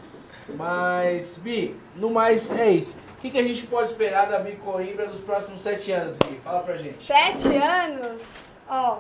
Mas, 0.56 1.38
Bi, 1.38 1.76
no 1.98 2.10
mais 2.10 2.50
é 2.50 2.72
isso. 2.72 2.96
O 3.22 3.24
que, 3.24 3.30
que 3.30 3.38
a 3.38 3.44
gente 3.44 3.68
pode 3.68 3.90
esperar 3.90 4.26
da 4.28 4.40
Bi 4.40 4.54
Coimbra 4.54 5.06
nos 5.06 5.20
próximos 5.20 5.62
sete 5.62 5.92
anos, 5.92 6.16
Bi? 6.16 6.40
Fala 6.44 6.62
pra 6.62 6.76
gente. 6.76 7.04
Sete 7.06 7.56
anos, 7.56 8.20
ó. 8.68 8.98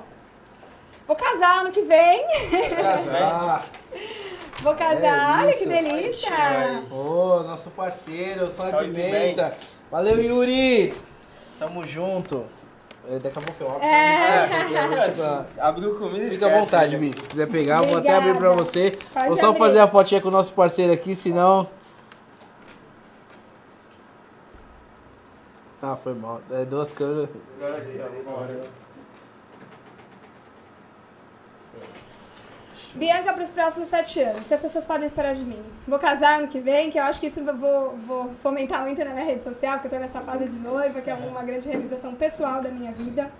Vou 1.07 1.15
casar 1.15 1.61
ano 1.61 1.71
que 1.71 1.81
vem. 1.81 2.23
Casar. 2.69 3.65
Vou 4.61 4.75
casar, 4.75 5.39
É 5.39 5.43
olha 5.45 5.53
que 5.53 5.59
isso. 5.61 5.69
delícia. 5.69 6.83
Ô, 6.91 7.39
nosso 7.41 7.71
parceiro, 7.71 8.47
Sal 8.51 8.67
e 8.67 8.71
Sal 8.71 8.83
e 8.83 8.87
Pimenta. 8.89 9.57
Valeu, 9.89 10.21
Yuri. 10.21 10.93
Tamo 11.57 11.83
junto. 11.83 12.45
É, 13.09 13.17
Daqui 13.17 13.39
a 13.39 13.41
pouco 13.41 13.63
eu 13.63 13.69
abro. 13.71 13.83
É. 13.83 14.45
É, 14.45 15.45
Abriu 15.59 15.95
comida 15.97 16.25
e 16.25 16.29
Fica 16.29 16.45
à 16.45 16.59
vontade, 16.59 16.95
né? 16.95 16.99
Bi. 17.09 17.19
Se 17.19 17.27
quiser 17.27 17.47
pegar, 17.47 17.77
eu 17.81 17.85
vou 17.89 17.97
até 17.97 18.15
abrir 18.15 18.37
pra 18.37 18.51
Obrigada. 18.51 18.63
você. 18.63 18.91
Pode 19.11 19.27
Vou 19.29 19.35
só 19.37 19.47
abrir. 19.47 19.57
fazer 19.59 19.79
a 19.79 19.87
fotinha 19.87 20.21
com 20.21 20.27
o 20.27 20.31
nosso 20.31 20.53
parceiro 20.53 20.93
aqui, 20.93 21.15
senão. 21.15 21.67
Ah, 25.81 25.95
foi 25.95 26.13
mal. 26.13 26.41
É 26.51 26.63
duas 26.63 26.93
câmeras. 26.93 27.29
Bianca 32.93 33.33
para 33.33 33.43
os 33.43 33.49
próximos 33.49 33.87
sete 33.87 34.19
anos, 34.19 34.47
que 34.47 34.53
as 34.53 34.59
pessoas 34.59 34.85
podem 34.85 35.05
esperar 35.05 35.33
de 35.33 35.45
mim. 35.45 35.63
Vou 35.87 35.97
casar 35.97 36.39
ano 36.39 36.47
que 36.47 36.59
vem, 36.59 36.91
que 36.91 36.99
eu 36.99 37.03
acho 37.03 37.21
que 37.21 37.27
isso 37.27 37.41
vou, 37.43 37.97
vou 38.05 38.29
fomentar 38.43 38.81
muito 38.81 39.03
na 39.03 39.11
minha 39.11 39.25
rede 39.25 39.43
social, 39.43 39.79
porque 39.79 39.87
eu 39.87 39.91
tô 39.91 40.05
nessa 40.05 40.21
fase 40.21 40.49
de 40.49 40.59
noiva, 40.59 41.01
que 41.01 41.09
é 41.09 41.13
uma 41.13 41.41
grande 41.41 41.69
realização 41.69 42.13
pessoal 42.13 42.61
da 42.61 42.69
minha 42.69 42.91
vida. 42.91 43.31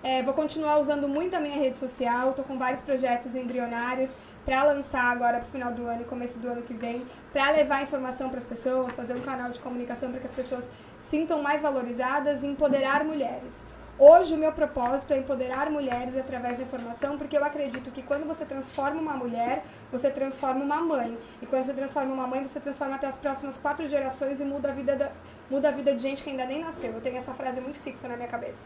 É, 0.00 0.22
vou 0.22 0.32
continuar 0.32 0.78
usando 0.78 1.08
muito 1.08 1.34
a 1.34 1.40
minha 1.40 1.56
rede 1.56 1.76
social, 1.76 2.32
tô 2.32 2.44
com 2.44 2.56
vários 2.56 2.80
projetos 2.80 3.34
embrionários 3.34 4.16
para 4.44 4.62
lançar 4.62 5.10
agora 5.10 5.40
pro 5.40 5.48
final 5.48 5.72
do 5.72 5.88
ano 5.88 6.02
e 6.02 6.04
começo 6.04 6.38
do 6.38 6.48
ano 6.48 6.62
que 6.62 6.72
vem, 6.72 7.04
para 7.32 7.50
levar 7.50 7.82
informação 7.82 8.28
para 8.28 8.38
as 8.38 8.44
pessoas, 8.44 8.94
fazer 8.94 9.14
um 9.14 9.22
canal 9.22 9.50
de 9.50 9.58
comunicação 9.58 10.12
para 10.12 10.20
que 10.20 10.26
as 10.28 10.32
pessoas 10.32 10.70
sintam 11.00 11.42
mais 11.42 11.62
valorizadas 11.62 12.44
e 12.44 12.46
empoderar 12.46 13.04
mulheres. 13.04 13.66
Hoje 13.98 14.34
o 14.34 14.38
meu 14.38 14.52
propósito 14.52 15.12
é 15.12 15.18
empoderar 15.18 15.68
mulheres 15.68 16.16
através 16.16 16.58
da 16.58 16.62
informação, 16.62 17.18
porque 17.18 17.36
eu 17.36 17.44
acredito 17.44 17.90
que 17.90 18.00
quando 18.00 18.24
você 18.24 18.44
transforma 18.44 19.00
uma 19.00 19.16
mulher, 19.16 19.64
você 19.90 20.08
transforma 20.08 20.62
uma 20.62 20.80
mãe. 20.80 21.18
E 21.42 21.46
quando 21.46 21.64
você 21.64 21.74
transforma 21.74 22.14
uma 22.14 22.28
mãe, 22.28 22.46
você 22.46 22.60
transforma 22.60 22.94
até 22.94 23.08
as 23.08 23.18
próximas 23.18 23.58
quatro 23.58 23.88
gerações 23.88 24.38
e 24.38 24.44
muda 24.44 24.70
a 24.70 24.72
vida, 24.72 24.94
da, 24.94 25.10
muda 25.50 25.70
a 25.70 25.72
vida 25.72 25.92
de 25.92 26.00
gente 26.00 26.22
que 26.22 26.30
ainda 26.30 26.46
nem 26.46 26.60
nasceu. 26.60 26.92
Eu 26.92 27.00
tenho 27.00 27.16
essa 27.16 27.34
frase 27.34 27.60
muito 27.60 27.80
fixa 27.80 28.06
na 28.06 28.14
minha 28.14 28.28
cabeça. 28.28 28.64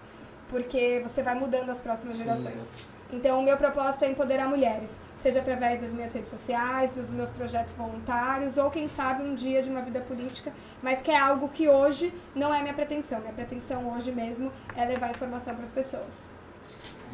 Porque 0.52 1.00
você 1.02 1.22
vai 1.22 1.34
mudando 1.34 1.70
as 1.70 1.80
próximas 1.80 2.14
gerações. 2.16 2.70
Então, 3.10 3.40
o 3.40 3.42
meu 3.42 3.56
propósito 3.56 4.04
é 4.04 4.08
empoderar 4.10 4.46
mulheres, 4.48 4.90
seja 5.20 5.38
através 5.40 5.80
das 5.80 5.92
minhas 5.92 6.12
redes 6.12 6.30
sociais, 6.30 6.92
dos 6.92 7.10
meus 7.10 7.30
projetos 7.30 7.72
voluntários, 7.72 8.56
ou 8.58 8.70
quem 8.70 8.86
sabe 8.86 9.22
um 9.22 9.34
dia 9.34 9.62
de 9.62 9.70
uma 9.70 9.80
vida 9.82 10.00
política, 10.00 10.52
mas 10.82 11.00
que 11.00 11.10
é 11.10 11.18
algo 11.18 11.48
que 11.48 11.68
hoje 11.68 12.12
não 12.34 12.54
é 12.54 12.60
minha 12.62 12.74
pretensão. 12.74 13.20
Minha 13.20 13.32
pretensão 13.32 13.90
hoje 13.94 14.12
mesmo 14.12 14.52
é 14.76 14.84
levar 14.84 15.10
informação 15.10 15.54
para 15.54 15.64
as 15.64 15.70
pessoas. 15.70 16.30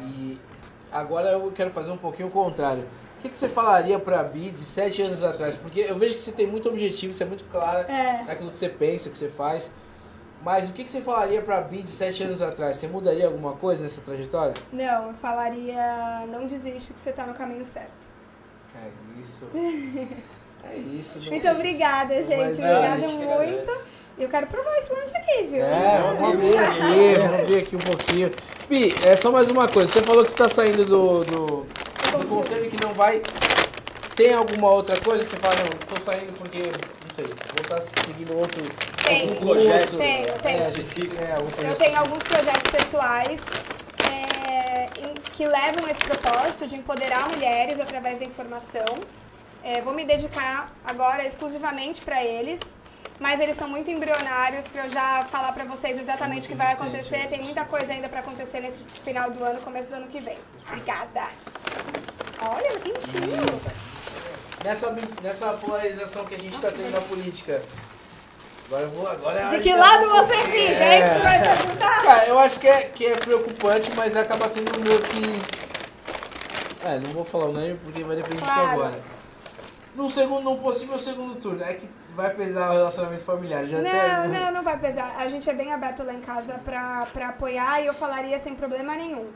E 0.01 0.37
agora 0.91 1.31
eu 1.31 1.51
quero 1.53 1.71
fazer 1.71 1.91
um 1.91 1.97
pouquinho 1.97 2.27
o 2.27 2.31
contrário. 2.31 2.83
O 3.17 3.21
que, 3.21 3.29
que 3.29 3.35
você 3.35 3.49
falaria 3.49 3.99
pra 3.99 4.23
Bi 4.23 4.51
de 4.51 4.61
sete 4.63 5.01
anos 5.01 5.21
atrás? 5.23 5.57
Porque 5.57 5.81
eu 5.81 5.97
vejo 5.97 6.15
que 6.15 6.21
você 6.21 6.31
tem 6.31 6.47
muito 6.47 6.69
objetivo, 6.69 7.13
você 7.13 7.23
é 7.23 7.25
muito 7.25 7.43
clara 7.45 7.81
É. 7.91 8.23
naquilo 8.23 8.51
que 8.51 8.57
você 8.57 8.69
pensa, 8.69 9.09
que 9.09 9.17
você 9.17 9.27
faz. 9.29 9.71
Mas 10.41 10.69
o 10.69 10.73
que, 10.73 10.83
que 10.83 10.91
você 10.91 11.01
falaria 11.01 11.41
pra 11.41 11.59
Bi 11.61 11.81
de 11.81 11.91
sete 11.91 12.23
anos 12.23 12.41
atrás? 12.41 12.77
Você 12.77 12.87
mudaria 12.87 13.25
alguma 13.25 13.53
coisa 13.53 13.83
nessa 13.83 13.99
trajetória? 14.01 14.53
Não, 14.71 15.07
eu 15.07 15.13
falaria, 15.13 16.25
não 16.27 16.45
desiste 16.45 16.93
que 16.93 16.99
você 16.99 17.09
está 17.09 17.27
no 17.27 17.33
caminho 17.33 17.65
certo. 17.65 18.07
É 18.75 19.19
isso. 19.19 19.45
É 20.61 20.75
isso. 20.75 21.21
Muito 21.21 21.47
obrigada, 21.47 22.21
gente. 22.21 22.37
Mas, 22.37 22.57
Obrigada 22.57 22.93
a 22.93 22.99
gente 22.99 23.11
que 23.11 23.25
muito. 23.25 23.31
agradece. 23.31 23.81
Eu 24.17 24.27
quero 24.27 24.47
provar 24.47 24.77
esse 24.77 24.91
lanche 24.91 25.15
aqui, 25.15 25.43
viu? 25.45 25.63
É, 25.63 26.01
vamos 26.01 26.33
abrir 26.33 26.57
aqui, 26.57 27.15
vamos 27.17 27.39
abrir 27.39 27.57
aqui 27.59 27.75
um 27.77 27.79
pouquinho. 27.79 28.31
Bi, 28.67 28.93
é 29.05 29.15
só 29.15 29.31
mais 29.31 29.47
uma 29.47 29.69
coisa. 29.69 29.89
Você 29.89 30.03
falou 30.03 30.25
que 30.25 30.35
tá 30.35 30.49
saindo 30.49 30.83
do, 30.83 31.23
do, 31.23 31.45
do 31.65 32.27
conselho 32.27 32.65
e 32.65 32.69
que 32.69 32.83
não 32.85 32.93
vai. 32.93 33.21
Tem 34.17 34.33
alguma 34.33 34.69
outra 34.71 34.99
coisa 34.99 35.23
que 35.23 35.29
você 35.29 35.37
fala, 35.37 35.55
não, 35.55 35.87
tô 35.87 35.97
saindo 36.01 36.33
porque, 36.37 36.63
não 37.09 37.15
sei, 37.15 37.25
vou 37.25 37.61
estar 37.61 37.81
seguindo 38.05 38.37
outro, 38.37 38.63
Tem, 39.03 39.29
outro 39.29 39.45
projeto. 39.45 39.97
Tenho, 39.97 40.25
tenho. 40.39 40.59
É, 40.59 41.23
é, 41.23 41.35
algum 41.35 41.61
Eu 41.61 41.75
tenho 41.75 41.97
alguns 41.97 42.23
projetos 42.23 42.71
pessoais 42.71 43.41
é, 44.11 44.89
que 45.33 45.47
levam 45.47 45.87
esse 45.89 46.01
propósito 46.01 46.67
de 46.67 46.75
empoderar 46.75 47.27
mulheres 47.29 47.79
através 47.79 48.19
da 48.19 48.25
informação. 48.25 48.85
É, 49.63 49.81
vou 49.81 49.93
me 49.93 50.05
dedicar 50.05 50.71
agora 50.85 51.25
exclusivamente 51.25 52.01
para 52.01 52.23
eles, 52.23 52.59
mas 53.19 53.39
eles 53.39 53.57
são 53.57 53.67
muito 53.67 53.89
embrionários 53.89 54.67
para 54.67 54.85
eu 54.85 54.89
já 54.89 55.25
falar 55.25 55.51
para 55.51 55.65
vocês 55.65 55.99
exatamente 55.99 56.45
o 56.45 56.51
que 56.51 56.55
vai 56.55 56.73
acontecer. 56.73 57.27
Tem 57.27 57.41
muita 57.41 57.65
coisa 57.65 57.91
ainda 57.91 58.07
para 58.07 58.19
acontecer 58.19 58.61
nesse 58.61 58.83
final 59.03 59.31
do 59.31 59.43
ano, 59.43 59.59
começo 59.61 59.89
do 59.89 59.95
ano 59.95 60.07
que 60.07 60.21
vem. 60.21 60.37
Obrigada. 60.67 61.27
Olha, 62.41 62.79
quentinho. 62.79 63.88
Nessa, 64.63 64.93
nessa 65.23 65.47
polarização 65.53 66.25
que 66.25 66.35
a 66.35 66.39
gente 66.39 66.59
tá 66.59 66.69
tendo 66.71 66.91
na 66.91 67.01
política. 67.01 67.61
Agora 68.67 68.83
eu 68.83 68.89
vou. 68.91 69.07
Agora 69.07 69.39
é 69.39 69.49
De 69.49 69.59
que 69.63 69.73
lado 69.73 70.05
um 70.05 70.09
você 70.09 70.35
fica? 70.43 70.83
É 70.83 70.99
isso 71.05 71.15
que 71.15 71.21
vai 71.23 71.41
perguntar? 71.41 72.03
Cara, 72.03 72.25
eu 72.27 72.37
acho 72.39 72.59
que 72.59 72.67
é, 72.67 72.81
que 72.83 73.05
é 73.05 73.15
preocupante, 73.15 73.91
mas 73.95 74.15
acaba 74.15 74.47
sendo 74.49 74.77
meio 74.79 75.01
que. 75.01 75.59
É, 76.85 76.99
não 76.99 77.13
vou 77.13 77.25
falar 77.25 77.45
o 77.45 77.53
nome 77.53 77.75
porque 77.83 78.03
vai 78.03 78.15
depender 78.15 78.41
Claro. 78.43 78.69
agora. 78.71 78.99
Num, 79.95 80.09
segundo, 80.09 80.43
num 80.43 80.57
possível 80.57 80.99
segundo 80.99 81.35
turno, 81.35 81.63
é 81.63 81.73
que 81.73 81.89
vai 82.13 82.29
pesar 82.29 82.69
o 82.69 82.73
relacionamento 82.73 83.23
familiar. 83.23 83.65
Já 83.65 83.79
Não, 83.81 83.89
até- 83.89 84.27
não, 84.27 84.51
não 84.51 84.63
vai 84.63 84.77
pesar. 84.77 85.15
A 85.17 85.27
gente 85.27 85.49
é 85.49 85.53
bem 85.53 85.73
aberto 85.73 86.03
lá 86.03 86.13
em 86.13 86.21
casa 86.21 86.59
pra, 86.63 87.07
pra 87.11 87.29
apoiar 87.29 87.81
e 87.81 87.87
eu 87.87 87.93
falaria 87.93 88.37
sem 88.39 88.53
problema 88.55 88.95
nenhum. 88.95 89.29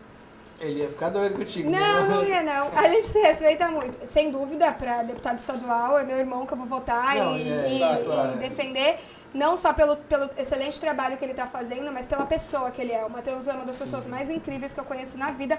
Ele 0.64 0.80
ia 0.80 0.90
ficar 0.90 1.10
doido 1.10 1.36
contigo. 1.36 1.70
Não, 1.70 1.80
né? 1.80 2.08
não 2.08 2.24
ia 2.26 2.42
não. 2.44 2.72
A 2.76 2.88
gente 2.90 3.08
se 3.08 3.20
respeita 3.20 3.70
muito. 3.70 3.98
Sem 4.08 4.32
dúvida, 4.32 4.72
pra 4.72 5.04
deputado 5.04 5.38
estadual, 5.38 6.00
é 6.00 6.04
meu 6.04 6.18
irmão 6.18 6.46
que 6.46 6.54
eu 6.54 6.58
vou 6.58 6.66
votar 6.66 7.16
Não, 7.16 7.38
e, 7.38 7.52
é, 7.52 7.74
e- 7.74 7.78
claro, 7.80 8.06
claro. 8.06 8.34
e 8.36 8.38
defender. 8.38 9.00
Não 9.34 9.58
só 9.58 9.74
pelo, 9.74 9.98
pelo 9.98 10.30
excelente 10.38 10.80
trabalho 10.80 11.18
que 11.18 11.26
ele 11.26 11.32
está 11.32 11.48
fazendo, 11.48 11.92
mas 11.92 12.06
pela 12.06 12.26
pessoa 12.26 12.70
que 12.70 12.80
ele 12.82 12.92
é. 12.92 13.04
O 13.04 13.10
Matheus 13.10 13.48
é 13.48 13.54
uma 13.54 13.66
das 13.66 13.76
pessoas 13.76 14.06
mais 14.06 14.30
incríveis 14.30 14.74
que 14.76 14.80
eu 14.80 14.86
conheço 14.86 15.18
na 15.18 15.32
vida. 15.32 15.58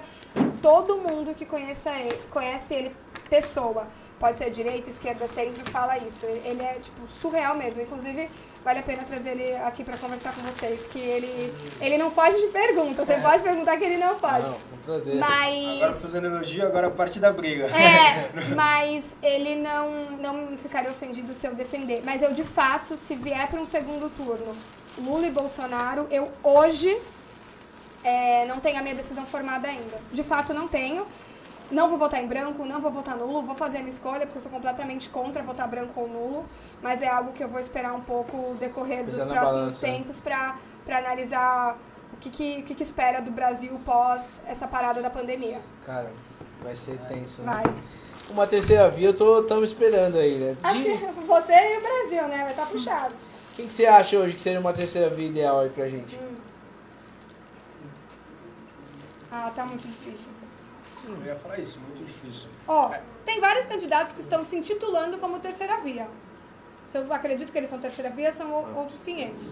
Todo 0.61 0.97
mundo 0.97 1.35
que 1.35 1.45
conheça 1.45 1.91
ele, 1.91 2.17
conhece 2.31 2.73
ele, 2.73 2.95
pessoa, 3.29 3.85
pode 4.17 4.37
ser 4.37 4.49
direita, 4.49 4.89
esquerda, 4.89 5.27
centro, 5.27 5.69
fala 5.69 5.97
isso. 5.97 6.25
Ele 6.25 6.63
é, 6.63 6.75
tipo, 6.81 7.05
surreal 7.07 7.55
mesmo. 7.55 7.81
Inclusive, 7.81 8.29
vale 8.65 8.79
a 8.79 8.83
pena 8.83 9.03
trazer 9.03 9.29
ele 9.29 9.55
aqui 9.57 9.83
para 9.83 9.95
conversar 9.95 10.33
com 10.33 10.41
vocês, 10.41 10.87
que 10.87 10.99
ele, 10.99 11.53
ele 11.79 11.97
não 11.99 12.09
foge 12.09 12.35
de 12.41 12.47
pergunta. 12.47 13.05
Você 13.05 13.15
pode 13.17 13.43
perguntar 13.43 13.77
que 13.77 13.85
ele 13.85 13.97
não 13.97 14.17
foge. 14.17 14.41
Não, 14.41 14.57
vamos 14.71 14.85
trazer. 14.85 15.15
Mas... 15.17 15.75
Agora 15.75 15.93
fazendo 15.93 16.27
elogio, 16.27 16.65
agora 16.65 16.87
a 16.87 16.91
parte 16.91 17.19
da 17.19 17.31
briga. 17.31 17.65
É, 17.67 18.31
mas 18.55 19.05
ele 19.21 19.55
não, 19.55 20.17
não 20.19 20.57
ficaria 20.57 20.89
ofendido 20.89 21.31
se 21.31 21.45
eu 21.45 21.53
defender. 21.53 22.01
Mas 22.03 22.23
eu, 22.23 22.33
de 22.33 22.43
fato, 22.43 22.97
se 22.97 23.15
vier 23.15 23.47
para 23.47 23.61
um 23.61 23.65
segundo 23.67 24.09
turno, 24.09 24.57
Lula 24.97 25.27
e 25.27 25.31
Bolsonaro, 25.31 26.07
eu 26.09 26.31
hoje 26.43 26.97
É, 28.03 28.45
não 28.45 28.59
tenho 28.59 28.77
a 28.77 28.83
minha 28.83 28.93
decisão 28.93 29.25
formada 29.25 29.67
ainda. 29.67 29.99
De 30.11 30.23
fato, 30.23 30.53
não 30.53 30.67
tenho. 30.67 31.07
Não 31.71 31.89
vou 31.89 31.97
votar 31.97 32.23
em 32.23 32.27
branco, 32.27 32.63
não 32.65 32.79
vou 32.79 32.91
votar 32.91 33.17
nulo, 33.17 33.41
vou 33.41 33.55
fazer 33.55 33.77
a 33.77 33.81
minha 33.81 33.91
escolha, 33.93 34.25
porque 34.25 34.37
eu 34.37 34.41
sou 34.41 34.51
completamente 34.51 35.09
contra 35.09 35.41
votar 35.41 35.67
branco 35.67 35.99
ou 35.99 36.07
nulo, 36.07 36.43
mas 36.81 37.01
é 37.01 37.07
algo 37.07 37.31
que 37.31 37.43
eu 37.43 37.49
vou 37.49 37.59
esperar 37.59 37.93
um 37.93 38.01
pouco 38.01 38.37
o 38.51 38.55
decorrer 38.59 39.03
dos 39.03 39.15
próximos 39.15 39.41
balança, 39.43 39.87
né? 39.87 39.93
tempos 39.93 40.19
para 40.19 40.57
analisar 40.87 41.77
o 42.13 42.17
que, 42.17 42.29
que, 42.29 42.59
o 42.59 42.63
que, 42.63 42.75
que 42.75 42.83
espera 42.83 43.19
do 43.19 43.31
Brasil 43.31 43.79
pós 43.83 44.41
essa 44.45 44.67
parada 44.67 45.01
da 45.01 45.09
pandemia. 45.09 45.59
Cara, 45.85 46.11
vai 46.61 46.75
ser 46.75 46.99
tenso. 47.07 47.41
né? 47.41 47.51
Vai. 47.63 47.73
Uma 48.29 48.45
terceira 48.47 48.89
via, 48.89 49.09
eu 49.09 49.13
tô 49.15 49.43
tamo 49.43 49.63
esperando 49.63 50.17
aí, 50.17 50.37
né? 50.37 50.55
Acho 50.63 50.77
De- 50.77 50.83
que 50.83 50.97
você 51.25 51.53
e 51.53 51.77
o 51.77 51.81
Brasil, 51.81 52.27
né? 52.27 52.37
Vai 52.43 52.51
estar 52.51 52.65
puxado. 52.67 53.15
Quem 53.55 53.67
que 53.67 53.73
você 53.73 53.85
acha 53.85 54.17
hoje 54.17 54.35
que 54.35 54.41
seria 54.41 54.59
uma 54.59 54.73
terceira 54.73 55.09
via 55.09 55.27
ideal 55.27 55.61
aí 55.61 55.69
pra 55.69 55.87
gente? 55.89 56.19
Ah, 59.31 59.51
tá 59.55 59.65
muito 59.65 59.87
difícil. 59.87 60.29
Eu 61.07 61.25
ia 61.25 61.35
falar 61.35 61.59
isso, 61.59 61.79
muito 61.79 62.03
difícil. 62.05 62.49
Ó, 62.67 62.91
tem 63.23 63.39
vários 63.39 63.65
candidatos 63.65 64.13
que 64.13 64.19
estão 64.21 64.43
se 64.43 64.55
intitulando 64.55 65.17
como 65.17 65.39
terceira 65.39 65.77
via. 65.77 66.07
Se 66.87 66.97
eu 66.97 67.11
acredito 67.13 67.51
que 67.51 67.57
eles 67.57 67.69
são 67.69 67.79
terceira 67.79 68.09
via, 68.09 68.31
são 68.31 68.49
o- 68.51 68.77
outros 68.79 69.03
500. 69.03 69.43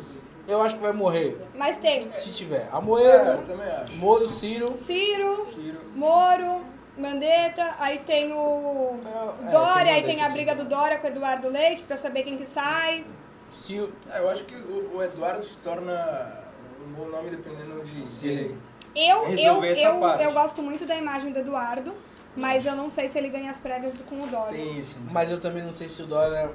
Eu 0.48 0.62
acho 0.62 0.76
que 0.76 0.82
vai 0.82 0.92
morrer, 0.92 1.38
Mas 1.56 1.78
tem 1.78 2.12
se 2.14 2.32
tiver. 2.32 2.68
É, 2.72 3.34
eu 3.34 3.44
também 3.46 3.68
acho. 3.70 3.94
Moro, 3.96 4.28
Ciro. 4.28 4.76
Ciro, 4.76 5.46
Ciro. 5.46 5.80
Moro, 5.96 6.62
Mandetta, 6.98 7.76
aí 7.80 8.00
tem 8.00 8.32
o 8.34 9.00
É, 9.06 9.48
é, 9.48 9.52
Dória, 9.52 9.86
tem 9.86 9.94
aí 9.94 10.04
tem 10.04 10.22
a 10.24 10.30
briga 10.30 10.54
do 10.54 10.66
Dória 10.66 11.00
com 11.00 11.08
o 11.08 11.10
Eduardo 11.10 11.48
Leite 11.50 11.84
pra 11.84 11.98
saber 11.98 12.24
quem 12.24 12.38
que 12.38 12.46
sai. 12.46 13.06
Ciro. 13.50 13.92
É, 14.12 14.20
eu 14.20 14.30
acho 14.30 14.44
que 14.44 14.56
o, 14.56 14.98
o 14.98 15.04
Eduardo 15.04 15.44
se 15.46 15.56
torna 15.58 16.44
um 16.86 16.92
bom 16.92 17.06
nome 17.08 17.30
dependendo 17.30 17.82
de. 17.84 18.08
Sim. 18.08 18.58
Eu, 18.96 19.26
eu, 19.36 19.64
eu, 19.64 20.00
parte. 20.00 20.24
eu 20.24 20.32
gosto 20.34 20.62
muito 20.62 20.86
da 20.86 20.96
imagem 20.96 21.32
do 21.32 21.40
Eduardo, 21.40 21.94
mas 22.36 22.66
eu 22.66 22.76
não 22.76 22.90
sei 22.90 23.10
se 23.10 23.18
ele 23.18 23.30
ganha 23.30 23.50
as 23.52 23.58
prévias 23.58 23.98
com 24.08 24.22
o 24.22 24.28
Dória. 24.28 24.58
Tem 24.58 24.78
isso. 24.80 24.98
né? 25.00 25.10
Mas 25.12 25.32
eu 25.32 25.40
também 25.40 25.64
não 25.64 25.72
sei 25.72 25.90
se 25.90 26.02
o 26.02 26.06
Dória 26.06 26.52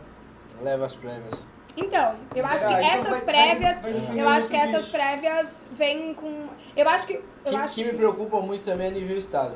leva 0.63 0.87
as 0.87 0.95
prévias. 0.95 1.47
Então, 1.77 2.17
eu 2.35 2.45
acho 2.45 2.59
que 2.67 2.73
então 2.73 2.79
essas 2.79 3.21
prévias, 3.21 3.81
eu 4.17 4.29
acho 4.29 4.49
que 4.49 4.57
essas 4.57 4.89
prévias 4.89 5.63
vêm 5.73 6.13
com. 6.15 6.47
Eu 6.77 6.89
acho 6.89 7.07
que. 7.07 7.15
O 7.15 7.23
Eu 7.45 7.51
que, 7.51 7.57
acho 7.57 7.75
que 7.75 7.85
me 7.85 7.93
preocupa 7.93 8.41
muito 8.41 8.65
também 8.65 8.89
é 8.89 8.91
nível 8.91 9.17
estado. 9.17 9.55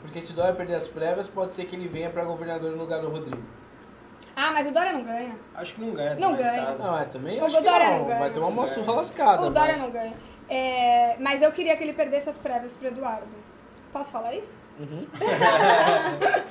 Porque 0.00 0.20
se 0.20 0.32
o 0.32 0.34
Dória 0.34 0.54
perder 0.54 0.74
as 0.74 0.88
prévias, 0.88 1.28
pode 1.28 1.52
ser 1.52 1.64
que 1.64 1.74
ele 1.76 1.88
venha 1.88 2.10
pra 2.10 2.24
governador 2.24 2.70
no 2.72 2.78
lugar 2.78 3.00
do 3.00 3.08
Rodrigo. 3.08 3.42
Ah, 4.34 4.50
mas 4.52 4.68
o 4.68 4.72
Dória 4.72 4.92
não 4.92 5.02
ganha. 5.04 5.36
Acho 5.54 5.74
que 5.74 5.80
não 5.80 5.92
ganha. 5.92 6.14
Não 6.16 6.34
ganha. 6.34 6.62
tá? 6.62 6.74
Não, 6.78 6.98
é 6.98 7.04
também 7.04 7.40
O 7.40 7.44
acho 7.44 7.56
que 7.56 7.62
Dória 7.62 7.90
não. 7.90 7.98
não 7.98 8.06
ganha. 8.06 8.18
Vai 8.18 8.30
ter 8.30 8.38
uma 8.38 8.50
moça 8.50 8.80
lascada. 8.92 9.42
o 9.42 9.50
Dória 9.50 9.72
mas- 9.74 9.82
não 9.82 9.90
ganha. 9.90 10.14
É, 10.54 11.16
mas 11.18 11.40
eu 11.40 11.50
queria 11.50 11.74
que 11.76 11.82
ele 11.82 11.94
perdesse 11.94 12.28
as 12.28 12.38
prévias 12.38 12.76
pro 12.76 12.88
Eduardo. 12.88 13.26
Posso 13.90 14.12
falar 14.12 14.34
isso? 14.34 14.52
Uhum. 14.78 15.06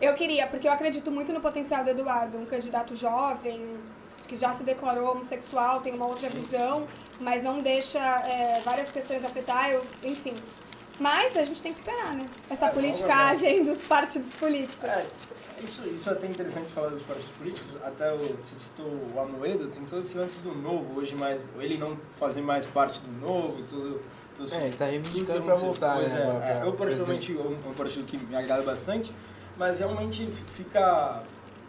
Eu 0.00 0.14
queria, 0.14 0.46
porque 0.46 0.66
eu 0.66 0.72
acredito 0.72 1.10
muito 1.10 1.32
no 1.32 1.40
potencial 1.40 1.84
do 1.84 1.90
Eduardo, 1.90 2.36
um 2.36 2.44
candidato 2.44 2.96
jovem, 2.96 3.78
que 4.26 4.36
já 4.36 4.52
se 4.52 4.64
declarou 4.64 5.12
homossexual, 5.12 5.80
tem 5.80 5.94
uma 5.94 6.06
outra 6.06 6.28
visão, 6.28 6.86
mas 7.20 7.42
não 7.42 7.60
deixa 7.60 7.98
é, 8.00 8.60
várias 8.64 8.90
questões 8.90 9.24
afetar, 9.24 9.70
eu, 9.70 9.84
enfim. 10.02 10.34
Mas 10.98 11.36
a 11.36 11.44
gente 11.44 11.62
tem 11.62 11.72
que 11.72 11.78
esperar, 11.80 12.14
né? 12.14 12.26
Essa 12.50 12.66
É, 12.66 12.70
politicagem 12.70 13.62
dos 13.62 13.84
partidos 13.86 14.32
políticos. 14.34 14.90
Isso, 15.62 15.86
isso 15.86 16.08
é 16.08 16.12
até 16.12 16.26
interessante 16.26 16.72
falar 16.72 16.88
dos 16.88 17.02
partidos 17.02 17.30
políticos. 17.36 17.70
Até 17.84 18.12
o, 18.12 18.18
você 18.18 18.54
citou 18.56 18.86
o 18.86 19.20
Amoedo, 19.20 19.68
tem 19.68 19.84
todo 19.84 20.02
esse 20.02 20.18
lance 20.18 20.38
do 20.40 20.54
novo 20.54 20.98
hoje, 20.98 21.14
mas 21.14 21.48
ele 21.58 21.78
não 21.78 21.96
fazer 22.18 22.42
mais 22.42 22.66
parte 22.66 23.00
do 23.00 23.20
novo 23.20 23.60
e 23.60 23.62
tudo. 23.62 24.02
tudo 24.36 24.54
É, 24.54 24.66
ele 24.66 24.76
tá 24.76 24.86
reivindicando 24.86 25.42
pra 25.42 25.54
que 25.54 25.60
voltar, 25.60 25.94
Pois 25.96 26.12
né, 26.12 26.20
é, 26.20 26.64
é, 26.64 26.66
eu 26.66 26.72
particularmente 26.72 27.36
é 27.36 27.40
um, 27.40 27.70
um 27.70 27.74
partido 27.74 28.04
que 28.06 28.18
me 28.18 28.34
agrada 28.34 28.62
bastante, 28.62 29.12
mas 29.56 29.78
realmente 29.78 30.26
fica 30.54 31.22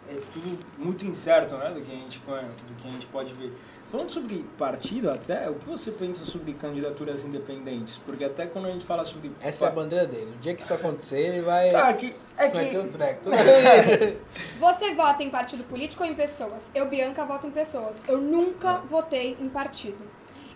é, 0.08 0.14
tudo 0.32 0.58
muito 0.78 1.04
incerto, 1.06 1.56
né, 1.56 1.70
do 1.70 1.80
que 1.80 1.90
a 1.90 1.94
gente 1.94 2.18
do 2.18 2.74
que 2.76 2.88
a 2.88 2.90
gente 2.90 3.06
pode 3.06 3.32
ver. 3.34 3.52
Falando 3.90 4.10
sobre 4.10 4.44
partido, 4.58 5.08
até 5.08 5.48
o 5.48 5.54
que 5.54 5.68
você 5.68 5.92
pensa 5.92 6.24
sobre 6.24 6.52
candidaturas 6.54 7.22
independentes? 7.22 7.96
Porque 7.98 8.24
até 8.24 8.44
quando 8.46 8.66
a 8.66 8.70
gente 8.70 8.84
fala 8.84 9.04
sobre 9.04 9.30
Essa 9.40 9.66
é 9.66 9.68
a 9.68 9.70
bandeira 9.70 10.04
dele. 10.04 10.32
O 10.34 10.38
dia 10.40 10.52
que 10.54 10.62
isso 10.62 10.74
acontecer, 10.74 11.20
ele 11.20 11.42
vai. 11.42 11.70
Cara, 11.70 11.94
que 11.94 12.12
é 12.36 12.48
vai 12.48 12.64
que 12.64 12.70
ter 12.72 12.78
um 12.80 12.88
treco. 12.88 13.20
Tudo 13.22 13.36
Você 14.58 14.94
vota 14.94 15.22
em 15.22 15.30
partido 15.30 15.62
político 15.64 16.02
ou 16.02 16.10
em 16.10 16.14
pessoas? 16.14 16.72
Eu, 16.74 16.86
Bianca, 16.86 17.24
voto 17.24 17.46
em 17.46 17.52
pessoas. 17.52 18.02
Eu 18.08 18.20
nunca 18.20 18.78
votei 18.78 19.36
em 19.38 19.48
partido. 19.48 19.98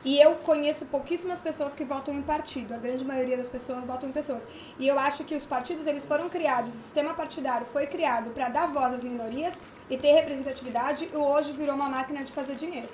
E 0.08 0.18
eu 0.18 0.36
conheço 0.36 0.86
pouquíssimas 0.86 1.38
pessoas 1.38 1.74
que 1.74 1.84
votam 1.84 2.14
em 2.14 2.22
partido. 2.22 2.72
A 2.72 2.78
grande 2.78 3.04
maioria 3.04 3.36
das 3.36 3.50
pessoas 3.50 3.84
votam 3.84 4.08
em 4.08 4.12
pessoas. 4.12 4.42
E 4.78 4.88
eu 4.88 4.98
acho 4.98 5.22
que 5.22 5.36
os 5.36 5.44
partidos 5.44 5.86
eles 5.86 6.02
foram 6.02 6.30
criados, 6.30 6.72
o 6.72 6.78
sistema 6.78 7.12
partidário 7.12 7.66
foi 7.74 7.86
criado 7.86 8.30
para 8.30 8.48
dar 8.48 8.68
voz 8.68 8.94
às 8.94 9.04
minorias 9.04 9.54
e 9.90 9.98
ter 9.98 10.12
representatividade. 10.12 11.10
E 11.12 11.14
hoje 11.14 11.52
virou 11.52 11.74
uma 11.74 11.90
máquina 11.90 12.24
de 12.24 12.32
fazer 12.32 12.54
dinheiro. 12.54 12.88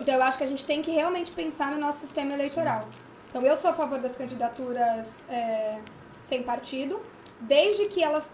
Então 0.00 0.12
eu 0.12 0.22
acho 0.24 0.38
que 0.38 0.42
a 0.42 0.48
gente 0.48 0.64
tem 0.64 0.82
que 0.82 0.90
realmente 0.90 1.30
pensar 1.30 1.70
no 1.70 1.78
nosso 1.78 2.00
sistema 2.00 2.32
eleitoral. 2.32 2.88
Então 3.28 3.42
eu 3.42 3.56
sou 3.56 3.70
a 3.70 3.74
favor 3.74 4.00
das 4.00 4.16
candidaturas 4.16 5.06
é, 5.28 5.78
sem 6.20 6.42
partido, 6.42 7.00
desde 7.42 7.86
que 7.86 8.02
elas 8.02 8.24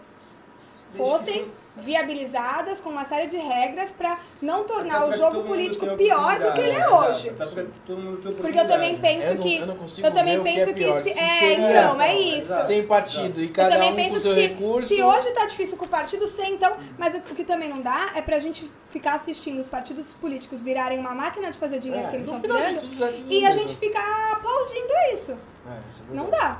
fossem 0.95 1.51
viabilizadas 1.75 2.79
com 2.79 2.89
uma 2.89 3.05
série 3.05 3.27
de 3.27 3.37
regras 3.37 3.91
para 3.91 4.19
não 4.41 4.63
tornar 4.63 5.07
o 5.07 5.15
jogo 5.15 5.43
político 5.43 5.95
pior 5.95 6.39
do 6.39 6.53
que 6.53 6.59
ele 6.61 6.71
é 6.71 6.89
hoje. 6.89 7.31
Porque 7.31 8.59
eu 8.59 8.67
também 8.67 8.95
oportunidade. 8.95 9.01
penso 9.01 9.27
Eu 9.27 9.37
que. 9.37 9.55
eu 9.57 9.67
não 9.67 9.77
eu 10.03 10.11
também 10.11 10.41
que 10.41 10.49
é 10.49 10.53
penso 10.53 10.65
que, 10.67 10.73
pior. 10.73 11.01
se. 11.03 11.09
É, 11.11 11.53
então, 11.53 12.01
é 12.01 12.15
isso. 12.15 12.61
Sem 12.65 12.83
partido 12.87 13.41
e 13.41 13.45
Eu 13.47 13.53
cada 13.53 13.75
também 13.75 13.91
um 13.91 13.95
penso 13.95 14.15
com 14.15 14.19
seu 14.21 14.33
se, 14.33 14.41
recurso. 14.41 14.87
se 14.87 15.01
hoje 15.03 15.31
tá 15.31 15.45
difícil 15.45 15.77
com 15.77 15.85
o 15.85 15.89
partido 15.89 16.27
ser, 16.27 16.45
então. 16.47 16.75
Mas 16.97 17.15
o, 17.15 17.21
que 17.21 17.43
também 17.43 17.69
não 17.69 17.81
dá 17.81 18.11
é 18.15 18.21
pra 18.21 18.39
gente 18.39 18.71
ficar 18.89 19.15
assistindo 19.15 19.59
os 19.59 19.67
partidos 19.67 20.13
políticos 20.15 20.63
virarem 20.63 20.97
uma 20.99 21.13
máquina 21.13 21.51
de 21.51 21.57
fazer 21.57 21.79
dinheiro 21.79 22.07
É, 22.07 22.09
que 22.09 22.15
eles 22.15 22.25
no 22.27 22.37
estão 22.37 22.57
virando 22.57 22.75
dá 22.97 23.07
tudo 23.07 23.31
e 23.31 23.45
a 23.45 23.51
gente 23.51 23.75
ficar 23.75 24.31
aplaudindo 24.33 24.93
isso. 25.13 25.31
É, 25.33 25.87
isso 25.87 26.03
é 26.09 26.15
Não 26.15 26.29
dá. 26.29 26.59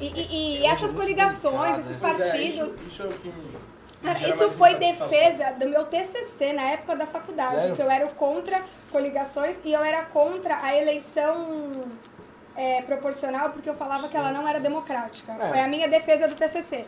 E, 0.00 0.06
e- 0.06 0.58
e 0.60 0.66
essas 0.66 0.92
coligações, 0.92 1.78
esses 1.78 1.90
né? 1.92 1.96
Pois 2.00 2.20
é, 2.20 2.24
partidos. 2.30 2.70
isso, 2.72 2.78
isso 2.86 3.02
é 3.02 3.06
o 3.06 3.12
que 3.12 3.28
me, 3.28 3.50
Cara, 4.02 4.28
isso 4.30 4.50
foi 4.52 4.74
defesa 4.76 5.52
do 5.58 5.68
meu 5.68 5.84
TCC 5.84 6.54
na 6.54 6.70
época 6.70 6.96
da 6.96 7.06
faculdade, 7.06 7.56
Sério? 7.56 7.76
que 7.76 7.82
eu 7.82 7.90
era 7.90 8.06
contra 8.08 8.62
coligações 8.90 9.56
e 9.62 9.72
eu 9.72 9.84
era 9.84 10.02
contra 10.06 10.56
a 10.62 10.74
eleição 10.74 11.84
é, 12.56 12.80
proporcional 12.82 13.50
porque 13.50 13.68
eu 13.68 13.74
falava 13.74 14.08
que 14.08 14.16
ela 14.16 14.32
não 14.32 14.48
era 14.48 14.58
democrática. 14.58 15.32
É. 15.38 15.48
Foi 15.50 15.60
a 15.60 15.68
minha 15.68 15.86
defesa 15.86 16.26
do 16.26 16.34
TCC. 16.34 16.86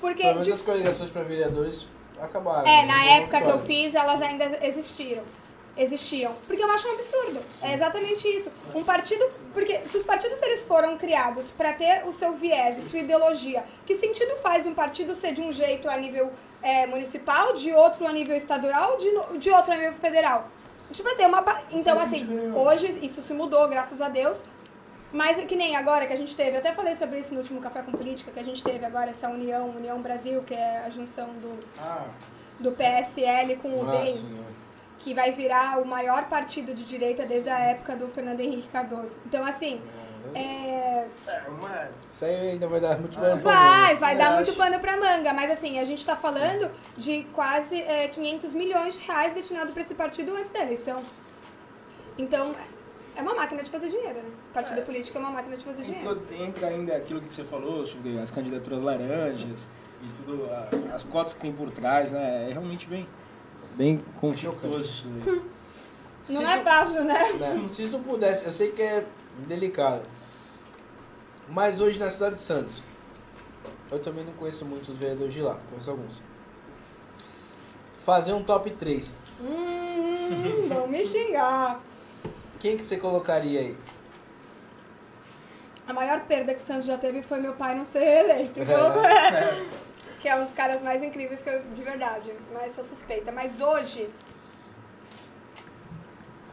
Porque, 0.00 0.20
Pelo 0.22 0.32
menos 0.34 0.46
de- 0.46 0.52
as 0.52 0.60
coligações 0.62 1.08
para 1.08 1.22
vereadores 1.22 1.86
acabaram. 2.20 2.66
é, 2.68 2.84
na 2.84 3.04
época 3.06 3.40
que 3.40 3.48
eu 3.50 3.58
fiz, 3.60 3.94
elas 3.94 4.20
ainda 4.20 4.44
existiram. 4.66 5.22
Existiam. 5.78 6.34
Porque 6.46 6.62
eu 6.62 6.70
acho 6.70 6.88
um 6.88 6.92
absurdo. 6.92 7.40
É 7.62 7.72
exatamente 7.72 8.26
isso. 8.26 8.50
Um 8.74 8.82
partido. 8.82 9.24
Porque 9.54 9.78
se 9.90 9.96
os 9.96 10.02
partidos 10.02 10.42
eles 10.42 10.62
foram 10.62 10.98
criados 10.98 11.46
para 11.56 11.72
ter 11.72 12.04
o 12.04 12.12
seu 12.12 12.34
viés 12.34 12.78
e 12.78 12.82
sua 12.82 12.98
ideologia, 12.98 13.64
que 13.86 13.94
sentido 13.94 14.36
faz 14.38 14.66
um 14.66 14.74
partido 14.74 15.14
ser 15.14 15.32
de 15.32 15.40
um 15.40 15.52
jeito 15.52 15.88
a 15.88 15.96
nível 15.96 16.32
é, 16.60 16.86
municipal, 16.86 17.52
de 17.54 17.72
outro 17.72 18.06
a 18.06 18.12
nível 18.12 18.36
estadual, 18.36 18.96
de, 18.98 19.38
de 19.38 19.50
outro 19.50 19.72
a 19.72 19.76
nível 19.76 19.94
federal? 19.94 20.48
Tipo 20.92 21.08
assim, 21.10 21.22
é 21.22 21.26
uma. 21.26 21.62
Então, 21.70 21.98
assim, 22.00 22.26
hoje 22.54 22.98
isso 23.02 23.22
se 23.22 23.32
mudou, 23.32 23.68
graças 23.68 24.00
a 24.00 24.08
Deus. 24.08 24.44
Mas 25.12 25.38
é 25.38 25.44
que 25.46 25.56
nem 25.56 25.74
agora 25.74 26.06
que 26.06 26.12
a 26.12 26.16
gente 26.16 26.36
teve, 26.36 26.52
eu 26.52 26.58
até 26.58 26.72
falei 26.72 26.94
sobre 26.94 27.18
isso 27.18 27.32
no 27.32 27.40
último 27.40 27.60
Café 27.60 27.82
com 27.82 27.92
Política, 27.92 28.30
que 28.30 28.38
a 28.38 28.42
gente 28.42 28.62
teve 28.62 28.84
agora 28.84 29.10
essa 29.10 29.28
união, 29.28 29.70
União 29.70 30.00
Brasil, 30.02 30.42
que 30.42 30.52
é 30.52 30.82
a 30.84 30.90
junção 30.90 31.28
do, 31.40 31.58
Ah, 31.78 32.04
do 32.60 32.72
PSL 32.72 33.56
com 33.56 33.80
o 33.80 33.86
DEM, 33.86 34.16
Senhora. 34.16 34.67
Que 34.98 35.14
vai 35.14 35.30
virar 35.32 35.80
o 35.80 35.86
maior 35.86 36.24
partido 36.28 36.74
de 36.74 36.84
direita 36.84 37.24
desde 37.24 37.48
a 37.48 37.58
época 37.58 37.96
do 37.96 38.08
Fernando 38.08 38.40
Henrique 38.40 38.68
Cardoso. 38.68 39.16
Então, 39.24 39.44
assim, 39.44 39.80
é, 40.34 41.06
é 41.26 41.42
uma... 41.48 41.88
Isso 42.10 42.24
aí 42.24 42.50
ainda 42.50 42.66
vai 42.68 42.80
dar 42.80 42.98
muito 42.98 43.16
Ah, 43.18 43.20
pano 43.22 43.42
pra 43.42 43.52
vai, 43.52 43.86
manga. 43.88 44.00
vai 44.00 44.14
Eu 44.14 44.18
dar 44.18 44.26
acho. 44.26 44.34
muito 44.36 44.54
pano 44.56 44.80
pra 44.80 44.96
manga, 44.96 45.32
mas 45.32 45.50
assim, 45.52 45.78
a 45.78 45.84
gente 45.84 46.04
tá 46.04 46.16
falando 46.16 46.70
de 46.96 47.22
quase 47.32 47.80
é, 47.80 48.08
500 48.08 48.52
milhões 48.54 48.94
de 48.98 49.06
reais 49.06 49.32
destinados 49.32 49.72
para 49.72 49.82
esse 49.82 49.94
partido 49.94 50.34
antes 50.36 50.50
da 50.50 50.60
eleição. 50.60 51.02
Então, 52.18 52.54
é 53.16 53.22
uma 53.22 53.34
máquina 53.34 53.62
de 53.62 53.70
fazer 53.70 53.88
dinheiro, 53.88 54.14
né? 54.18 54.30
Partido 54.52 54.80
É. 54.80 54.84
político 54.84 55.16
é 55.16 55.20
uma 55.20 55.30
máquina 55.30 55.56
de 55.56 55.64
fazer 55.64 55.82
dinheiro. 55.82 56.10
Entra, 56.10 56.36
entra 56.44 56.66
ainda 56.68 56.96
aquilo 56.96 57.20
que 57.20 57.32
você 57.32 57.44
falou 57.44 57.84
sobre 57.84 58.18
as 58.18 58.30
candidaturas 58.30 58.80
laranjas 58.82 59.68
e 60.02 60.08
tudo, 60.16 60.48
a- 60.52 60.94
as 60.94 61.02
cotas 61.04 61.34
que 61.34 61.40
tem 61.40 61.52
por 61.52 61.70
trás, 61.70 62.10
né? 62.10 62.48
É 62.48 62.52
realmente 62.52 62.86
bem, 62.88 63.06
bem 63.76 64.02
conflituoso. 64.20 65.06
Não 66.28 66.46
é 66.46 66.62
fácil, 66.62 67.04
né? 67.04 67.32
né, 67.34 67.66
Se 67.66 67.88
tu 67.88 67.98
pudesse, 68.00 68.44
eu 68.44 68.52
sei 68.52 68.70
que 68.70 68.82
é 68.82 69.06
delicado, 69.46 70.02
mas 71.48 71.80
hoje 71.80 71.98
na 71.98 72.10
cidade 72.10 72.34
de 72.34 72.42
Santos, 72.42 72.84
eu 73.90 73.98
também 73.98 74.26
não 74.26 74.34
conheço 74.34 74.66
muitos 74.66 74.94
vereadores 74.96 75.32
de 75.32 75.40
lá, 75.40 75.56
conheço 75.70 75.90
alguns. 75.90 76.20
Fazer 78.04 78.34
um 78.34 78.42
top 78.42 78.70
3. 78.72 79.14
Hum, 79.40 80.68
vão 80.68 80.86
me 80.86 81.02
xingar. 81.08 81.80
Quem 82.60 82.76
que 82.76 82.84
você 82.84 82.98
colocaria 82.98 83.60
aí? 83.60 83.76
A 85.86 85.92
maior 85.94 86.20
perda 86.26 86.52
que 86.54 86.60
Santos 86.60 86.84
já 86.84 86.98
teve 86.98 87.22
foi 87.22 87.38
meu 87.38 87.54
pai 87.54 87.74
não 87.74 87.86
ser 87.86 88.00
reeleito. 88.00 88.60
Então, 88.60 88.92
que 90.20 90.28
é 90.28 90.36
um 90.36 90.42
dos 90.42 90.52
caras 90.54 90.82
mais 90.82 91.02
incríveis 91.02 91.42
que 91.42 91.48
eu, 91.48 91.62
de 91.62 91.82
verdade. 91.82 92.32
Mas 92.52 92.72
sou 92.72 92.84
suspeita. 92.84 93.30
Mas 93.32 93.60
hoje. 93.60 94.10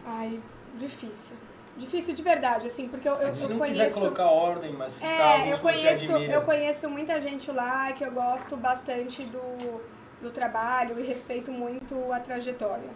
Ai, 0.06 0.40
difícil. 0.76 1.36
Difícil 1.78 2.14
de 2.14 2.24
verdade, 2.24 2.68
assim, 2.68 2.88
porque 2.88 3.08
eu, 3.08 3.16
eu, 3.16 3.36
Se 3.36 3.44
eu 3.44 3.50
não 3.50 3.58
conheço. 3.58 3.82
quiser 3.82 3.94
colocar 3.94 4.28
ordem, 4.28 4.72
mas 4.72 5.02
É, 5.02 5.34
alguns 5.40 5.52
eu 5.52 5.60
conheço, 5.60 6.12
eu 6.12 6.42
conheço 6.44 6.90
muita 6.90 7.22
gente 7.22 7.52
lá 7.52 7.92
que 7.92 8.04
eu 8.04 8.12
gosto 8.12 8.56
bastante 8.56 9.24
do, 9.24 9.82
do 10.22 10.32
trabalho 10.32 10.98
e 10.98 11.04
respeito 11.04 11.52
muito 11.52 12.14
a 12.14 12.20
trajetória. 12.22 12.90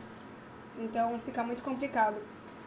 Então 0.78 1.20
fica 1.26 1.44
muito 1.44 1.62
complicado. 1.62 2.16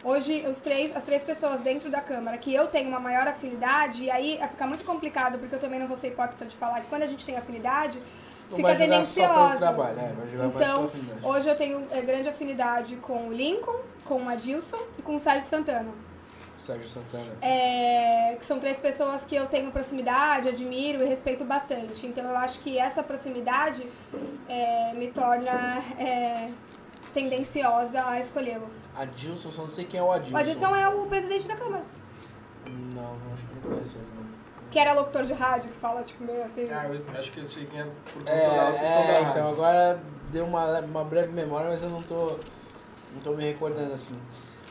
Hoje, 0.03 0.45
os 0.49 0.59
três, 0.59 0.95
as 0.95 1.03
três 1.03 1.23
pessoas 1.23 1.61
dentro 1.61 1.89
da 1.89 2.01
Câmara 2.01 2.37
que 2.37 2.53
eu 2.53 2.67
tenho 2.67 2.89
uma 2.89 2.99
maior 2.99 3.25
afinidade, 3.27 4.03
e 4.03 4.11
aí 4.11 4.37
fica 4.49 4.67
muito 4.67 4.83
complicado, 4.83 5.39
porque 5.39 5.55
eu 5.55 5.59
também 5.59 5.79
não 5.79 5.87
vou 5.87 5.95
ser 5.95 6.07
hipócrita 6.09 6.45
de 6.45 6.55
falar 6.57 6.81
que 6.81 6.87
quando 6.87 7.03
a 7.03 7.07
gente 7.07 7.25
tem 7.25 7.37
afinidade, 7.37 7.97
Não 8.49 8.57
fica 8.57 8.75
tendenciosa. 8.75 9.57
trabalho, 9.57 9.95
né? 9.95 10.13
Então, 10.53 10.91
hoje 11.23 11.47
eu 11.47 11.55
tenho 11.55 11.87
é, 11.89 12.01
grande 12.01 12.27
afinidade 12.27 12.97
com 12.97 13.29
o 13.29 13.33
Lincoln, 13.33 13.79
com 14.03 14.23
o 14.23 14.29
Adilson 14.29 14.79
e 14.99 15.01
com 15.01 15.15
o 15.15 15.19
Sérgio 15.19 15.47
Santana. 15.47 15.91
Sérgio 16.59 16.87
Santana. 16.87 17.31
É, 17.41 18.35
que 18.37 18.45
são 18.45 18.59
três 18.59 18.79
pessoas 18.79 19.25
que 19.25 19.35
eu 19.35 19.45
tenho 19.47 19.71
proximidade, 19.71 20.47
admiro 20.49 21.01
e 21.03 21.07
respeito 21.07 21.43
bastante. 21.43 22.05
Então 22.07 22.23
eu 22.25 22.37
acho 22.37 22.59
que 22.59 22.77
essa 22.77 23.03
proximidade 23.03 23.85
é, 24.47 24.93
me 24.93 25.07
torna 25.11 25.81
é, 25.99 26.49
tendenciosa 27.13 28.03
a 28.05 28.19
escolhê-los. 28.19 28.85
Adilson, 28.95 29.49
só 29.51 29.61
não 29.63 29.69
sei 29.71 29.85
quem 29.85 29.99
é 29.99 30.03
o 30.03 30.11
Adilson. 30.11 30.35
O 30.35 30.39
Adilson 30.39 30.75
é 30.75 30.89
o 30.89 31.05
presidente 31.07 31.47
da 31.47 31.55
Câmara, 31.55 31.83
Não, 32.93 33.15
acho 33.33 33.43
que 33.45 33.53
não 33.55 33.61
conheço 33.71 33.95
ele. 33.97 34.07
não. 34.15 34.23
que 34.71 34.79
era 34.79 34.93
locutor 34.93 35.23
de 35.25 35.33
rádio, 35.33 35.69
que 35.69 35.77
fala 35.77 36.03
tipo 36.03 36.23
meio 36.23 36.43
assim. 36.43 36.65
Ah, 36.71 36.85
eu 36.87 37.19
acho 37.19 37.31
que 37.31 37.39
eu 37.39 37.47
sei 37.47 37.65
quem 37.65 37.79
é 37.81 37.83
por 37.83 38.13
conta 38.19 38.31
É, 38.31 38.47
da 38.57 38.69
locução 38.69 38.87
é, 38.87 39.07
da 39.07 39.21
então 39.21 39.33
rádio. 39.33 39.47
agora 39.49 40.03
deu 40.31 40.45
uma, 40.45 40.79
uma 40.79 41.03
breve 41.03 41.31
memória, 41.31 41.69
mas 41.69 41.83
eu 41.83 41.89
não 41.89 42.01
tô, 42.01 42.37
não 43.13 43.19
tô 43.23 43.31
me 43.33 43.43
recordando 43.43 43.93
assim. 43.93 44.13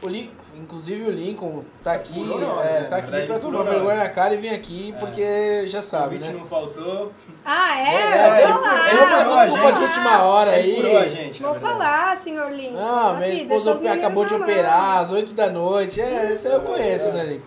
O 0.03 0.09
Lin- 0.09 0.33
inclusive 0.57 1.05
o 1.05 1.11
Lincoln 1.13 1.65
tá 1.85 1.93
aqui, 1.93 2.13
Furou 2.15 2.41
nós, 2.41 2.67
é, 2.67 2.81
né? 2.81 2.87
tá 2.91 2.97
aqui 2.97 3.27
pra 3.27 3.39
tomar 3.39 3.63
vergonha 3.63 3.97
na 3.99 4.09
cara 4.09 4.35
e 4.35 4.37
vir 4.37 4.49
aqui, 4.49 4.93
porque 4.99 5.69
já 5.69 5.79
O 5.79 5.83
sabe, 5.83 6.17
convite 6.17 6.33
né? 6.33 6.39
não 6.41 6.47
faltou. 6.47 7.13
Ah, 7.45 7.79
É, 7.79 7.95
é? 7.95 8.43
ele, 8.43 8.53
Vou 8.53 8.63
lá. 8.63 8.89
ele 8.91 9.01
uma 9.31 9.45
desculpa 9.47 9.73
de 9.75 9.83
última 9.85 10.23
hora 10.25 10.59
Ele 10.59 10.71
aí. 10.71 10.77
furou 10.83 10.99
a 10.99 11.09
gente, 11.09 11.43
Vou 11.43 11.55
falar, 11.55 12.17
senhor 12.19 12.51
Lincoln. 12.53 12.81
Não, 12.81 13.17
minha 13.17 13.29
esposa 13.29 13.93
acabou 13.93 14.25
de 14.27 14.35
operar 14.35 14.99
às 15.03 15.11
8 15.13 15.35
da 15.35 15.49
noite. 15.49 16.01
É, 16.01 16.33
isso 16.33 16.49
aí 16.49 16.55
eu 16.55 16.61
conheço, 16.63 17.09
né, 17.11 17.25
Lincoln? 17.25 17.47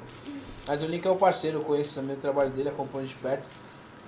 Mas 0.67 0.81
o 0.81 0.85
Lincoln 0.85 1.09
é 1.09 1.11
o 1.11 1.15
parceiro, 1.17 1.57
eu 1.59 1.63
conheço 1.63 1.95
também 1.95 2.15
o 2.15 2.19
trabalho 2.19 2.51
dele, 2.51 2.69
acompanho 2.69 3.05
de 3.05 3.15
perto. 3.15 3.43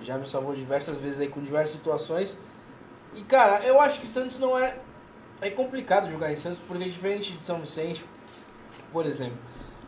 Já 0.02 0.18
me 0.18 0.26
salvou 0.28 0.56
diversas 0.56 0.98
vezes 0.98 1.20
aí 1.20 1.28
com 1.28 1.42
diversas 1.42 1.72
situações. 1.76 2.38
E 3.14 3.22
cara, 3.24 3.60
eu 3.66 3.82
acho 3.82 4.00
que 4.00 4.06
Santos 4.08 4.40
não 4.40 4.58
é. 4.58 4.76
É 5.42 5.50
complicado 5.50 6.10
jogar 6.10 6.32
em 6.32 6.36
Santos, 6.36 6.60
porque 6.66 6.86
é 6.86 6.88
diferente 6.88 7.34
de 7.34 7.44
São 7.44 7.60
Vicente, 7.60 8.04
por 8.92 9.06
exemplo. 9.06 9.38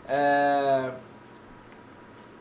é, 0.08 0.92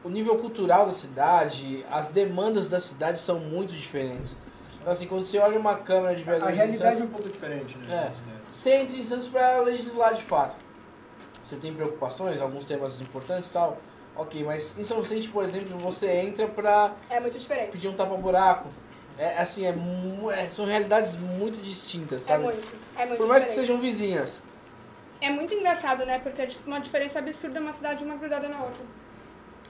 O 0.04 0.08
nível 0.08 0.38
cultural 0.38 0.86
da 0.86 0.92
cidade, 0.92 1.84
as 1.90 2.08
demandas 2.08 2.68
da 2.68 2.78
cidade 2.80 3.18
são 3.18 3.38
muito 3.40 3.74
diferentes. 3.74 4.36
Então 4.80 4.92
assim, 4.92 5.06
quando 5.06 5.24
você 5.24 5.38
olha 5.38 5.58
uma 5.58 5.76
câmera 5.76 6.14
de 6.14 6.22
A 6.22 6.24
vereadores 6.24 6.54
em 6.54 6.56
realidade 6.58 6.84
é 6.88 6.98
Santos, 6.98 7.08
um 7.08 7.12
pouco 7.12 7.28
diferente, 7.28 7.76
né? 7.78 7.82
É. 7.88 8.04
nessa 8.04 8.18
ideia. 8.22 8.38
você 8.50 8.74
entra 8.74 8.96
em 8.96 9.02
Santos 9.02 9.28
para 9.28 9.60
legislar 9.60 10.14
de 10.14 10.22
fato. 10.22 10.56
Você 11.44 11.56
tem 11.56 11.74
preocupações, 11.74 12.40
alguns 12.40 12.64
temas 12.64 13.00
importantes 13.00 13.48
e 13.50 13.52
tal. 13.52 13.78
Ok, 14.16 14.42
mas 14.44 14.78
em 14.78 14.84
São 14.84 15.00
Vicente, 15.00 15.28
por 15.28 15.44
exemplo, 15.44 15.76
você 15.78 16.10
entra 16.10 16.46
pra 16.46 16.92
É 17.10 17.20
muito 17.20 17.38
diferente. 17.38 17.70
pedir 17.72 17.88
um 17.88 17.94
tapa-buraco. 17.94 18.68
É 19.18 19.38
assim, 19.40 19.64
é, 19.66 19.74
é- 20.36 20.48
são 20.48 20.64
realidades 20.64 21.16
muito 21.16 21.60
distintas, 21.62 22.22
É 22.22 22.26
sabe? 22.26 22.44
muito. 22.44 22.78
É 22.96 23.04
muito 23.06 23.18
Por 23.18 23.26
mais 23.26 23.42
que 23.44 23.50
diferente. 23.50 23.66
sejam 23.68 23.80
vizinhas. 23.82 24.40
É 25.20 25.30
muito 25.30 25.52
engraçado, 25.54 26.04
né? 26.06 26.18
Porque 26.18 26.42
é 26.42 26.48
uma 26.66 26.80
diferença 26.80 27.18
absurda 27.18 27.60
uma 27.60 27.72
cidade 27.72 28.04
uma 28.04 28.16
grudada 28.16 28.48
na 28.48 28.60
outra. 28.62 28.84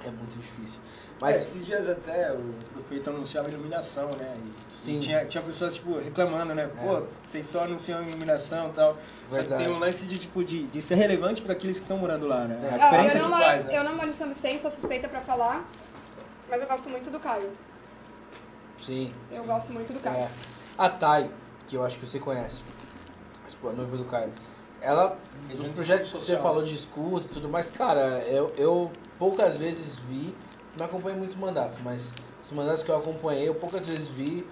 É 0.05 0.11
muito 0.11 0.37
difícil. 0.39 0.81
Mas 1.21 1.35
Mas 1.35 1.47
esses 1.47 1.67
dias 1.67 1.89
até 1.89 2.33
o 2.33 2.55
prefeito 2.75 3.11
anunciava 3.11 3.49
iluminação, 3.49 4.11
né? 4.11 4.33
E, 4.37 4.73
Sim. 4.73 4.97
e 4.99 5.01
tinha, 5.01 5.27
tinha 5.27 5.43
pessoas, 5.43 5.75
tipo, 5.75 5.99
reclamando, 5.99 6.55
né? 6.55 6.65
É. 6.65 6.67
Pô, 6.87 7.01
vocês 7.01 7.45
só 7.47 7.65
anunciam 7.65 8.01
iluminação 8.07 8.69
e 8.69 8.73
tal. 8.73 8.97
Verdade. 9.29 9.65
tem 9.65 9.73
um 9.73 9.79
lance 9.81 10.07
de, 10.07 10.17
tipo, 10.19 10.45
de, 10.45 10.69
de 10.69 10.81
ser 10.81 10.95
relevante 10.95 11.43
para 11.43 11.55
aqueles 11.55 11.79
que 11.79 11.83
estão 11.85 11.97
morando 11.99 12.29
lá, 12.29 12.45
né? 12.45 12.61
É. 12.63 12.75
A 12.75 12.79
diferença 12.79 13.19
eu, 13.19 13.23
que 13.25 13.29
não 13.29 13.37
moro, 13.37 13.45
faz, 13.51 13.65
né? 13.65 13.79
eu 13.79 13.85
não 13.85 13.97
moro 13.97 14.09
em 14.09 14.13
São 14.13 14.29
Vicente, 14.29 14.63
sou 14.63 14.71
suspeita 14.71 15.09
pra 15.09 15.21
falar, 15.21 15.69
mas 16.49 16.61
eu 16.63 16.69
gosto 16.69 16.89
muito 16.89 17.11
do 17.11 17.19
Caio. 17.19 17.51
sim. 18.81 19.13
Eu 19.33 19.43
gosto 19.43 19.73
muito 19.73 19.93
do 19.93 19.99
Caio. 19.99 20.19
É. 20.19 20.29
A 20.77 20.89
Thay, 20.89 21.29
que 21.67 21.75
eu 21.77 21.85
acho 21.85 21.99
que 21.99 22.07
você 22.07 22.21
conhece, 22.21 22.63
a 23.45 23.49
esposa- 23.49 23.75
a 23.75 23.77
noiva 23.77 23.97
do 23.97 24.05
Caio, 24.05 24.33
ela, 24.81 25.17
os 25.53 25.69
projetos 25.69 26.11
que 26.11 26.17
você 26.19 26.37
falou 26.37 26.63
de 26.63 26.75
escuta 26.75 27.27
e 27.27 27.31
tudo 27.31 27.49
mais, 27.49 27.71
cara, 27.71 28.23
eu, 28.27 28.53
eu 28.57 28.91
poucas 29.19 29.57
vezes 29.57 29.99
vi, 30.09 30.35
não 30.79 30.87
acompanhei 30.87 31.19
muitos 31.19 31.37
mandatos, 31.37 31.79
mas 31.83 32.13
os 32.45 32.53
mandatos 32.53 32.83
que 32.83 32.91
eu 32.91 32.97
acompanhei, 32.97 33.49
eu 33.49 33.55
poucas 33.55 33.87
vezes 33.87 34.09
vi 34.09 34.47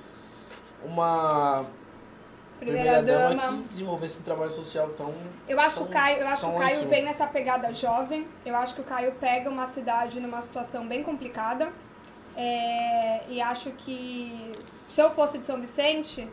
uma 0.84 1.64
Primeira, 2.58 3.02
dama. 3.02 3.52
que 3.62 3.68
desenvolvesse 3.68 4.18
um 4.18 4.22
trabalho 4.22 4.50
social 4.50 4.88
tão. 4.90 5.12
Eu 5.46 5.60
acho, 5.60 5.76
tão- 5.76 5.84
o 5.86 5.88
Caio, 5.88 6.18
eu 6.20 6.26
acho 6.28 6.40
que 6.46 6.54
o 6.54 6.58
Caio 6.58 6.88
vem 6.88 7.04
nessa 7.04 7.26
pegada 7.26 7.72
jovem. 7.74 8.26
Eu 8.46 8.56
acho 8.56 8.74
que 8.74 8.80
o 8.80 8.84
Caio 8.84 9.12
pega 9.12 9.50
uma 9.50 9.66
cidade 9.66 10.18
numa 10.20 10.40
situação 10.40 10.86
bem 10.86 11.02
complicada. 11.02 11.70
É, 12.34 13.22
e 13.28 13.40
acho 13.40 13.70
que 13.72 14.52
se 14.88 15.00
eu 15.00 15.10
fosse 15.10 15.38
de 15.38 15.44
São 15.44 15.60
Vicente, 15.60 16.28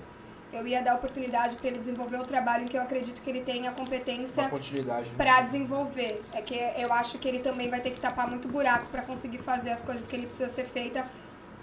eu 0.56 0.68
ia 0.68 0.82
dar 0.82 0.95
oportunidade 0.95 1.56
para 1.56 1.68
ele 1.68 1.80
desenvolver 1.80 2.18
o 2.18 2.24
trabalho 2.24 2.64
em 2.64 2.68
que 2.68 2.78
eu 2.78 2.82
acredito 2.82 3.22
que 3.22 3.30
ele 3.30 3.41
tem 3.41 3.68
a 3.68 3.72
competência 3.72 4.43
né? 4.43 5.04
para 5.18 5.41
desenvolver. 5.41 6.22
É 6.34 6.41
que 6.41 6.56
eu 6.56 6.93
acho 6.93 7.18
que 7.18 7.28
ele 7.28 7.39
também 7.39 7.70
vai 7.70 7.82
ter 7.82 7.91
que 7.91 7.99
tapar 7.99 8.30
muito 8.30 8.47
buraco 8.47 8.86
para 8.88 9.01
conseguir 9.01 9.39
fazer 9.39 9.72
as 9.72 9.82
coisas 9.82 10.08
que 10.08 10.16
ele 10.16 10.28
precisa 10.28 10.49
ser 10.49 10.66
feita 10.66 11.06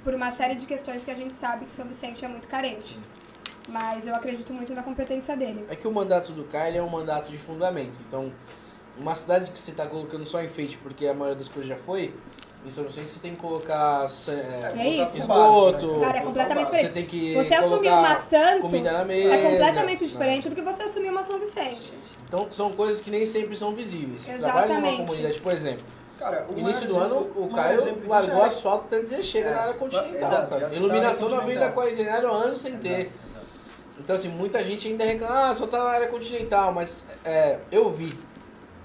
por 0.02 0.14
uma 0.14 0.30
série 0.32 0.54
de 0.54 0.66
questões 0.66 1.04
que 1.04 1.10
a 1.10 1.14
gente 1.14 1.32
sabe 1.32 1.66
que 1.66 1.70
São 1.70 1.86
Vicente 1.86 2.24
é 2.24 2.28
muito 2.28 2.48
carente. 2.48 2.98
Mas 3.68 4.06
eu 4.06 4.14
acredito 4.14 4.52
muito 4.52 4.74
na 4.74 4.82
competência 4.82 5.36
dele. 5.36 5.64
É 5.68 5.76
que 5.76 5.86
o 5.86 5.92
mandato 5.92 6.32
do 6.32 6.46
ele 6.56 6.78
é 6.78 6.82
um 6.82 6.88
mandato 6.88 7.30
de 7.30 7.38
fundamento. 7.38 7.96
Então, 8.06 8.32
uma 8.98 9.14
cidade 9.14 9.50
que 9.50 9.58
você 9.58 9.70
está 9.70 9.86
colocando 9.86 10.26
só 10.26 10.42
enfeite 10.42 10.78
porque 10.78 11.06
a 11.06 11.14
maioria 11.14 11.38
das 11.38 11.48
coisas 11.48 11.68
já 11.68 11.76
foi, 11.76 12.14
em 12.64 12.70
São 12.70 12.84
Vicente 12.84 13.10
você 13.10 13.20
tem 13.20 13.34
que 13.34 13.40
colocar 13.40 14.06
é, 14.28 14.72
É 14.80 14.88
isso. 15.02 15.18
esgoto. 15.18 15.98
Cara, 16.00 16.18
é 16.18 16.20
completamente 16.20 16.66
Você 16.68 16.72
diferente. 16.76 16.92
tem 16.92 17.06
que 17.06 17.34
Você 17.34 17.54
assumir 17.54 17.88
uma 17.88 18.16
Santos 18.16 18.80
na 18.82 19.04
mesa. 19.04 19.34
é 19.34 19.50
completamente 19.50 20.00
Não. 20.02 20.06
diferente 20.08 20.48
do 20.48 20.54
que 20.54 20.62
você 20.62 20.82
assumir 20.82 21.08
uma 21.10 21.22
São 21.22 21.38
Vicente. 21.38 21.92
Então 22.28 22.46
são 22.50 22.70
coisas 22.72 23.00
que 23.00 23.10
nem 23.10 23.24
sempre 23.26 23.56
são 23.56 23.74
visíveis. 23.74 24.24
Trabalho 24.24 24.44
numa 24.44 24.78
Exatamente. 24.78 24.96
comunidade, 25.06 25.40
por 25.40 25.52
exemplo, 25.52 25.84
Cara, 26.18 26.46
início 26.54 26.86
do 26.86 26.94
maior 26.94 27.06
ano 27.06 27.16
exemplo- 27.20 27.44
o 27.44 27.48
Caio 27.48 27.80
exemplo 27.80 27.96
disso 27.96 28.08
largou 28.10 28.44
é- 28.44 28.48
asfalto 28.48 28.84
até 28.86 29.00
dizer 29.00 29.22
chega 29.24 29.48
É. 29.48 29.54
na 29.54 29.60
área 29.62 29.74
continental. 29.74 30.14
Exato, 30.16 30.50
cara. 30.50 30.66
está 30.66 30.76
Iluminação 30.76 31.28
na 31.30 31.36
Avenida 31.38 31.72
Quarentenário 31.72 32.30
anos 32.30 32.60
sem 32.60 32.76
ter. 32.76 32.88
Exato, 32.90 33.16
exato. 33.30 33.46
Então, 33.98 34.16
assim, 34.16 34.28
muita 34.28 34.62
gente 34.62 34.86
ainda 34.86 35.04
reclama, 35.04 35.48
ah, 35.50 35.54
só 35.54 35.66
tá 35.66 35.78
na 35.78 35.90
área 35.90 36.08
continental, 36.08 36.72
mas 36.74 37.06
é, 37.24 37.56
eu 37.72 37.90
vi 37.90 38.12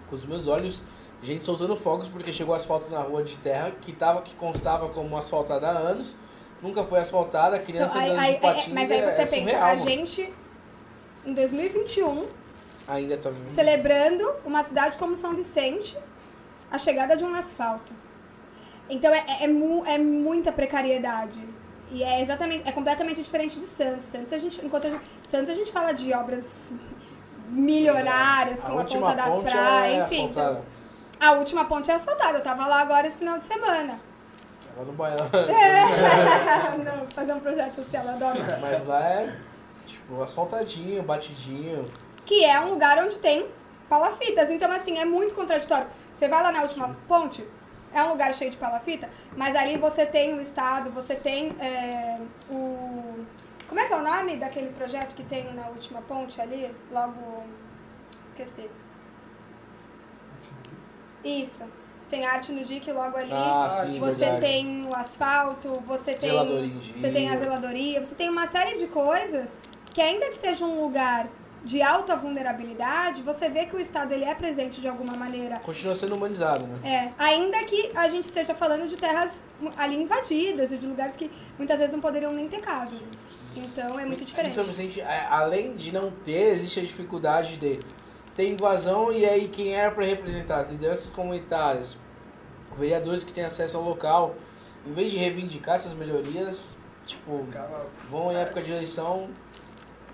com 0.10 0.16
os 0.16 0.26
meus 0.26 0.48
olhos 0.48 0.82
gente 1.24 1.44
soltando 1.44 1.76
fogos 1.76 2.08
porque 2.08 2.32
chegou 2.32 2.54
asfalto 2.56 2.90
na 2.92 3.00
rua 3.00 3.24
de 3.24 3.36
terra 3.38 3.72
que, 3.82 3.92
tava, 3.94 4.22
que 4.22 4.36
constava 4.36 4.90
como 4.90 5.18
asfaltada 5.18 5.68
há 5.68 5.72
anos, 5.72 6.16
nunca 6.62 6.84
foi 6.84 7.00
asfaltada, 7.00 7.60
criança 7.60 7.98
Então, 7.98 8.20
aí- 8.20 8.20
aí- 8.20 8.34
de 8.36 8.40
patins, 8.40 8.68
é- 8.68 8.74
mas 8.74 8.92
aí 8.92 8.98
é- 9.00 9.06
você 9.06 9.12
é 9.12 9.16
pensa, 9.26 9.36
surreal, 9.38 9.64
a 9.64 9.68
mano. 9.76 9.82
gente, 9.90 10.34
em 11.26 11.34
2021, 11.34 12.26
Ainda 12.88 13.18
tá 13.18 13.30
vivendo. 13.30 13.50
celebrando 13.56 14.32
uma 14.46 14.64
cidade 14.64 14.98
como 14.98 15.16
São 15.16 15.34
Vicente, 15.34 15.98
a 16.72 16.78
chegada 16.78 17.16
de 17.18 17.24
um 17.24 17.34
asfalto. 17.34 17.94
Então 18.90 19.12
é, 19.14 19.26
é, 19.28 19.44
é 19.46 19.48
mu- 19.48 19.84
é 19.86 19.98
muita 19.98 20.52
precariedade. 20.52 21.40
E 21.92 22.04
é 22.04 22.22
exatamente, 22.22 22.68
é 22.68 22.72
completamente 22.72 23.22
diferente 23.22 23.58
de 23.58 23.66
Santos. 23.66 24.06
Santos 24.06 24.34
a 24.34 24.38
gente, 24.40 24.64
enquanto 24.64 24.86
a 24.88 24.90
gente, 24.92 25.04
Santos 25.24 25.50
a 25.50 25.54
gente 25.56 25.72
fala 25.72 25.92
de 25.92 26.12
obras 26.14 26.72
milionárias, 27.50 28.60
A 28.60 28.68
como 28.68 28.80
a 28.80 28.86
ponta 28.86 29.14
da 29.16 29.24
ponte 29.28 29.50
praia, 29.52 29.94
é 29.94 30.04
enfim. 30.06 30.24
então. 30.26 30.62
A 31.20 31.32
última 31.34 31.66
ponte 31.66 31.90
é 31.90 31.96
asfaltada. 31.96 32.38
Eu 32.38 32.44
tava 32.44 32.68
lá 32.68 32.82
agora 32.82 33.08
esse 33.08 33.18
final 33.18 33.38
de 33.38 33.46
semana. 33.46 34.00
Lá 34.78 34.84
no 34.84 34.92
Baiano. 34.94 35.30
É. 35.34 36.78
Não, 36.84 37.06
fazer 37.08 37.34
um 37.34 37.40
projeto 37.40 37.76
social, 37.76 38.04
eu 38.06 38.12
adoro. 38.12 38.40
Mas 38.62 38.86
lá 38.86 39.04
é, 39.04 39.38
tipo, 39.86 40.22
asfaltadinho, 40.22 41.02
batidinho. 41.04 41.90
que 42.26 42.44
é 42.44 42.60
um 42.60 42.72
lugar 42.72 42.98
onde 43.04 43.16
tem 43.18 43.48
palafitas. 43.88 44.50
Então, 44.50 44.72
assim, 44.72 45.00
é 45.00 45.06
muito 45.06 45.34
contraditório. 45.34 45.88
Você 46.14 46.28
vai 46.28 46.44
lá 46.44 46.52
na 46.52 46.62
última 46.62 46.96
ponte, 47.08 47.48
é 47.94 48.04
um 48.04 48.10
lugar 48.10 48.34
cheio 48.34 48.52
de 48.52 48.58
palafita, 48.58 49.10
mas 49.36 49.56
ali 49.56 49.78
você 49.78 50.06
tem 50.06 50.34
o 50.34 50.42
Estado, 50.42 50.90
você 50.92 51.16
tem 51.16 51.56
é, 51.60 52.18
o... 52.50 53.26
Como 53.68 53.80
é 53.80 53.88
que 53.88 53.94
é 53.94 53.98
o 53.98 54.04
nome 54.04 54.38
daquele 54.38 54.70
projeto 54.74 55.16
que 55.16 55.24
tem 55.24 55.54
na 55.54 55.68
última 55.68 56.02
ponte 56.02 56.40
ali? 56.40 56.74
Logo... 56.92 57.44
Esqueci. 58.28 58.70
Isso. 61.26 61.64
tem 62.10 62.26
arte 62.26 62.52
no 62.52 62.64
DIC 62.64 62.92
logo 62.92 63.18
ali. 63.18 63.32
Ah, 63.32 63.86
sim, 63.86 64.00
você 64.00 64.16
verdade. 64.16 64.42
tem 64.42 64.86
o 64.88 64.96
asfalto, 64.96 65.74
você 65.86 66.14
tem, 66.14 66.32
você 66.96 67.12
tem 67.12 67.30
a 67.30 67.38
zeladoria, 67.38 68.04
você 68.04 68.16
tem 68.16 68.30
uma 68.30 68.48
série 68.48 68.78
de 68.78 68.88
coisas 68.88 69.50
que 69.94 70.02
ainda 70.02 70.30
que 70.30 70.38
seja 70.38 70.64
um 70.66 70.82
lugar 70.82 71.28
de 71.64 71.82
alta 71.82 72.16
vulnerabilidade, 72.16 73.24
você 73.24 73.50
vê 73.50 73.66
que 73.66 73.76
o 73.76 73.80
Estado 73.80 74.14
ele 74.14 74.24
é 74.24 74.36
presente 74.36 74.80
de 74.80 74.88
alguma 74.88 75.16
maneira. 75.16 75.58
Continua 75.60 75.96
sendo 75.96 76.16
humanizado, 76.16 76.68
né? 76.68 76.76
É, 76.84 77.24
ainda 77.24 77.64
que 77.64 77.92
a 77.96 78.08
gente 78.08 78.26
esteja 78.26 78.54
falando 78.54 78.88
de 78.88 78.96
terras 78.96 79.42
ali 79.76 79.96
invadidas 79.96 80.72
e 80.72 80.78
de 80.78 80.86
lugares 80.86 81.16
que 81.16 81.32
muitas 81.58 81.78
vezes 81.80 81.92
não 81.92 82.00
poderiam 82.00 82.32
nem 82.32 82.48
ter 82.48 82.60
casas. 82.60 83.02
Então 83.56 84.00
é 84.00 84.06
muito 84.06 84.22
Em 84.22 84.26
diferente. 84.26 84.54
São 84.54 84.64
Vicente, 84.64 85.02
é, 85.02 85.26
além 85.28 85.74
de 85.74 85.92
não 85.92 86.12
ter, 86.12 86.54
existe 86.54 86.80
a 86.80 86.84
dificuldade 86.84 87.58
de 87.58 87.80
ter 88.36 88.50
invasão 88.52 89.12
e 89.12 89.26
aí 89.26 89.48
quem 89.48 89.74
era 89.74 89.92
para 89.92 90.04
representar 90.06 90.60
as 90.62 90.70
lideranças 90.70 91.10
comunitárias, 91.10 91.98
vereadores 92.78 93.24
que 93.24 93.32
têm 93.34 93.46
acesso 93.46 93.78
ao 93.78 93.84
local, 93.84 94.36
em 94.86 94.94
vez 94.94 95.10
de 95.12 95.18
reivindicar 95.18 95.76
essas 95.76 95.94
melhorias, 95.94 96.78
tipo, 97.06 97.46
vão 98.10 98.32
em 98.32 98.36
época 98.36 98.62
de 98.62 98.72
eleição, 98.72 99.30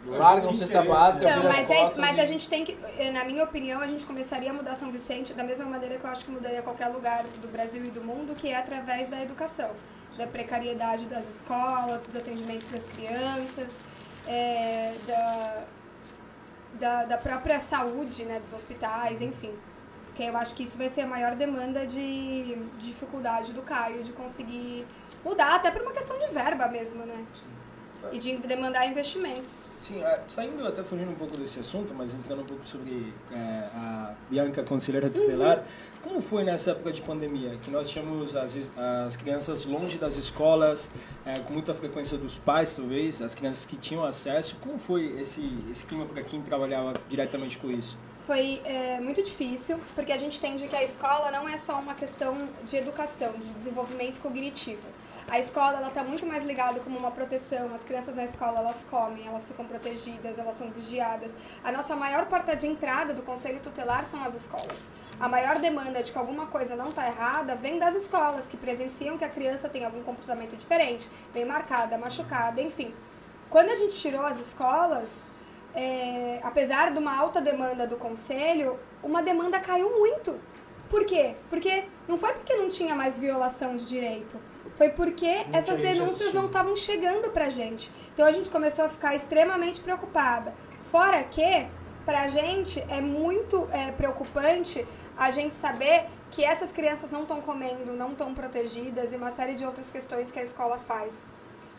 largam 0.05 0.53
cesta 0.53 0.83
básica? 0.83 1.29
Então, 1.29 1.43
mas, 1.43 1.57
é 1.57 1.61
isso, 1.61 1.81
costas 1.83 1.97
mas 1.99 2.17
e- 2.17 2.21
a 2.21 2.25
gente 2.25 2.47
tem 2.49 2.63
que, 2.63 2.77
eh, 2.97 3.11
na 3.11 3.23
minha 3.23 3.43
opinião, 3.43 3.81
a 3.81 3.87
gente 3.87 4.05
começaria 4.05 4.51
a 4.51 4.53
mudar 4.53 4.75
São 4.75 4.91
Vicente 4.91 5.33
da 5.33 5.43
mesma 5.43 5.65
maneira 5.65 5.97
que 5.97 6.03
eu 6.05 6.09
acho 6.09 6.23
que 6.23 6.31
mudaria 6.31 6.61
qualquer 6.61 6.87
lugar 6.89 7.23
do 7.41 7.47
Brasil 7.51 7.83
e 7.83 7.89
do 7.89 8.01
mundo, 8.03 8.35
que 8.35 8.49
é 8.49 8.55
através 8.57 9.09
da 9.09 9.21
educação, 9.21 9.71
da 10.17 10.27
precariedade 10.27 11.05
das 11.05 11.27
escolas, 11.27 12.05
dos 12.05 12.15
atendimentos 12.15 12.67
das 12.67 12.85
crianças, 12.85 13.77
eh, 14.27 14.93
da, 15.07 15.63
da, 16.81 17.05
da 17.05 17.17
própria 17.17 17.59
saúde, 17.59 18.25
né, 18.25 18.39
dos 18.39 18.51
hospitais, 18.51 19.21
enfim. 19.21 19.53
Que 20.15 20.23
eu 20.23 20.35
acho 20.35 20.53
que 20.55 20.63
isso 20.63 20.77
vai 20.77 20.89
ser 20.89 21.01
a 21.01 21.07
maior 21.07 21.35
demanda 21.35 21.85
de 21.85 22.57
dificuldade 22.79 23.53
do 23.53 23.61
Caio 23.61 24.03
de 24.03 24.11
conseguir 24.11 24.85
mudar, 25.23 25.55
até 25.55 25.71
por 25.71 25.81
uma 25.83 25.91
questão 25.91 26.17
de 26.17 26.27
verba 26.33 26.67
mesmo, 26.67 27.05
né? 27.05 27.23
E 28.11 28.17
de 28.17 28.35
demandar 28.39 28.85
investimento. 28.87 29.53
Sim, 29.81 30.03
é, 30.03 30.21
saindo 30.27 30.67
até 30.67 30.83
fugindo 30.83 31.11
um 31.11 31.15
pouco 31.15 31.37
desse 31.37 31.59
assunto, 31.59 31.93
mas 31.93 32.13
entrando 32.13 32.41
um 32.41 32.45
pouco 32.45 32.65
sobre 32.67 33.13
é, 33.31 33.35
a 33.73 34.13
Bianca 34.29 34.63
conselheira 34.63 35.09
tutelar, 35.09 35.63
como 36.01 36.21
foi 36.21 36.43
nessa 36.43 36.71
época 36.71 36.91
de 36.91 37.01
pandemia, 37.01 37.57
que 37.61 37.69
nós 37.69 37.89
tínhamos 37.89 38.35
as, 38.35 38.57
as 39.05 39.15
crianças 39.15 39.65
longe 39.65 39.97
das 39.97 40.17
escolas, 40.17 40.89
é, 41.25 41.39
com 41.39 41.53
muita 41.53 41.73
frequência 41.73 42.17
dos 42.17 42.37
pais, 42.37 42.73
talvez, 42.73 43.21
as 43.21 43.35
crianças 43.35 43.65
que 43.65 43.75
tinham 43.75 44.03
acesso, 44.03 44.57
como 44.61 44.77
foi 44.77 45.19
esse, 45.19 45.41
esse 45.69 45.85
clima 45.85 46.05
para 46.05 46.21
quem 46.23 46.41
trabalhava 46.41 46.93
diretamente 47.07 47.57
com 47.57 47.69
isso? 47.69 47.97
Foi 48.25 48.61
é, 48.65 48.99
muito 48.99 49.21
difícil, 49.23 49.79
porque 49.95 50.11
a 50.11 50.17
gente 50.17 50.37
entende 50.37 50.67
que 50.67 50.75
a 50.75 50.83
escola 50.83 51.31
não 51.31 51.47
é 51.49 51.57
só 51.57 51.79
uma 51.79 51.95
questão 51.95 52.49
de 52.67 52.77
educação, 52.77 53.33
de 53.33 53.53
desenvolvimento 53.53 54.19
cognitivo. 54.19 54.81
A 55.31 55.39
escola 55.39 55.77
ela 55.77 55.87
está 55.87 56.03
muito 56.03 56.25
mais 56.25 56.43
ligada 56.43 56.81
como 56.81 56.99
uma 56.99 57.09
proteção. 57.09 57.73
As 57.73 57.81
crianças 57.83 58.13
na 58.13 58.25
escola 58.25 58.59
elas 58.59 58.83
comem, 58.91 59.25
elas 59.25 59.47
ficam 59.47 59.63
protegidas, 59.63 60.37
elas 60.37 60.57
são 60.57 60.69
vigiadas. 60.69 61.31
A 61.63 61.71
nossa 61.71 61.95
maior 61.95 62.25
porta 62.25 62.53
de 62.53 62.67
entrada 62.67 63.13
do 63.13 63.23
conselho 63.23 63.61
tutelar 63.61 64.03
são 64.03 64.21
as 64.25 64.33
escolas. 64.33 64.91
A 65.17 65.29
maior 65.29 65.57
demanda 65.59 66.03
de 66.03 66.11
que 66.11 66.17
alguma 66.17 66.47
coisa 66.47 66.75
não 66.75 66.89
está 66.89 67.07
errada 67.07 67.55
vem 67.55 67.79
das 67.79 67.95
escolas 67.95 68.49
que 68.49 68.57
presenciam 68.57 69.17
que 69.17 69.23
a 69.23 69.29
criança 69.29 69.69
tem 69.69 69.85
algum 69.85 70.03
comportamento 70.03 70.57
diferente, 70.57 71.09
bem 71.33 71.45
marcada, 71.45 71.97
machucada, 71.97 72.61
enfim. 72.61 72.93
Quando 73.49 73.69
a 73.69 73.75
gente 73.77 73.95
tirou 73.95 74.25
as 74.25 74.37
escolas, 74.37 75.07
é, 75.73 76.41
apesar 76.43 76.91
de 76.91 76.99
uma 76.99 77.17
alta 77.17 77.39
demanda 77.39 77.87
do 77.87 77.95
conselho, 77.95 78.77
uma 79.01 79.23
demanda 79.23 79.61
caiu 79.61 79.97
muito. 79.97 80.37
Por 80.89 81.05
quê? 81.05 81.37
Porque 81.49 81.85
não 82.05 82.17
foi 82.17 82.33
porque 82.33 82.53
não 82.53 82.67
tinha 82.67 82.93
mais 82.93 83.17
violação 83.17 83.77
de 83.77 83.85
direito, 83.85 84.37
foi 84.81 84.89
porque 84.89 85.45
essas 85.53 85.79
denúncias 85.79 86.33
não 86.33 86.47
estavam 86.47 86.75
chegando 86.75 87.29
pra 87.29 87.51
gente. 87.51 87.91
Então 88.11 88.25
a 88.25 88.31
gente 88.31 88.49
começou 88.49 88.85
a 88.85 88.89
ficar 88.89 89.15
extremamente 89.15 89.79
preocupada. 89.79 90.55
Fora 90.91 91.23
que, 91.23 91.67
pra 92.03 92.27
gente, 92.29 92.83
é 92.89 92.99
muito 92.99 93.67
é, 93.71 93.91
preocupante 93.91 94.83
a 95.15 95.29
gente 95.29 95.53
saber 95.53 96.05
que 96.31 96.43
essas 96.43 96.71
crianças 96.71 97.11
não 97.11 97.21
estão 97.21 97.41
comendo, 97.41 97.93
não 97.93 98.13
estão 98.13 98.33
protegidas 98.33 99.13
e 99.13 99.17
uma 99.17 99.29
série 99.29 99.53
de 99.53 99.63
outras 99.63 99.91
questões 99.91 100.31
que 100.31 100.39
a 100.39 100.43
escola 100.43 100.79
faz. 100.79 101.23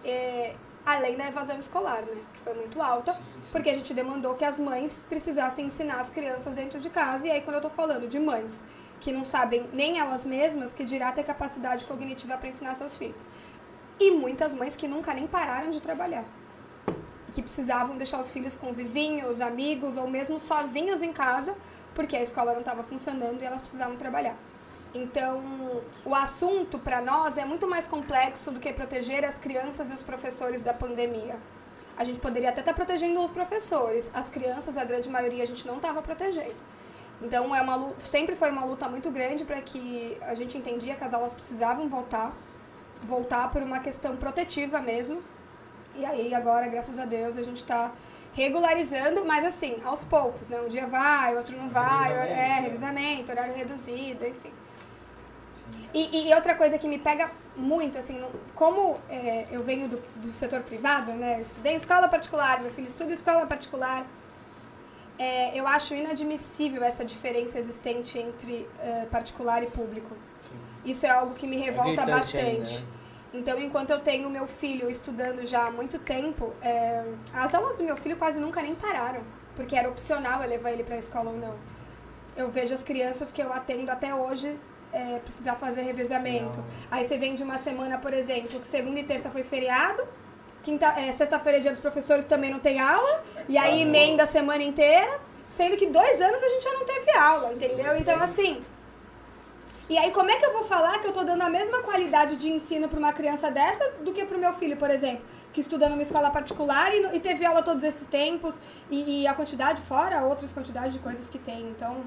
É, 0.04 0.54
além 0.86 1.16
da 1.16 1.26
evasão 1.26 1.58
escolar, 1.58 2.02
né? 2.02 2.22
Que 2.34 2.40
foi 2.40 2.54
muito 2.54 2.80
alta, 2.80 3.20
porque 3.50 3.68
a 3.68 3.74
gente 3.74 3.92
demandou 3.92 4.36
que 4.36 4.44
as 4.44 4.60
mães 4.60 5.02
precisassem 5.08 5.66
ensinar 5.66 5.96
as 5.96 6.08
crianças 6.08 6.54
dentro 6.54 6.78
de 6.78 6.88
casa. 6.88 7.26
E 7.26 7.32
aí, 7.32 7.40
quando 7.40 7.56
eu 7.56 7.62
tô 7.62 7.70
falando 7.70 8.06
de 8.06 8.20
mães 8.20 8.62
que 9.02 9.10
não 9.10 9.24
sabem 9.24 9.68
nem 9.72 9.98
elas 9.98 10.24
mesmas, 10.24 10.72
que 10.72 10.84
dirá 10.84 11.10
ter 11.10 11.24
capacidade 11.24 11.84
cognitiva 11.84 12.38
para 12.38 12.48
ensinar 12.48 12.76
seus 12.76 12.96
filhos. 12.96 13.28
E 13.98 14.12
muitas 14.12 14.54
mães 14.54 14.76
que 14.76 14.86
nunca 14.86 15.12
nem 15.12 15.26
pararam 15.26 15.70
de 15.70 15.80
trabalhar. 15.82 16.24
Que 17.34 17.42
precisavam 17.42 17.96
deixar 17.96 18.20
os 18.20 18.30
filhos 18.30 18.54
com 18.54 18.72
vizinhos, 18.72 19.40
amigos 19.40 19.96
ou 19.96 20.06
mesmo 20.06 20.38
sozinhos 20.38 21.02
em 21.02 21.12
casa, 21.12 21.52
porque 21.96 22.16
a 22.16 22.22
escola 22.22 22.52
não 22.52 22.60
estava 22.60 22.84
funcionando 22.84 23.42
e 23.42 23.44
elas 23.44 23.60
precisavam 23.60 23.96
trabalhar. 23.96 24.36
Então, 24.94 25.42
o 26.04 26.14
assunto 26.14 26.78
para 26.78 27.00
nós 27.00 27.36
é 27.36 27.44
muito 27.44 27.66
mais 27.66 27.88
complexo 27.88 28.52
do 28.52 28.60
que 28.60 28.72
proteger 28.72 29.24
as 29.24 29.36
crianças 29.36 29.90
e 29.90 29.94
os 29.94 30.02
professores 30.04 30.60
da 30.62 30.72
pandemia. 30.72 31.36
A 31.96 32.04
gente 32.04 32.20
poderia 32.20 32.50
até 32.50 32.60
estar 32.60 32.72
protegendo 32.72 33.20
os 33.24 33.32
professores, 33.32 34.12
as 34.14 34.30
crianças, 34.30 34.76
a 34.76 34.84
grande 34.84 35.10
maioria, 35.10 35.42
a 35.42 35.46
gente 35.46 35.66
não 35.66 35.78
estava 35.78 36.00
protegendo. 36.00 36.54
Então, 37.22 37.54
é 37.54 37.60
uma, 37.62 37.76
lu- 37.76 37.94
sempre 38.00 38.34
foi 38.34 38.50
uma 38.50 38.64
luta 38.64 38.88
muito 38.88 39.10
grande 39.10 39.44
para 39.44 39.60
que 39.60 40.18
a 40.22 40.34
gente 40.34 40.56
entendia 40.58 40.94
que 40.96 41.04
as 41.04 41.14
aulas 41.14 41.32
precisavam 41.32 41.88
voltar, 41.88 42.32
voltar 43.02 43.50
por 43.50 43.62
uma 43.62 43.78
questão 43.78 44.16
protetiva 44.16 44.80
mesmo. 44.80 45.22
E 45.94 46.04
aí, 46.04 46.34
agora, 46.34 46.66
graças 46.68 46.98
a 46.98 47.04
Deus, 47.04 47.36
a 47.36 47.42
gente 47.42 47.58
está 47.58 47.92
regularizando, 48.34 49.24
mas 49.24 49.44
assim, 49.44 49.76
aos 49.84 50.02
poucos, 50.04 50.48
né? 50.48 50.58
Um 50.60 50.68
dia 50.68 50.86
vai, 50.86 51.36
outro 51.36 51.56
não 51.56 51.68
vai, 51.68 52.08
Revisamento, 52.08 52.32
é, 52.32 52.36
né? 52.36 52.60
revisamento, 52.60 53.30
horário 53.32 53.54
reduzido, 53.54 54.26
enfim. 54.26 54.52
E, 55.94 56.28
e 56.28 56.34
outra 56.34 56.54
coisa 56.54 56.78
que 56.78 56.88
me 56.88 56.98
pega 56.98 57.30
muito, 57.54 57.98
assim, 57.98 58.24
como 58.54 58.98
é, 59.08 59.46
eu 59.50 59.62
venho 59.62 59.86
do, 59.86 59.98
do 60.16 60.32
setor 60.32 60.62
privado, 60.62 61.12
né? 61.12 61.36
Eu 61.36 61.40
estudei 61.42 61.74
escola 61.74 62.08
particular, 62.08 62.60
meu 62.60 62.70
filho 62.72 62.86
estuda 62.88 63.12
escola 63.12 63.46
particular. 63.46 64.06
É, 65.22 65.52
eu 65.54 65.68
acho 65.68 65.94
inadmissível 65.94 66.82
essa 66.82 67.04
diferença 67.04 67.56
existente 67.56 68.18
entre 68.18 68.68
é, 68.80 69.06
particular 69.06 69.62
e 69.62 69.66
público. 69.66 70.16
Sim. 70.40 70.56
Isso 70.84 71.06
é 71.06 71.10
algo 71.10 71.34
que 71.34 71.46
me 71.46 71.58
revolta 71.58 72.02
gritante 72.02 72.10
bastante. 72.10 72.44
ainda, 72.44 72.70
né? 72.70 72.86
Então, 73.32 73.58
enquanto 73.60 73.90
eu 73.90 74.00
tenho 74.00 74.28
meu 74.28 74.48
filho 74.48 74.90
estudando 74.90 75.46
já 75.46 75.68
há 75.68 75.70
muito 75.70 75.96
tempo, 76.00 76.52
é, 76.60 77.04
as 77.32 77.54
aulas 77.54 77.76
do 77.76 77.84
meu 77.84 77.96
filho 77.96 78.16
quase 78.16 78.40
nunca 78.40 78.60
nem 78.60 78.74
pararam, 78.74 79.22
porque 79.54 79.76
era 79.76 79.88
opcional 79.88 80.42
eu 80.42 80.48
levar 80.48 80.72
ele 80.72 80.82
para 80.82 80.96
a 80.96 80.98
escola 80.98 81.30
ou 81.30 81.38
não. 81.38 81.54
Eu 82.36 82.50
vejo 82.50 82.74
as 82.74 82.82
crianças 82.82 83.30
que 83.30 83.40
eu 83.40 83.52
atendo 83.52 83.92
até 83.92 84.12
hoje 84.12 84.58
é, 84.92 85.20
precisar 85.20 85.54
fazer 85.54 85.82
revezamento. 85.82 86.58
Sim. 86.58 86.64
Aí 86.90 87.06
você 87.06 87.16
vem 87.16 87.36
de 87.36 87.44
uma 87.44 87.58
semana, 87.58 87.96
por 87.96 88.12
exemplo, 88.12 88.58
que 88.58 88.66
segunda 88.66 88.98
e 88.98 89.04
terça 89.04 89.30
foi 89.30 89.44
feriado, 89.44 90.02
quinta, 90.62 90.86
é, 90.98 91.12
sexta-feira 91.12 91.58
é 91.58 91.60
dia 91.60 91.70
dos 91.70 91.80
professores 91.80 92.24
também 92.24 92.50
não 92.50 92.58
tem 92.58 92.80
aula, 92.80 93.22
e 93.48 93.58
aí 93.58 93.78
Caramba. 93.78 93.80
emenda 93.82 94.22
a 94.24 94.26
semana 94.26 94.62
inteira, 94.62 95.20
sendo 95.48 95.76
que 95.76 95.86
dois 95.86 96.20
anos 96.20 96.42
a 96.42 96.48
gente 96.48 96.64
já 96.64 96.72
não 96.72 96.84
teve 96.84 97.10
aula, 97.10 97.52
entendeu? 97.52 97.96
Então, 97.96 98.20
assim, 98.22 98.64
e 99.90 99.98
aí, 99.98 100.10
como 100.10 100.30
é 100.30 100.36
que 100.38 100.46
eu 100.46 100.52
vou 100.52 100.64
falar 100.64 101.00
que 101.00 101.08
eu 101.08 101.12
tô 101.12 101.22
dando 101.22 101.42
a 101.42 101.50
mesma 101.50 101.82
qualidade 101.82 102.36
de 102.36 102.50
ensino 102.50 102.88
para 102.88 102.98
uma 102.98 103.12
criança 103.12 103.50
dessa 103.50 103.90
do 104.00 104.12
que 104.12 104.24
para 104.24 104.36
o 104.38 104.40
meu 104.40 104.54
filho, 104.54 104.76
por 104.76 104.88
exemplo, 104.90 105.22
que 105.52 105.60
estuda 105.60 105.86
numa 105.88 106.00
escola 106.00 106.30
particular 106.30 106.94
e, 106.94 107.16
e 107.16 107.20
teve 107.20 107.44
aula 107.44 107.62
todos 107.62 107.84
esses 107.84 108.06
tempos 108.06 108.58
e, 108.90 109.22
e 109.22 109.26
a 109.26 109.34
quantidade 109.34 109.82
fora 109.82 110.22
outras 110.24 110.50
quantidades 110.52 110.94
de 110.94 110.98
coisas 110.98 111.28
que 111.28 111.38
tem. 111.38 111.68
Então, 111.68 112.04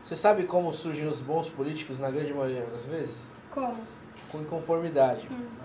Você 0.00 0.14
sabe 0.14 0.44
como 0.44 0.72
surgem 0.72 1.06
os 1.08 1.20
bons 1.20 1.50
políticos 1.50 1.98
na 1.98 2.08
grande 2.10 2.32
maioria 2.32 2.64
das 2.66 2.86
vezes? 2.86 3.32
como? 3.50 3.76
Com 4.30 4.40
inconformidade. 4.40 5.28
Hum. 5.30 5.61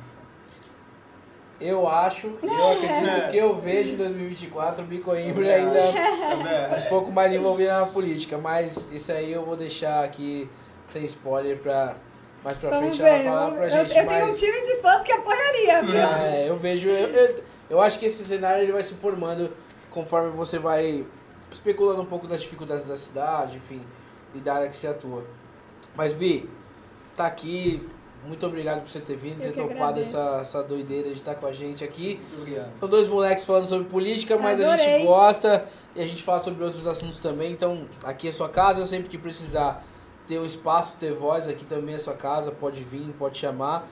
Eu 1.60 1.88
acho, 1.90 2.28
eu 2.44 2.72
acredito 2.72 3.32
que 3.32 3.38
eu 3.38 3.56
vejo 3.56 3.94
em 3.94 3.98
2024 3.98 4.84
o 4.84 4.86
Bicoimbra 4.88 5.56
ainda 5.56 5.80
É, 5.80 6.84
um 6.86 6.90
pouco 6.90 7.12
mais 7.12 7.34
envolvido 7.34 7.70
na 7.72 7.86
política, 7.88 8.38
mas 8.38 8.88
isso 8.92 9.12
aí 9.12 9.32
eu 9.32 9.44
vou 9.44 9.56
deixar 9.56 10.04
aqui 10.04 10.48
sem 10.92 11.04
spoiler 11.06 11.58
pra 11.58 11.96
mais 12.44 12.58
pra 12.60 12.70
Vamos 12.70 12.96
frente 12.96 13.02
ela 13.02 13.18
ver. 13.18 13.24
falar 13.26 13.40
vamos- 13.46 13.56
pra 13.58 13.66
eu, 13.66 13.72
gente, 13.72 13.98
eu 13.98 14.08
tenho 14.08 14.24
um 14.24 14.28
mas 14.28 14.40
time 14.40 14.62
de 14.62 14.76
fãs 14.76 15.02
que 15.04 15.12
apoiaria, 15.12 15.82
viu? 15.84 16.00
é, 16.00 16.46
eu 16.50 16.56
vejo, 16.58 16.88
eu, 16.90 17.08
eu, 17.10 17.44
eu 17.72 17.82
acho 17.82 17.98
que 17.98 18.06
esse 18.06 18.24
cenário 18.24 18.62
ele 18.62 18.72
vai 18.72 18.84
se 18.84 18.94
formando 18.94 19.50
conforme 19.90 20.30
você 20.30 20.60
vai 20.60 21.04
especulando 21.52 22.04
um 22.04 22.06
pouco 22.06 22.28
das 22.28 22.42
dificuldades 22.42 22.88
da 22.88 22.96
cidade, 22.96 23.58
enfim, 23.58 23.82
e 24.36 24.38
da 24.40 24.54
área 24.54 24.70
que 24.70 24.76
você 24.76 24.88
atua. 24.88 25.24
Mas 25.96 26.14
Bi, 26.14 26.48
tá 27.16 27.26
aqui, 27.26 27.88
muito 28.28 28.46
obrigado 28.46 28.82
por 28.82 28.90
você 28.90 29.00
ter 29.00 29.16
vindo, 29.16 29.40
ter 29.40 29.54
topado 29.54 30.00
essa, 30.02 30.40
essa 30.42 30.62
doideira 30.62 31.10
de 31.10 31.16
estar 31.16 31.36
com 31.36 31.48
a 31.48 31.54
gente 31.54 31.84
aqui. 31.84 32.20
obrigado. 32.38 32.78
São 32.78 32.90
dois 32.90 33.08
moleques 33.08 33.46
falando 33.46 33.68
sobre 33.68 33.88
política, 33.88 34.38
mas 34.38 34.60
a 34.60 34.74
Adorei. 34.74 34.86
gente 34.86 35.06
gosta 35.06 35.66
e 35.96 36.02
a 36.02 36.06
gente 36.06 36.24
fala 36.24 36.40
sobre 36.40 36.62
outros 36.64 36.86
assuntos 36.86 37.22
também. 37.22 37.54
Então, 37.54 37.88
aqui 38.04 38.28
é 38.28 38.32
sua 38.34 38.50
casa, 38.50 38.86
sempre 38.86 39.08
que 39.08 39.18
precisar, 39.18 39.82
ter 40.28 40.38
um 40.40 40.46
espaço, 40.46 40.98
ter 40.98 41.14
voz 41.14 41.48
aqui 41.48 41.64
também 41.64 41.94
na 41.94 42.00
sua 42.00 42.16
casa, 42.16 42.52
pode 42.52 42.84
vir, 42.84 43.14
pode 43.18 43.38
chamar. 43.38 43.88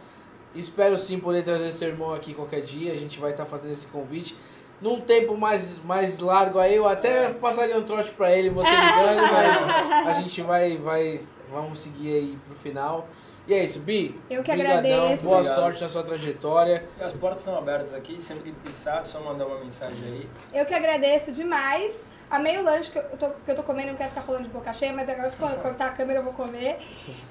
Espero 0.54 0.98
sim 0.98 1.18
poder 1.18 1.44
trazer 1.44 1.72
seu 1.72 1.88
irmão 1.88 2.14
aqui 2.14 2.34
qualquer 2.34 2.62
dia, 2.62 2.92
a 2.92 2.98
gente 2.98 3.20
vai 3.20 3.32
estar 3.32 3.46
fazendo 3.46 3.72
esse 3.72 3.88
convite. 3.88 4.36
Num 4.82 5.00
tempo 5.00 5.38
mais, 5.38 5.82
mais 5.84 6.20
largo 6.20 6.60
aí, 6.60 6.76
eu 6.76 6.86
até 6.86 7.30
passaria 7.30 7.78
um 7.78 7.84
trote 7.84 8.12
pra 8.12 8.36
ele, 8.36 8.50
você 8.50 8.70
ligando, 8.70 9.32
mas 9.32 10.08
a 10.18 10.20
gente 10.20 10.42
vai, 10.42 10.78
vai, 10.78 11.22
vamos 11.50 11.80
seguir 11.80 12.14
aí 12.14 12.38
pro 12.46 12.56
final. 12.56 13.08
E 13.48 13.54
é 13.54 13.64
isso, 13.64 13.80
Bi. 13.80 14.16
Eu 14.30 14.42
que 14.42 14.52
brigadão, 14.52 14.80
agradeço. 14.80 15.24
Boa 15.24 15.38
Obrigado. 15.38 15.56
sorte 15.56 15.82
na 15.82 15.90
sua 15.90 16.04
trajetória. 16.04 16.84
E 17.00 17.04
as 17.04 17.14
portas 17.14 17.42
estão 17.42 17.58
abertas 17.58 17.94
aqui, 17.94 18.20
sempre 18.20 18.52
que 18.52 18.52
precisar, 18.52 19.04
só 19.04 19.20
mandar 19.20 19.46
uma 19.46 19.60
mensagem 19.60 20.04
aí. 20.04 20.30
Eu 20.54 20.66
que 20.66 20.74
agradeço 20.74 21.32
demais. 21.32 22.02
Amei 22.30 22.58
o 22.58 22.64
lanche 22.64 22.90
que 22.90 22.98
eu 22.98 23.04
tô, 23.18 23.30
que 23.30 23.52
eu 23.52 23.56
tô 23.56 23.62
comendo, 23.62 23.90
não 23.90 23.96
quero 23.96 24.10
ficar 24.10 24.24
falando 24.24 24.44
de 24.44 24.50
boca 24.50 24.74
cheia, 24.74 24.92
mas 24.92 25.08
agora 25.08 25.30
que 25.30 25.40
eu 25.40 25.50
cortar 25.58 25.88
a 25.88 25.92
câmera 25.92 26.20
eu 26.20 26.24
vou 26.24 26.34
comer. 26.34 26.80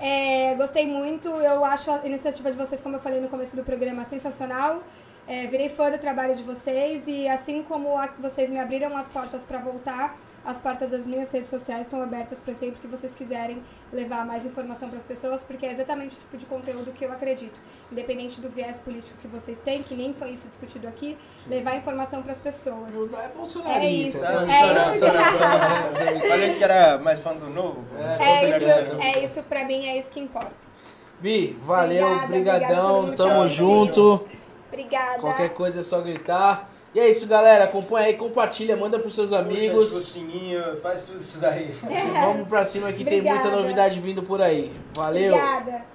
É, 0.01 0.55
gostei 0.55 0.87
muito, 0.87 1.29
eu 1.29 1.65
acho 1.65 1.91
a 1.91 2.07
iniciativa 2.07 2.49
de 2.51 2.57
vocês, 2.57 2.81
como 2.81 2.95
eu 2.95 3.01
falei 3.01 3.21
no 3.21 3.29
começo 3.29 3.57
do 3.57 3.65
programa, 3.65 4.05
sensacional. 4.05 4.85
É, 5.27 5.47
virei 5.47 5.71
fã 5.71 5.91
do 5.91 5.97
trabalho 5.97 6.35
de 6.37 6.43
vocês 6.43 7.05
e 7.07 7.27
assim 7.27 7.63
como 7.63 7.97
a- 7.97 8.11
vocês 8.19 8.51
me 8.51 8.61
abriram 8.61 8.95
as 8.95 9.09
portas 9.09 9.43
para 9.43 9.59
voltar, 9.59 10.19
as 10.45 10.59
portas 10.59 10.91
das 10.91 11.07
minhas 11.07 11.31
redes 11.31 11.49
sociais 11.49 11.83
estão 11.83 12.03
abertas 12.03 12.37
para 12.45 12.53
sempre 12.53 12.79
que 12.79 12.87
vocês 12.87 13.15
quiserem 13.15 13.63
levar 13.91 14.27
mais 14.27 14.45
informação 14.45 14.87
para 14.91 14.99
as 14.99 15.05
pessoas, 15.05 15.43
porque 15.43 15.65
é 15.65 15.73
exatamente 15.73 16.17
o 16.17 16.19
tipo 16.19 16.37
de 16.37 16.45
conteúdo 16.45 16.93
que 16.93 17.07
eu 17.07 17.11
acredito. 17.11 17.59
Independente 17.91 18.39
do 18.39 18.51
viés 18.51 18.79
político 18.79 19.17
que 19.19 19.27
vocês 19.27 19.59
têm, 19.61 19.83
que 19.83 19.95
nem 19.95 20.13
foi 20.13 20.29
isso 20.33 20.47
discutido 20.47 20.87
aqui, 20.87 21.17
levar 21.47 21.75
informação 21.77 22.21
para 22.23 22.33
as 22.33 22.39
pessoas. 22.39 22.93
Não 22.93 23.19
é 23.19 23.29
bolsonarista. 23.29 23.79
É 23.87 23.91
isso, 23.91 24.25
é 24.25 24.61
Chorando, 24.61 24.91
isso. 24.95 25.07
chorando. 25.07 26.29
Falei 26.29 26.55
que 26.59 26.65
era 26.65 26.99
mais 26.99 27.19
fã 27.21 27.35
do 27.35 27.49
novo. 27.49 27.83
É. 27.99 28.23
É 28.23 28.59
isso, 28.59 29.01
é 29.01 29.25
isso 29.25 29.43
pra 29.45 29.65
mim, 29.65 29.87
é 29.87 29.97
isso 29.97 30.13
que 30.13 30.21
importa. 30.21 30.53
Bi, 31.19 31.57
valeu, 31.63 32.05
Obrigada, 32.07 32.27
brigadão, 32.27 33.11
tamo 33.15 33.43
tá 33.45 33.47
junto. 33.49 34.27
Obrigada. 34.75 35.21
Qualquer 35.21 35.51
coisa 35.51 35.81
é 35.81 35.83
só 35.83 36.01
gritar. 36.01 36.69
E 36.95 37.01
é 37.01 37.09
isso, 37.09 37.27
galera. 37.27 37.65
Acompanha 37.65 38.07
aí, 38.07 38.15
compartilha, 38.15 38.77
manda 38.77 38.99
pros 38.99 39.15
seus 39.15 39.31
Curte, 39.31 39.43
ativa 39.45 39.61
o 39.61 39.67
amigos. 39.67 40.09
sininho, 40.09 40.81
faz 40.81 41.03
tudo 41.03 41.21
isso 41.21 41.39
daí. 41.39 41.75
Vamos 42.23 42.47
pra 42.49 42.65
cima 42.65 42.93
que 42.93 43.05
tem 43.05 43.19
Obrigada. 43.19 43.41
muita 43.43 43.57
novidade 43.57 44.01
vindo 44.01 44.23
por 44.23 44.41
aí. 44.41 44.73
Valeu. 44.95 45.33
Obrigada. 45.35 45.94